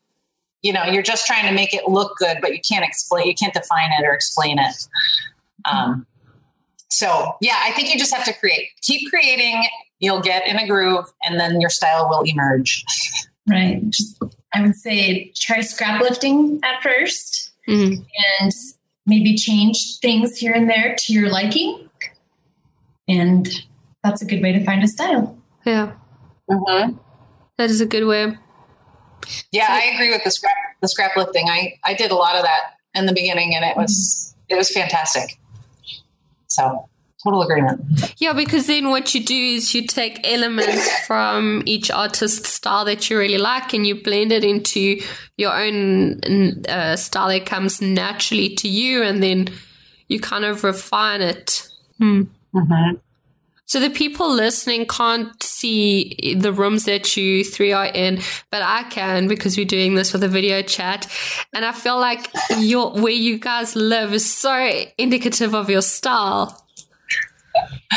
you 0.63 0.73
know 0.73 0.85
you're 0.85 1.03
just 1.03 1.27
trying 1.27 1.47
to 1.47 1.53
make 1.53 1.75
it 1.75 1.89
look 1.89 2.17
good 2.17 2.39
but 2.41 2.53
you 2.53 2.61
can't 2.61 2.85
explain 2.85 3.27
you 3.27 3.35
can't 3.35 3.55
define 3.55 3.91
it 3.99 4.05
or 4.05 4.13
explain 4.13 4.59
it. 4.59 4.75
Um, 5.71 6.07
so 6.89 7.33
yeah 7.41 7.61
i 7.65 7.73
think 7.73 7.93
you 7.93 7.99
just 7.99 8.15
have 8.15 8.25
to 8.25 8.33
create 8.33 8.69
keep 8.83 9.11
creating 9.11 9.65
you'll 9.99 10.21
get 10.21 10.47
in 10.47 10.57
a 10.57 10.67
groove 10.67 11.07
and 11.25 11.41
then 11.41 11.61
your 11.61 11.71
style 11.71 12.09
will 12.09 12.23
emerge. 12.23 12.85
Right. 13.49 13.89
Just, 13.91 14.23
i 14.55 14.61
would 14.61 14.75
say 14.75 15.33
try 15.37 15.61
scrap 15.61 16.01
lifting 16.01 16.61
at 16.63 16.81
1st 16.83 17.51
mm-hmm. 17.69 18.03
and 18.41 18.53
maybe 19.07 19.37
change 19.37 19.99
things 20.01 20.37
here 20.37 20.53
and 20.53 20.69
there 20.69 20.97
to 20.99 21.13
your 21.13 21.29
liking. 21.29 21.89
And 23.09 23.49
that's 24.03 24.21
a 24.21 24.25
good 24.25 24.43
way 24.43 24.53
to 24.53 24.65
find 24.65 24.83
a 24.83 24.89
style. 24.89 25.39
Yeah. 25.65 25.93
Mm-hmm. 26.51 26.97
that 27.59 27.71
is 27.71 27.81
a 27.81 27.87
good 27.87 28.07
way 28.07 28.39
yeah, 29.53 29.67
I 29.69 29.93
agree 29.95 30.11
with 30.11 30.25
the 30.25 30.31
scrap 30.31 30.57
the 30.81 30.89
scrap 30.89 31.17
lifting. 31.17 31.49
I 31.49 31.79
I 31.85 31.95
did 31.95 32.11
a 32.11 32.15
lot 32.15 32.37
of 32.37 32.43
that 32.43 32.75
in 32.95 33.07
the 33.07 33.13
beginning, 33.13 33.55
and 33.55 33.65
it 33.65 33.77
was 33.77 34.35
it 34.49 34.57
was 34.57 34.71
fantastic. 34.71 35.39
So 36.47 36.89
total 37.23 37.43
agreement. 37.43 37.81
Yeah, 38.19 38.33
because 38.33 38.67
then 38.67 38.91
what 38.91 39.15
you 39.15 39.23
do 39.23 39.35
is 39.35 39.75
you 39.75 39.87
take 39.87 40.21
elements 40.25 40.91
from 41.07 41.63
each 41.67 41.91
artist's 41.91 42.49
style 42.49 42.85
that 42.85 43.11
you 43.11 43.19
really 43.19 43.39
like, 43.39 43.73
and 43.73 43.87
you 43.87 44.03
blend 44.03 44.33
it 44.33 44.45
into 44.45 45.01
your 45.37 45.55
own 45.55 46.21
uh, 46.69 46.97
style 46.97 47.29
that 47.29 47.47
comes 47.47 47.81
naturally 47.81 48.55
to 48.57 48.69
you, 48.69 49.03
and 49.03 49.23
then 49.23 49.49
you 50.09 50.21
kind 50.21 50.45
of 50.45 50.65
refine 50.65 51.23
it. 51.23 51.69
Hmm. 51.99 52.23
Mm-hmm. 52.55 52.97
So 53.67 53.81
the 53.81 53.91
people 53.91 54.33
listening 54.33 54.87
can't 54.87 55.43
see 55.43 56.37
the 56.39 56.53
rooms 56.53 56.85
that 56.85 57.17
you 57.17 57.45
three 57.45 57.73
are 57.73 57.87
in, 57.87 58.21
but 58.51 58.63
I 58.63 58.85
can 58.85 59.27
because 59.27 59.57
we're 59.57 59.67
doing 59.67 59.97
this 59.97 60.13
with 60.13 60.23
a 60.23 60.29
video 60.29 60.63
chat. 60.63 61.11
And 61.53 61.65
I 61.65 61.73
feel 61.73 61.99
like 61.99 62.31
your 62.59 62.93
where 62.93 63.13
you 63.13 63.39
guys 63.39 63.75
live 63.75 64.15
is 64.15 64.25
so 64.25 64.85
indicative 64.99 65.55
of 65.55 65.69
your 65.69 65.83
style. 65.83 66.63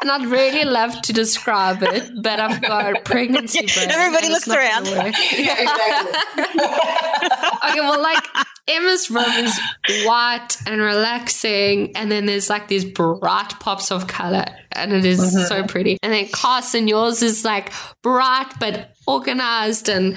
and 0.00 0.10
I'd 0.10 0.26
really 0.26 0.64
love 0.64 1.00
to 1.02 1.12
describe 1.12 1.82
it, 1.82 2.22
but 2.22 2.40
I've 2.40 2.60
got 2.62 3.04
pregnancy 3.04 3.66
brain. 3.66 3.90
Everybody 3.90 4.28
looks 4.28 4.48
around. 4.48 4.86
yeah, 4.86 5.60
exactly. 5.60 6.12
okay, 7.70 7.80
well, 7.80 8.00
like 8.00 8.24
Emma's 8.68 9.10
room 9.10 9.24
is 9.24 9.58
white 10.06 10.56
and 10.66 10.80
relaxing, 10.80 11.96
and 11.96 12.10
then 12.10 12.26
there's 12.26 12.50
like 12.50 12.68
these 12.68 12.84
bright 12.84 13.54
pops 13.60 13.90
of 13.90 14.06
color, 14.06 14.46
and 14.72 14.92
it 14.92 15.04
is 15.04 15.20
mm-hmm. 15.20 15.46
so 15.46 15.64
pretty. 15.64 15.98
And 16.02 16.12
then 16.12 16.28
Carson, 16.28 16.88
yours 16.88 17.22
is 17.22 17.44
like 17.44 17.72
bright 18.02 18.52
but 18.58 18.94
organized 19.06 19.88
and 19.88 20.16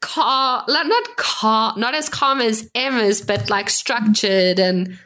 calm, 0.00 0.64
not 0.68 1.16
calm, 1.16 1.78
not 1.78 1.94
as 1.94 2.08
calm 2.08 2.40
as 2.40 2.70
Emma's, 2.74 3.20
but 3.20 3.50
like 3.50 3.70
structured 3.70 4.58
and 4.58 4.98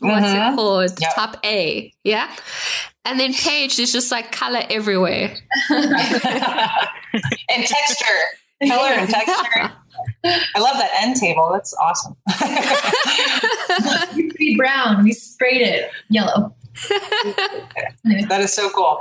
what's 0.00 0.26
mm-hmm. 0.26 0.52
it 0.52 0.56
called? 0.56 1.00
Yep. 1.00 1.14
Top 1.14 1.36
A, 1.44 1.92
yeah. 2.04 2.34
And 3.04 3.18
then 3.18 3.34
Paige 3.34 3.78
is 3.80 3.92
just 3.92 4.12
like 4.12 4.30
color 4.30 4.62
everywhere 4.70 5.34
and 5.70 5.96
texture, 7.48 8.04
color 8.68 8.90
and 8.90 9.08
texture. 9.10 9.72
I 10.24 10.58
love 10.60 10.76
that 10.78 10.90
end 11.00 11.16
table. 11.16 11.50
That's 11.52 11.74
awesome. 11.74 12.16
you 14.16 14.32
be 14.34 14.56
brown. 14.56 15.04
We 15.04 15.12
sprayed 15.12 15.62
it 15.62 15.90
yellow. 16.08 16.54
That 18.28 18.40
is 18.40 18.52
so 18.52 18.70
cool. 18.70 18.98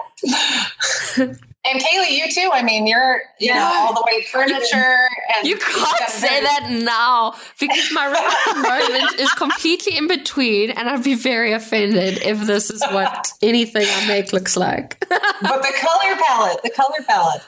and 1.18 1.38
Kaylee, 1.66 2.12
you 2.12 2.32
too. 2.32 2.50
I 2.54 2.62
mean, 2.64 2.86
you're 2.86 3.22
you 3.40 3.48
Yeah. 3.48 3.60
know 3.60 3.66
all 3.80 3.94
the 3.94 4.04
way 4.06 4.24
furniture. 4.24 5.08
And 5.38 5.48
You 5.48 5.58
can't 5.58 6.00
got 6.00 6.10
say 6.10 6.42
that 6.42 6.70
now 6.70 7.34
because 7.60 7.92
my 7.94 8.06
room 8.06 8.16
at 8.16 8.54
the 8.56 8.62
moment 8.62 9.20
is 9.20 9.32
completely 9.34 9.98
in 9.98 10.08
between, 10.08 10.70
and 10.72 10.88
I'd 10.90 11.04
be 11.04 11.16
very 11.16 11.54
offended 11.54 12.22
if 12.24 12.42
this 12.46 12.70
is 12.70 12.84
what 12.92 13.32
anything 13.42 13.86
I 13.88 14.08
make 14.08 14.34
looks 14.34 14.56
like. 14.58 14.98
But 15.42 15.62
the 15.64 15.74
color 15.80 16.16
palette, 16.28 16.62
the 16.64 16.70
color 16.70 17.04
palette. 17.08 17.42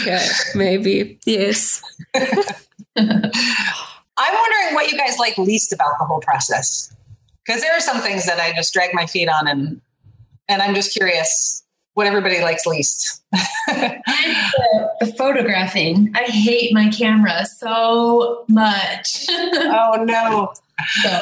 okay, 0.00 0.26
maybe. 0.54 1.18
Yes. 1.26 1.82
I'm 2.96 4.34
wondering 4.34 4.74
what 4.74 4.90
you 4.90 4.98
guys 4.98 5.18
like 5.18 5.36
least 5.38 5.72
about 5.72 5.98
the 5.98 6.04
whole 6.04 6.20
process. 6.20 6.94
Because 7.44 7.60
there 7.60 7.72
are 7.76 7.80
some 7.80 8.00
things 8.00 8.26
that 8.26 8.40
I 8.40 8.52
just 8.54 8.72
drag 8.72 8.94
my 8.94 9.06
feet 9.06 9.28
on, 9.28 9.46
and 9.46 9.80
and 10.48 10.62
I'm 10.62 10.74
just 10.74 10.92
curious 10.92 11.62
what 11.94 12.06
everybody 12.06 12.40
likes 12.40 12.66
least. 12.66 13.22
The, 13.32 14.02
the 15.00 15.14
photographing. 15.16 16.12
I 16.14 16.24
hate 16.24 16.74
my 16.74 16.88
camera 16.88 17.46
so 17.46 18.44
much. 18.48 19.26
oh 19.30 20.04
no! 20.04 20.52
so, 21.02 21.20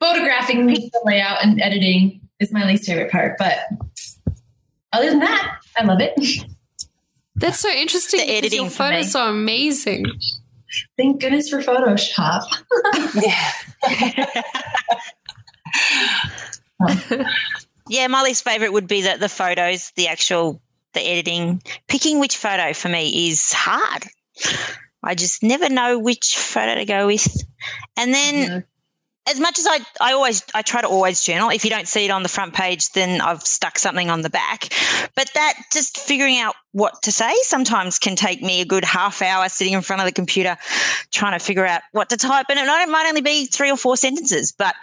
photographing 0.00 0.66
the 0.66 0.90
layout 1.04 1.44
and 1.44 1.60
editing 1.60 2.20
is 2.40 2.52
my 2.52 2.66
least 2.66 2.86
favorite 2.86 3.10
part. 3.10 3.36
But 3.38 3.58
other 4.92 5.10
than 5.10 5.20
that, 5.20 5.58
I 5.78 5.84
love 5.84 6.00
it. 6.00 6.14
That's 7.36 7.60
so 7.60 7.68
interesting. 7.68 8.20
The 8.20 8.32
editing 8.32 8.62
your 8.62 8.70
for 8.70 8.84
me. 8.84 8.96
photos 8.96 9.14
are 9.14 9.30
amazing. 9.30 10.06
Thank 10.96 11.20
goodness 11.20 11.48
for 11.48 11.60
Photoshop. 11.60 12.42
Yeah. 13.22 14.42
Yeah, 17.88 18.08
Molly's 18.08 18.40
favorite 18.40 18.72
would 18.72 18.88
be 18.88 19.02
that 19.02 19.20
the 19.20 19.28
photos, 19.28 19.92
the 19.96 20.08
actual 20.08 20.60
the 20.92 21.00
editing. 21.00 21.62
Picking 21.88 22.18
which 22.18 22.36
photo 22.36 22.72
for 22.72 22.88
me 22.88 23.28
is 23.28 23.52
hard. 23.52 24.04
I 25.02 25.14
just 25.14 25.42
never 25.42 25.68
know 25.68 25.98
which 25.98 26.36
photo 26.36 26.74
to 26.74 26.84
go 26.84 27.06
with. 27.06 27.26
And 27.96 28.12
then 28.12 28.64
as 29.28 29.40
much 29.40 29.58
as 29.58 29.66
I 29.66 29.80
I 30.00 30.12
always 30.12 30.44
I 30.54 30.62
try 30.62 30.80
to 30.80 30.86
always 30.88 31.22
journal. 31.22 31.50
If 31.50 31.64
you 31.64 31.70
don't 31.70 31.88
see 31.88 32.04
it 32.04 32.10
on 32.10 32.22
the 32.22 32.28
front 32.28 32.54
page, 32.54 32.90
then 32.92 33.20
I've 33.20 33.42
stuck 33.42 33.78
something 33.78 34.10
on 34.10 34.22
the 34.22 34.30
back. 34.30 34.68
But 35.14 35.30
that 35.34 35.54
just 35.72 35.98
figuring 35.98 36.38
out 36.38 36.54
what 36.72 37.02
to 37.02 37.12
say 37.12 37.32
sometimes 37.42 37.98
can 37.98 38.16
take 38.16 38.42
me 38.42 38.60
a 38.60 38.64
good 38.64 38.84
half 38.84 39.22
hour 39.22 39.48
sitting 39.48 39.72
in 39.72 39.82
front 39.82 40.00
of 40.02 40.06
the 40.06 40.12
computer 40.12 40.56
trying 41.12 41.38
to 41.38 41.44
figure 41.44 41.66
out 41.66 41.82
what 41.92 42.08
to 42.10 42.16
type. 42.16 42.46
And 42.48 42.58
it 42.58 42.66
might- 42.66 42.82
it 42.82 42.88
might 42.88 43.06
only 43.08 43.20
be 43.22 43.46
three 43.46 43.70
or 43.70 43.76
four 43.76 43.96
sentences, 43.96 44.52
but 44.56 44.74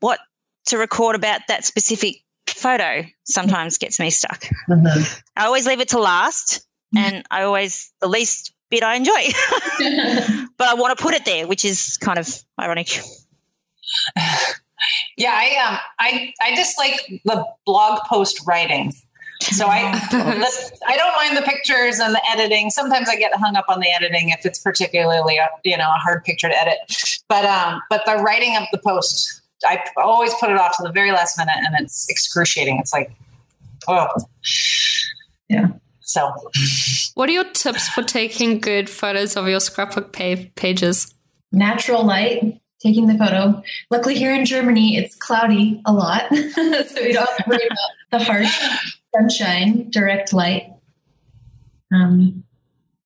what 0.00 0.20
to 0.66 0.78
record 0.78 1.16
about 1.16 1.40
that 1.48 1.64
specific 1.64 2.16
photo 2.46 3.04
sometimes 3.24 3.78
gets 3.78 3.98
me 3.98 4.10
stuck. 4.10 4.44
Mm-hmm. 4.68 5.20
I 5.36 5.46
always 5.46 5.66
leave 5.66 5.80
it 5.80 5.88
to 5.88 5.98
last, 5.98 6.60
and 6.96 7.24
I 7.30 7.42
always 7.42 7.92
the 8.00 8.08
least 8.08 8.52
bit 8.70 8.82
I 8.82 8.94
enjoy, 8.96 9.12
but 10.58 10.68
I 10.68 10.74
want 10.74 10.96
to 10.96 11.02
put 11.02 11.14
it 11.14 11.24
there, 11.24 11.46
which 11.46 11.64
is 11.64 11.96
kind 11.96 12.18
of 12.18 12.28
ironic. 12.60 13.00
Yeah, 15.16 15.32
I 15.34 15.68
um, 15.68 15.78
I 15.98 16.32
I 16.40 16.54
dislike 16.54 17.20
the 17.24 17.44
blog 17.66 17.98
post 18.08 18.40
writing. 18.46 18.92
So 19.40 19.66
I 19.66 19.92
the, 20.10 20.80
I 20.86 20.96
don't 20.96 21.14
mind 21.16 21.36
the 21.36 21.42
pictures 21.42 21.98
and 21.98 22.14
the 22.14 22.22
editing. 22.30 22.70
Sometimes 22.70 23.08
I 23.08 23.16
get 23.16 23.34
hung 23.34 23.56
up 23.56 23.66
on 23.68 23.80
the 23.80 23.90
editing 23.92 24.30
if 24.30 24.46
it's 24.46 24.58
particularly 24.58 25.36
a, 25.38 25.48
you 25.64 25.76
know 25.76 25.88
a 25.88 25.98
hard 25.98 26.24
picture 26.24 26.48
to 26.48 26.56
edit. 26.56 26.78
But 27.28 27.44
um, 27.44 27.82
but 27.90 28.04
the 28.06 28.16
writing 28.16 28.56
of 28.56 28.64
the 28.72 28.78
post, 28.78 29.42
I 29.64 29.82
always 29.96 30.32
put 30.34 30.50
it 30.50 30.56
off 30.56 30.76
to 30.76 30.82
the 30.84 30.92
very 30.92 31.10
last 31.10 31.38
minute, 31.38 31.56
and 31.56 31.74
it's 31.80 32.08
excruciating. 32.08 32.78
It's 32.78 32.92
like, 32.92 33.10
oh, 33.86 34.08
Yeah. 35.48 35.68
So 36.00 36.32
What 37.14 37.28
are 37.28 37.32
your 37.32 37.50
tips 37.52 37.86
for 37.88 38.02
taking 38.02 38.60
good 38.60 38.88
photos 38.88 39.36
of 39.36 39.46
your 39.46 39.60
scrapbook 39.60 40.12
pages? 40.12 41.14
Natural 41.52 42.02
light, 42.02 42.60
taking 42.80 43.06
the 43.06 43.18
photo. 43.18 43.62
Luckily, 43.90 44.14
here 44.14 44.34
in 44.34 44.44
Germany, 44.44 44.96
it's 44.96 45.14
cloudy 45.16 45.80
a 45.84 45.92
lot, 45.92 46.28
so 46.32 47.02
we 47.02 47.12
don't 47.12 47.28
have 47.28 47.36
to 47.36 47.44
worry 47.46 47.66
about 47.66 48.18
the 48.18 48.24
harsh 48.24 48.60
sunshine, 49.14 49.90
direct 49.90 50.32
light. 50.32 50.72
Um, 51.92 52.44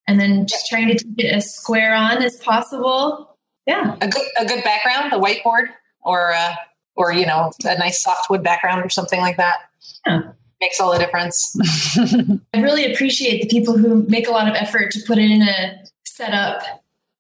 and 0.09 0.21
then 0.21 0.47
just 0.47 0.67
trying 0.67 0.89
to 0.89 0.95
keep 0.95 1.19
it 1.19 1.33
as 1.33 1.55
square 1.55 1.95
on 1.95 2.23
as 2.23 2.37
possible. 2.39 3.37
Yeah. 3.67 3.97
a 4.01 4.09
good 4.09 4.27
a 4.39 4.45
good 4.45 4.65
background, 4.65 5.13
a 5.13 5.19
whiteboard, 5.19 5.69
or 6.05 6.33
uh, 6.33 6.55
or 6.97 7.13
you 7.13 7.27
know 7.27 7.53
a 7.65 7.79
nice 7.79 8.03
softwood 8.03 8.43
background 8.43 8.85
or 8.85 8.89
something 8.89 9.21
like 9.21 9.37
that. 9.37 9.59
Yeah. 10.07 10.23
Makes 10.61 10.81
all 10.81 10.93
the 10.93 10.99
difference. 10.99 11.57
I 12.55 12.61
really 12.61 12.93
appreciate 12.93 13.43
the 13.43 13.49
people 13.49 13.77
who 13.77 14.05
make 14.05 14.29
a 14.29 14.31
lot 14.31 14.49
of 14.49 14.55
effort 14.55 14.93
to 14.93 15.01
put 15.07 15.19
it 15.19 15.31
in 15.31 15.43
a 15.43 15.85
setup 16.05 16.63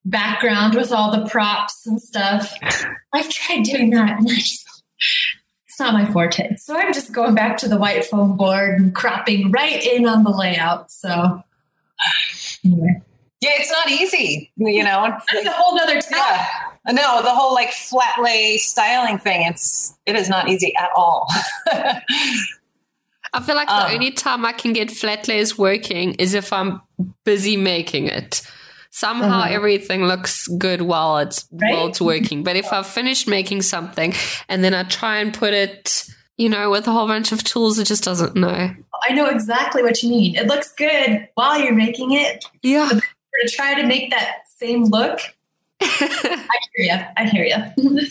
background 0.04 0.74
with 0.74 0.92
all 0.92 1.10
the 1.12 1.26
props 1.28 1.86
and 1.86 2.00
stuff. 2.00 2.52
I've 3.12 3.28
tried 3.28 3.64
doing 3.64 3.90
that 3.90 4.18
and 4.18 4.28
I 4.30 4.34
just 4.34 4.68
it's 5.66 5.80
not 5.80 5.94
my 5.94 6.10
forte. 6.12 6.56
So 6.56 6.76
I'm 6.76 6.92
just 6.92 7.12
going 7.12 7.34
back 7.34 7.56
to 7.58 7.68
the 7.68 7.78
white 7.78 8.04
foam 8.04 8.36
board 8.36 8.78
and 8.78 8.94
cropping 8.94 9.50
right 9.52 9.82
in 9.84 10.06
on 10.06 10.22
the 10.24 10.30
layout. 10.30 10.90
So 10.90 11.42
anyway. 12.64 13.00
yeah, 13.40 13.50
it's 13.54 13.70
not 13.70 13.90
easy, 13.90 14.52
you 14.56 14.84
know. 14.84 15.16
That's 15.32 15.46
a 15.46 15.50
whole 15.52 15.76
nother 15.76 15.94
topic. 16.00 16.10
Yeah. 16.16 16.46
No, 16.90 17.22
the 17.22 17.30
whole 17.34 17.54
like 17.54 17.70
flat 17.72 18.20
lay 18.20 18.58
styling 18.58 19.18
thing, 19.18 19.46
it's 19.46 19.94
it 20.04 20.16
is 20.16 20.28
not 20.28 20.48
easy 20.48 20.74
at 20.76 20.90
all. 20.96 21.26
I 23.34 23.40
feel 23.40 23.54
like 23.54 23.68
the 23.68 23.86
Um. 23.86 23.92
only 23.94 24.10
time 24.10 24.44
I 24.44 24.52
can 24.52 24.72
get 24.72 24.90
flat 24.90 25.26
layers 25.28 25.56
working 25.56 26.14
is 26.14 26.34
if 26.34 26.52
I'm 26.52 26.82
busy 27.24 27.56
making 27.56 28.08
it. 28.08 28.42
Somehow 28.94 29.44
everything 29.48 30.04
looks 30.04 30.46
good 30.46 30.82
while 30.82 31.16
it's 31.16 31.48
while 31.48 31.88
it's 31.88 32.00
working. 32.00 32.42
But 32.44 32.56
if 32.56 32.70
I've 32.74 32.86
finished 32.86 33.26
making 33.26 33.62
something 33.62 34.12
and 34.50 34.62
then 34.62 34.74
I 34.74 34.82
try 34.82 35.16
and 35.16 35.32
put 35.32 35.54
it, 35.54 36.06
you 36.36 36.50
know, 36.50 36.70
with 36.70 36.86
a 36.86 36.92
whole 36.92 37.06
bunch 37.06 37.32
of 37.32 37.42
tools, 37.42 37.78
it 37.78 37.86
just 37.86 38.04
doesn't 38.04 38.36
know. 38.36 38.70
I 39.02 39.14
know 39.14 39.26
exactly 39.30 39.82
what 39.82 40.02
you 40.02 40.10
mean. 40.10 40.36
It 40.36 40.46
looks 40.46 40.72
good 40.72 41.26
while 41.36 41.58
you're 41.58 41.74
making 41.74 42.12
it. 42.12 42.44
Yeah. 42.62 42.90
To 42.90 43.48
try 43.48 43.80
to 43.80 43.86
make 43.86 44.10
that 44.10 44.42
same 44.46 44.84
look. 44.84 45.20
I 45.80 46.58
hear 46.76 46.94
you. 46.94 47.06
I 47.16 47.24
hear 47.24 47.44
you. 47.44 48.06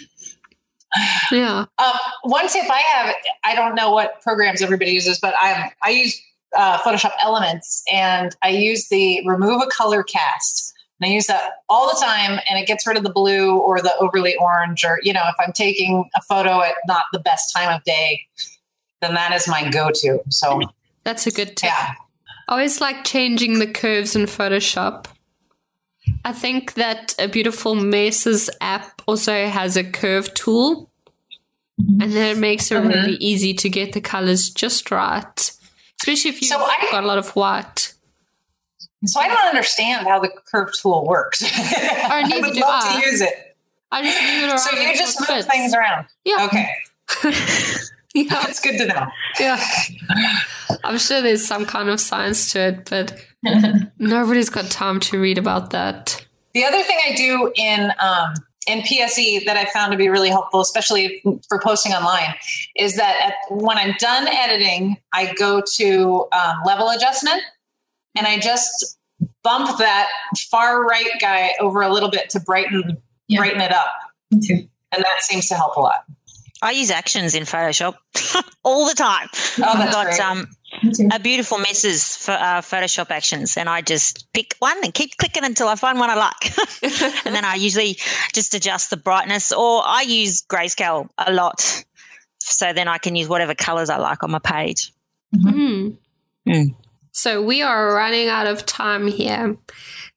yeah. 1.32 1.66
Um, 1.78 2.00
one 2.24 2.48
tip 2.48 2.66
I 2.68 2.82
have, 2.94 3.16
I 3.46 3.54
don't 3.54 3.76
know 3.76 3.92
what 3.92 4.20
programs 4.22 4.64
everybody 4.64 4.92
uses, 4.94 5.20
but 5.20 5.36
I 5.40 5.72
I 5.84 5.92
use 5.92 6.20
uh, 6.56 6.78
Photoshop 6.80 7.12
Elements 7.24 7.84
and 7.92 8.36
I 8.42 8.50
use 8.50 8.90
the 8.90 9.22
remove 9.28 9.62
a 9.62 9.68
color 9.68 10.04
cast. 10.04 10.74
And 11.00 11.10
I 11.10 11.14
use 11.14 11.26
that 11.28 11.54
all 11.68 11.88
the 11.88 12.00
time 12.00 12.40
and 12.48 12.60
it 12.60 12.68
gets 12.68 12.86
rid 12.86 12.96
of 12.96 13.04
the 13.04 13.10
blue 13.10 13.58
or 13.58 13.82
the 13.82 13.96
overly 13.98 14.36
orange 14.36 14.84
or, 14.84 15.00
you 15.02 15.14
know, 15.14 15.24
if 15.26 15.36
I'm 15.40 15.52
taking 15.52 16.08
a 16.16 16.22
photo 16.22 16.62
at 16.62 16.76
not 16.88 17.06
the 17.12 17.20
best 17.20 17.52
time 17.56 17.76
of 17.76 17.84
day, 17.84 18.28
then 19.02 19.16
that 19.16 19.32
is 19.34 19.48
my 19.48 19.68
go-to. 19.70 20.22
So 20.30 20.62
That's 21.04 21.26
a 21.26 21.32
good 21.32 21.58
tip. 21.58 21.72
yeah. 21.72 21.94
I 22.48 22.52
always 22.52 22.82
like 22.82 23.04
changing 23.04 23.60
the 23.60 23.68
curves 23.68 24.16
in 24.16 24.24
Photoshop. 24.24 25.06
I 26.26 26.34
think 26.34 26.74
that 26.74 27.16
a 27.18 27.28
beautiful 27.28 27.74
Messes 27.76 28.50
app 28.60 29.02
also 29.08 29.48
has 29.48 29.78
a 29.78 29.84
curve 29.84 30.34
tool, 30.34 30.90
and 31.80 32.12
then 32.12 32.36
it 32.36 32.40
makes 32.40 32.72
it 32.72 32.76
really 32.76 33.16
easy 33.16 33.54
to 33.54 33.70
get 33.70 33.94
the 33.94 34.02
colors 34.02 34.50
just 34.50 34.92
right, 34.92 35.52
especially 36.02 36.30
if 36.32 36.42
you've 36.42 36.50
So 36.50 36.58
I- 36.64 36.88
got 36.92 37.04
a 37.04 37.08
lot 37.08 37.18
of 37.18 37.30
white. 37.36 37.94
So 39.06 39.20
I 39.20 39.28
don't 39.28 39.48
understand 39.48 40.06
how 40.08 40.20
the 40.20 40.30
curve 40.52 40.70
tool 40.80 41.08
works. 41.08 41.42
neither 41.58 41.58
I 41.58 42.40
would 42.40 42.56
love 42.56 42.84
I. 42.86 43.02
to 43.02 43.10
use 43.10 43.22
it. 43.22 43.58
I 43.92 44.04
just 44.04 44.22
move 44.22 44.44
it 44.44 44.48
around. 44.48 44.60
So 44.60 44.78
you 44.80 44.96
just 44.96 45.20
move 45.20 45.28
fits. 45.28 45.48
things 45.48 45.74
around. 45.74 46.06
Yeah. 46.24 46.46
Okay. 46.46 46.70
yeah. 48.14 48.30
That's 48.30 48.60
good 48.60 48.78
to 48.78 48.86
know. 48.86 49.08
Yeah. 49.40 49.60
I'm 50.84 50.98
sure 51.00 51.22
there's 51.22 51.46
some 51.46 51.66
kind 51.66 51.90
of 51.90 52.00
science 52.00 52.52
to 52.54 52.60
it, 52.60 52.90
but 52.90 53.26
nobody's 53.98 54.50
got 54.50 54.70
time 54.70 55.00
to 55.02 55.20
read 55.20 55.38
about 55.40 55.72
that. 55.72 56.24
The 56.54 56.64
other 56.66 56.84
thing 56.84 57.00
I 57.10 57.16
do 57.16 57.52
in 57.56 57.92
um, 58.00 58.34
in 58.68 58.82
PSE 58.82 59.46
that 59.46 59.58
I 59.58 59.66
found 59.66 59.92
to 59.92 59.98
be 59.98 60.08
really 60.10 60.30
helpful, 60.30 60.62
especially 60.62 61.24
for 61.48 61.60
posting 61.60 61.94
online, 61.94 62.36
is 62.76 62.96
that 62.96 63.18
at, 63.22 63.34
when 63.50 63.78
I'm 63.78 63.96
done 64.00 64.28
editing, 64.28 64.98
I 65.14 65.34
go 65.34 65.62
to 65.78 66.28
um, 66.32 66.58
level 66.66 66.90
adjustment 66.90 67.42
and 68.16 68.28
I 68.28 68.38
just 68.40 68.98
bump 69.44 69.78
that 69.80 70.08
far 70.50 70.86
right 70.86 71.10
guy 71.20 71.52
over 71.60 71.82
a 71.82 71.92
little 71.92 72.10
bit 72.10 72.30
to 72.32 72.40
brighten 72.40 72.98
Yeah. 73.28 73.40
brighten 73.40 73.62
it 73.62 73.72
up, 73.72 73.88
Me 74.32 74.40
too. 74.46 74.68
and 74.92 75.04
that 75.04 75.22
seems 75.22 75.48
to 75.50 75.56
help 75.56 75.76
a 75.76 75.80
lot. 75.80 76.04
I 76.64 76.72
use 76.72 76.92
actions 76.92 77.34
in 77.34 77.44
Photoshop 77.44 77.96
all 78.64 78.88
the 78.88 78.94
time. 78.94 79.28
Oh, 79.58 79.64
I've 79.66 79.92
got 79.92 80.06
great. 80.06 80.20
um, 80.20 80.48
a 81.12 81.20
beautiful 81.20 81.58
messes 81.58 82.16
for 82.16 82.32
uh, 82.32 82.62
Photoshop 82.62 83.12
actions, 83.12 83.58
and 83.58 83.70
I 83.70 83.82
just 83.82 84.32
pick 84.34 84.56
one 84.60 84.78
and 84.84 84.94
keep 84.94 85.18
clicking 85.18 85.44
until 85.44 85.68
I 85.68 85.76
find 85.76 86.00
one 86.00 86.10
I 86.10 86.16
like, 86.16 86.58
and 87.26 87.36
then 87.36 87.46
I 87.46 87.56
usually 87.56 87.98
just 88.34 88.54
adjust 88.54 88.90
the 88.90 88.98
brightness, 88.98 89.52
or 89.52 89.82
I 89.86 90.02
use 90.02 90.42
grayscale 90.42 91.10
a 91.18 91.32
lot, 91.32 91.84
so 92.40 92.74
then 92.74 92.88
I 92.88 92.98
can 92.98 93.16
use 93.16 93.28
whatever 93.28 93.54
colors 93.54 93.90
I 93.90 93.98
like 93.98 94.24
on 94.24 94.32
my 94.32 94.40
page. 94.40 94.92
Mm. 95.36 95.98
Mm. 96.48 96.76
So 97.12 97.42
we 97.42 97.62
are 97.62 97.94
running 97.94 98.30
out 98.30 98.48
of 98.48 98.66
time 98.66 99.08
here. 99.08 99.58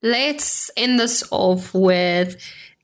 Let's 0.03 0.71
end 0.77 1.01
this 1.01 1.25
off 1.31 1.75
with 1.75 2.37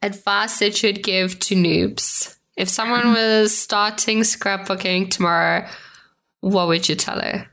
advice 0.03 0.59
that 0.59 0.83
you'd 0.83 1.03
give 1.03 1.39
to 1.41 1.55
noobs. 1.55 2.37
If 2.57 2.69
someone 2.69 3.13
was 3.13 3.57
starting 3.57 4.21
scrapbooking 4.21 5.11
tomorrow, 5.11 5.67
what 6.41 6.69
would 6.69 6.89
you 6.89 6.97
tell 6.97 7.21
her? 7.21 7.50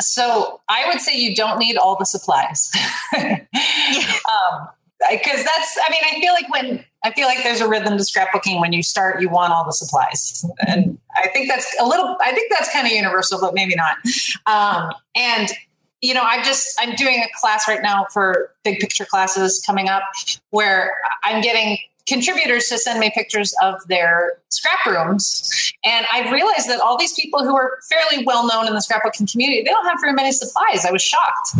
So 0.00 0.60
I 0.68 0.88
would 0.88 1.00
say 1.00 1.16
you 1.16 1.34
don't 1.34 1.58
need 1.58 1.76
all 1.76 1.96
the 1.96 2.06
supplies. 2.06 2.70
um, 3.16 4.68
because 5.10 5.44
that's 5.44 5.78
i 5.86 5.90
mean 5.90 6.00
i 6.04 6.20
feel 6.20 6.32
like 6.32 6.48
when 6.52 6.84
i 7.04 7.12
feel 7.12 7.26
like 7.26 7.42
there's 7.44 7.60
a 7.60 7.68
rhythm 7.68 7.96
to 7.96 8.02
scrapbooking 8.02 8.60
when 8.60 8.72
you 8.72 8.82
start 8.82 9.20
you 9.20 9.28
want 9.28 9.52
all 9.52 9.64
the 9.64 9.72
supplies. 9.72 10.44
And 10.66 10.98
i 11.16 11.28
think 11.28 11.48
that's 11.48 11.72
a 11.80 11.86
little 11.86 12.16
i 12.20 12.32
think 12.32 12.50
that's 12.50 12.72
kind 12.72 12.86
of 12.86 12.92
universal 12.92 13.40
but 13.40 13.54
maybe 13.54 13.74
not. 13.76 13.96
Um, 14.46 14.92
and 15.14 15.50
you 16.00 16.14
know 16.14 16.22
i'm 16.24 16.44
just 16.44 16.76
i'm 16.80 16.94
doing 16.96 17.22
a 17.22 17.28
class 17.40 17.68
right 17.68 17.82
now 17.82 18.06
for 18.12 18.52
big 18.64 18.78
picture 18.80 19.04
classes 19.04 19.62
coming 19.64 19.88
up 19.88 20.02
where 20.50 20.92
i'm 21.24 21.40
getting 21.42 21.78
contributors 22.08 22.68
to 22.68 22.78
send 22.78 22.98
me 22.98 23.10
pictures 23.14 23.54
of 23.62 23.74
their 23.88 24.40
scrap 24.48 24.84
rooms 24.86 25.72
and 25.84 26.06
i've 26.12 26.32
realized 26.32 26.68
that 26.68 26.80
all 26.80 26.96
these 26.98 27.12
people 27.14 27.40
who 27.44 27.56
are 27.56 27.78
fairly 27.88 28.24
well 28.24 28.46
known 28.46 28.66
in 28.66 28.74
the 28.74 28.80
scrapbooking 28.80 29.30
community 29.30 29.62
they 29.62 29.70
don't 29.70 29.86
have 29.86 29.98
very 30.00 30.12
many 30.12 30.32
supplies 30.32 30.84
i 30.84 30.90
was 30.90 31.02
shocked 31.02 31.56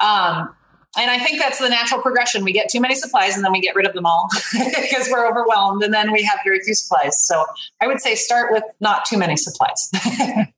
um, 0.00 0.54
and 0.96 1.10
I 1.10 1.18
think 1.18 1.40
that's 1.40 1.58
the 1.58 1.68
natural 1.68 2.02
progression. 2.02 2.44
We 2.44 2.52
get 2.52 2.68
too 2.68 2.80
many 2.80 2.94
supplies 2.94 3.34
and 3.34 3.44
then 3.44 3.52
we 3.52 3.60
get 3.60 3.74
rid 3.74 3.86
of 3.86 3.94
them 3.94 4.04
all 4.04 4.28
because 4.52 5.08
we're 5.10 5.26
overwhelmed 5.26 5.82
and 5.82 5.92
then 5.92 6.12
we 6.12 6.22
have 6.22 6.38
very 6.44 6.60
few 6.60 6.74
supplies. 6.74 7.24
So 7.24 7.44
I 7.80 7.86
would 7.86 8.00
say 8.00 8.14
start 8.14 8.52
with 8.52 8.64
not 8.80 9.06
too 9.06 9.16
many 9.16 9.36
supplies. 9.36 9.90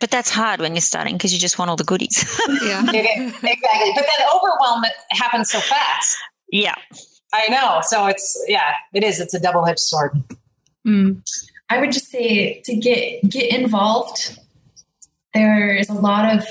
but 0.00 0.10
that's 0.10 0.30
hard 0.30 0.60
when 0.60 0.74
you're 0.74 0.80
starting 0.80 1.16
because 1.16 1.32
you 1.32 1.40
just 1.40 1.58
want 1.58 1.70
all 1.70 1.76
the 1.76 1.84
goodies. 1.84 2.24
yeah. 2.62 2.82
exactly. 2.92 3.92
But 3.94 4.06
then 4.06 4.28
overwhelm 4.32 4.84
happens 5.10 5.50
so 5.50 5.58
fast. 5.58 6.16
Yeah. 6.52 6.76
I 7.32 7.48
know. 7.48 7.80
So 7.82 8.06
it's 8.06 8.42
yeah, 8.48 8.74
it 8.92 9.04
is. 9.04 9.20
It's 9.20 9.34
a 9.34 9.40
double-edged 9.40 9.78
sword. 9.78 10.22
Mm. 10.86 11.22
I 11.68 11.78
would 11.78 11.92
just 11.92 12.10
say 12.10 12.60
to 12.64 12.76
get 12.76 13.28
get 13.28 13.52
involved. 13.52 14.38
There 15.34 15.76
is 15.76 15.88
a 15.88 15.94
lot 15.94 16.36
of 16.36 16.44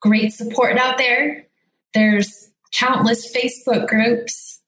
great 0.00 0.32
support 0.32 0.76
out 0.76 0.98
there 0.98 1.46
there's 1.96 2.50
countless 2.72 3.34
Facebook 3.34 3.88
groups, 3.88 4.60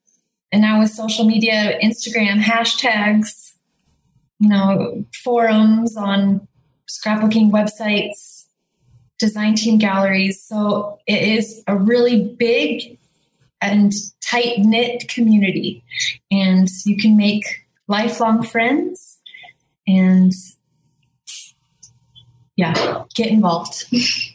and 0.51 0.63
now 0.63 0.81
with 0.81 0.91
social 0.91 1.27
media, 1.27 1.79
Instagram 1.85 2.41
hashtags, 2.41 3.53
you 4.39 4.49
know, 4.49 5.05
forums 5.23 5.95
on 5.95 6.49
scrapbooking 6.89 7.51
websites, 7.51 8.47
design 9.19 9.57
team 9.57 9.77
galleries. 9.77 10.43
So 10.43 11.01
it 11.07 11.23
is 11.23 11.63
a 11.67 11.77
really 11.77 12.35
big 12.39 12.98
and 13.61 13.93
tight 14.21 14.59
knit 14.59 15.09
community, 15.09 15.83
and 16.31 16.69
you 16.85 16.97
can 16.97 17.17
make 17.17 17.45
lifelong 17.87 18.43
friends 18.43 19.19
and 19.87 20.33
yeah, 22.57 23.05
get 23.15 23.29
involved. 23.29 23.85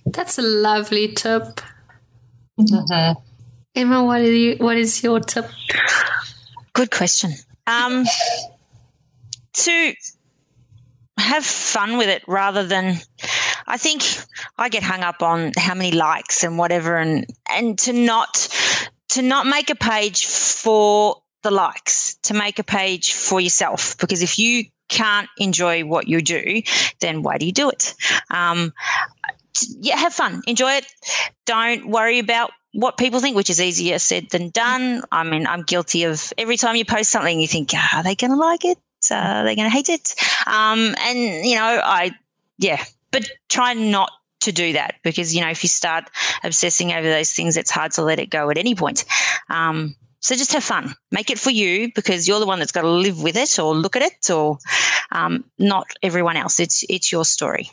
That's 0.06 0.38
a 0.38 0.42
lovely 0.42 1.10
tip. 1.10 1.62
Mm-hmm. 2.60 3.20
Emma, 3.76 4.04
what 4.04 4.22
is 4.22 4.36
you, 4.36 4.56
what 4.58 4.78
is 4.78 5.04
your 5.04 5.20
tip? 5.20 5.50
Good 6.74 6.92
question. 6.92 7.32
Um, 7.68 8.06
to 9.54 9.94
have 11.18 11.46
fun 11.46 11.98
with 11.98 12.10
it 12.10 12.24
rather 12.28 12.66
than 12.66 12.98
I 13.68 13.78
think 13.78 14.04
I 14.58 14.70
get 14.70 14.84
hung 14.84 15.02
up 15.02 15.22
on 15.22 15.52
how 15.58 15.76
many 15.76 15.92
likes 15.92 16.44
and 16.44 16.58
whatever 16.58 16.98
and 16.98 17.26
and 17.50 17.78
to 17.80 17.94
not 17.94 18.48
to 19.14 19.22
not 19.22 19.46
make 19.46 19.70
a 19.70 19.76
page 19.76 20.26
for 20.26 21.22
the 21.44 21.52
likes, 21.52 22.16
to 22.24 22.34
make 22.34 22.58
a 22.58 22.64
page 22.64 23.14
for 23.14 23.40
yourself 23.40 23.96
because 24.00 24.24
if 24.24 24.40
you 24.40 24.66
can't 24.90 25.30
enjoy 25.38 25.86
what 25.86 26.08
you 26.08 26.22
do, 26.22 26.62
then 27.00 27.22
why 27.22 27.38
do 27.38 27.46
you 27.46 27.52
do 27.52 27.70
it? 27.70 27.94
Um, 28.32 28.74
yeah, 29.80 29.98
have 29.98 30.14
fun, 30.14 30.42
enjoy 30.48 30.74
it. 30.74 30.88
Don't 31.46 31.90
worry 31.90 32.18
about 32.18 32.52
what 32.74 32.98
people 32.98 33.20
think, 33.20 33.36
which 33.36 33.52
is 33.52 33.62
easier 33.62 34.00
said 34.00 34.30
than 34.32 34.50
done. 34.50 35.04
I 35.12 35.24
mean, 35.24 35.46
I'm 35.46 35.62
guilty 35.62 36.06
of 36.06 36.34
every 36.40 36.58
time 36.58 36.76
you 36.76 36.86
post 36.86 37.12
something, 37.12 37.40
you 37.40 37.48
think, 37.48 37.70
ah, 37.76 38.00
are 38.00 38.04
they 38.04 38.16
going 38.16 38.32
to 38.32 38.38
like 38.38 38.66
it? 38.66 38.80
Uh, 39.12 39.16
are 39.16 39.44
they 39.44 39.56
going 39.56 39.70
to 39.70 39.76
hate 39.76 39.90
it? 39.90 40.16
Um, 40.48 40.96
and, 41.00 41.46
you 41.46 41.56
know, 41.56 41.82
I, 41.84 42.12
yeah, 42.58 42.84
but 43.12 43.30
try 43.48 43.74
not 43.74 44.12
to 44.44 44.52
do 44.52 44.74
that 44.74 44.96
because, 45.04 45.34
you 45.36 45.42
know, 45.42 45.50
if 45.50 45.64
you 45.64 45.70
start 45.70 46.10
obsessing 46.44 46.94
over 46.94 47.08
those 47.08 47.32
things, 47.32 47.58
it's 47.58 47.72
hard 47.72 47.92
to 47.94 48.04
let 48.04 48.20
it 48.20 48.30
go 48.30 48.50
at 48.50 48.58
any 48.58 48.76
point. 48.76 49.06
Um, 49.50 49.96
so 50.20 50.36
just 50.36 50.54
have 50.54 50.64
fun. 50.64 50.96
Make 51.12 51.30
it 51.30 51.40
for 51.40 51.52
you 51.52 51.92
because 51.94 52.28
you're 52.28 52.40
the 52.40 52.46
one 52.46 52.60
that's 52.60 52.72
got 52.72 52.84
to 52.84 52.90
live 52.90 53.22
with 53.22 53.36
it 53.36 53.60
or 53.60 53.76
look 53.76 53.98
at 53.98 54.04
it 54.04 54.30
or 54.30 54.58
um, 55.12 55.44
not 55.60 55.88
everyone 56.02 56.38
else. 56.38 56.60
It's, 56.60 56.86
it's 56.90 57.12
your 57.12 57.26
story. 57.26 57.70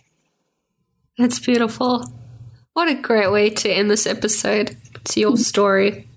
That's 1.17 1.39
beautiful. 1.39 2.05
What 2.73 2.89
a 2.89 2.95
great 2.95 3.31
way 3.31 3.51
to 3.51 3.69
end 3.69 3.91
this 3.91 4.07
episode. 4.07 4.77
It's 4.97 5.17
your 5.17 5.37
story. 5.37 6.09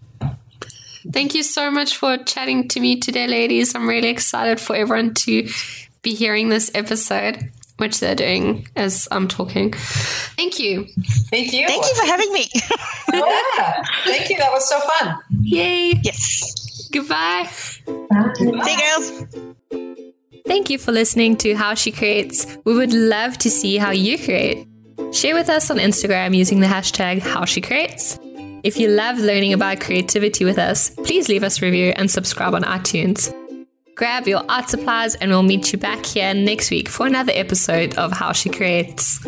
Thank 1.12 1.36
you 1.36 1.44
so 1.44 1.70
much 1.70 1.98
for 1.98 2.18
chatting 2.18 2.68
to 2.70 2.80
me 2.80 3.00
today, 3.00 3.28
ladies. 3.28 3.76
I'm 3.76 3.88
really 3.88 4.08
excited 4.08 4.60
for 4.60 4.76
everyone 4.76 5.14
to 5.16 5.50
be 6.02 6.16
hearing 6.16 6.50
this 6.50 6.72
episode, 6.74 7.52
which 7.78 8.00
they're 8.00 8.16
doing 8.16 8.68
as 8.76 9.08
I'm 9.12 9.28
talking. 9.28 9.74
Thank 9.74 10.60
you. 10.60 10.86
Thank 11.30 11.54
you. 11.54 11.68
Thank 11.68 11.86
you 11.86 11.96
for 11.96 12.06
having 12.06 12.32
me. 12.32 12.50
Oh, 13.14 13.54
yeah. 13.58 13.84
Thank 14.06 14.30
you. 14.30 14.38
That 14.38 14.52
was 14.52 14.68
so 14.68 14.80
fun. 14.80 15.18
Yay. 15.42 16.00
Yes. 16.04 16.90
Goodbye. 16.92 17.50
Bye. 17.86 18.34
See 18.36 18.46
you, 18.46 18.62
girls. 18.62 19.12
Thank 20.46 20.70
you 20.70 20.78
for 20.78 20.92
listening 20.92 21.38
to 21.38 21.56
How 21.56 21.74
She 21.74 21.92
Creates. 21.92 22.58
We 22.66 22.76
would 22.76 22.94
love 22.94 23.38
to 23.40 23.50
see 23.50 23.78
how 23.78 23.92
you 23.92 24.18
create. 24.18 24.68
Share 25.12 25.36
with 25.36 25.50
us 25.50 25.72
on 25.72 25.78
Instagram 25.78 26.36
using 26.36 26.60
the 26.60 26.68
hashtag 26.68 27.20
HowSheCreates. 27.20 28.20
If 28.64 28.78
you 28.78 28.88
love 28.90 29.20
learning 29.20 29.54
about 29.54 29.82
creativity 29.82 30.46
with 30.46 30.58
us, 30.58 30.90
please 30.90 31.28
leave 31.30 31.44
us 31.44 31.62
a 31.62 31.66
review 31.66 31.94
and 31.96 32.10
subscribe 32.10 32.54
on 32.54 32.64
iTunes. 32.64 33.34
Grab 33.96 34.28
your 34.28 34.44
art 34.50 34.70
supplies 34.70 35.16
and 35.16 35.30
we'll 35.30 35.44
meet 35.44 35.72
you 35.72 35.78
back 35.78 36.06
here 36.06 36.34
next 36.34 36.72
week 36.72 36.90
for 36.90 37.06
another 37.06 37.32
episode 37.36 37.96
of 37.96 38.12
How 38.12 38.32
She 38.32 38.50
Creates. 38.50 39.20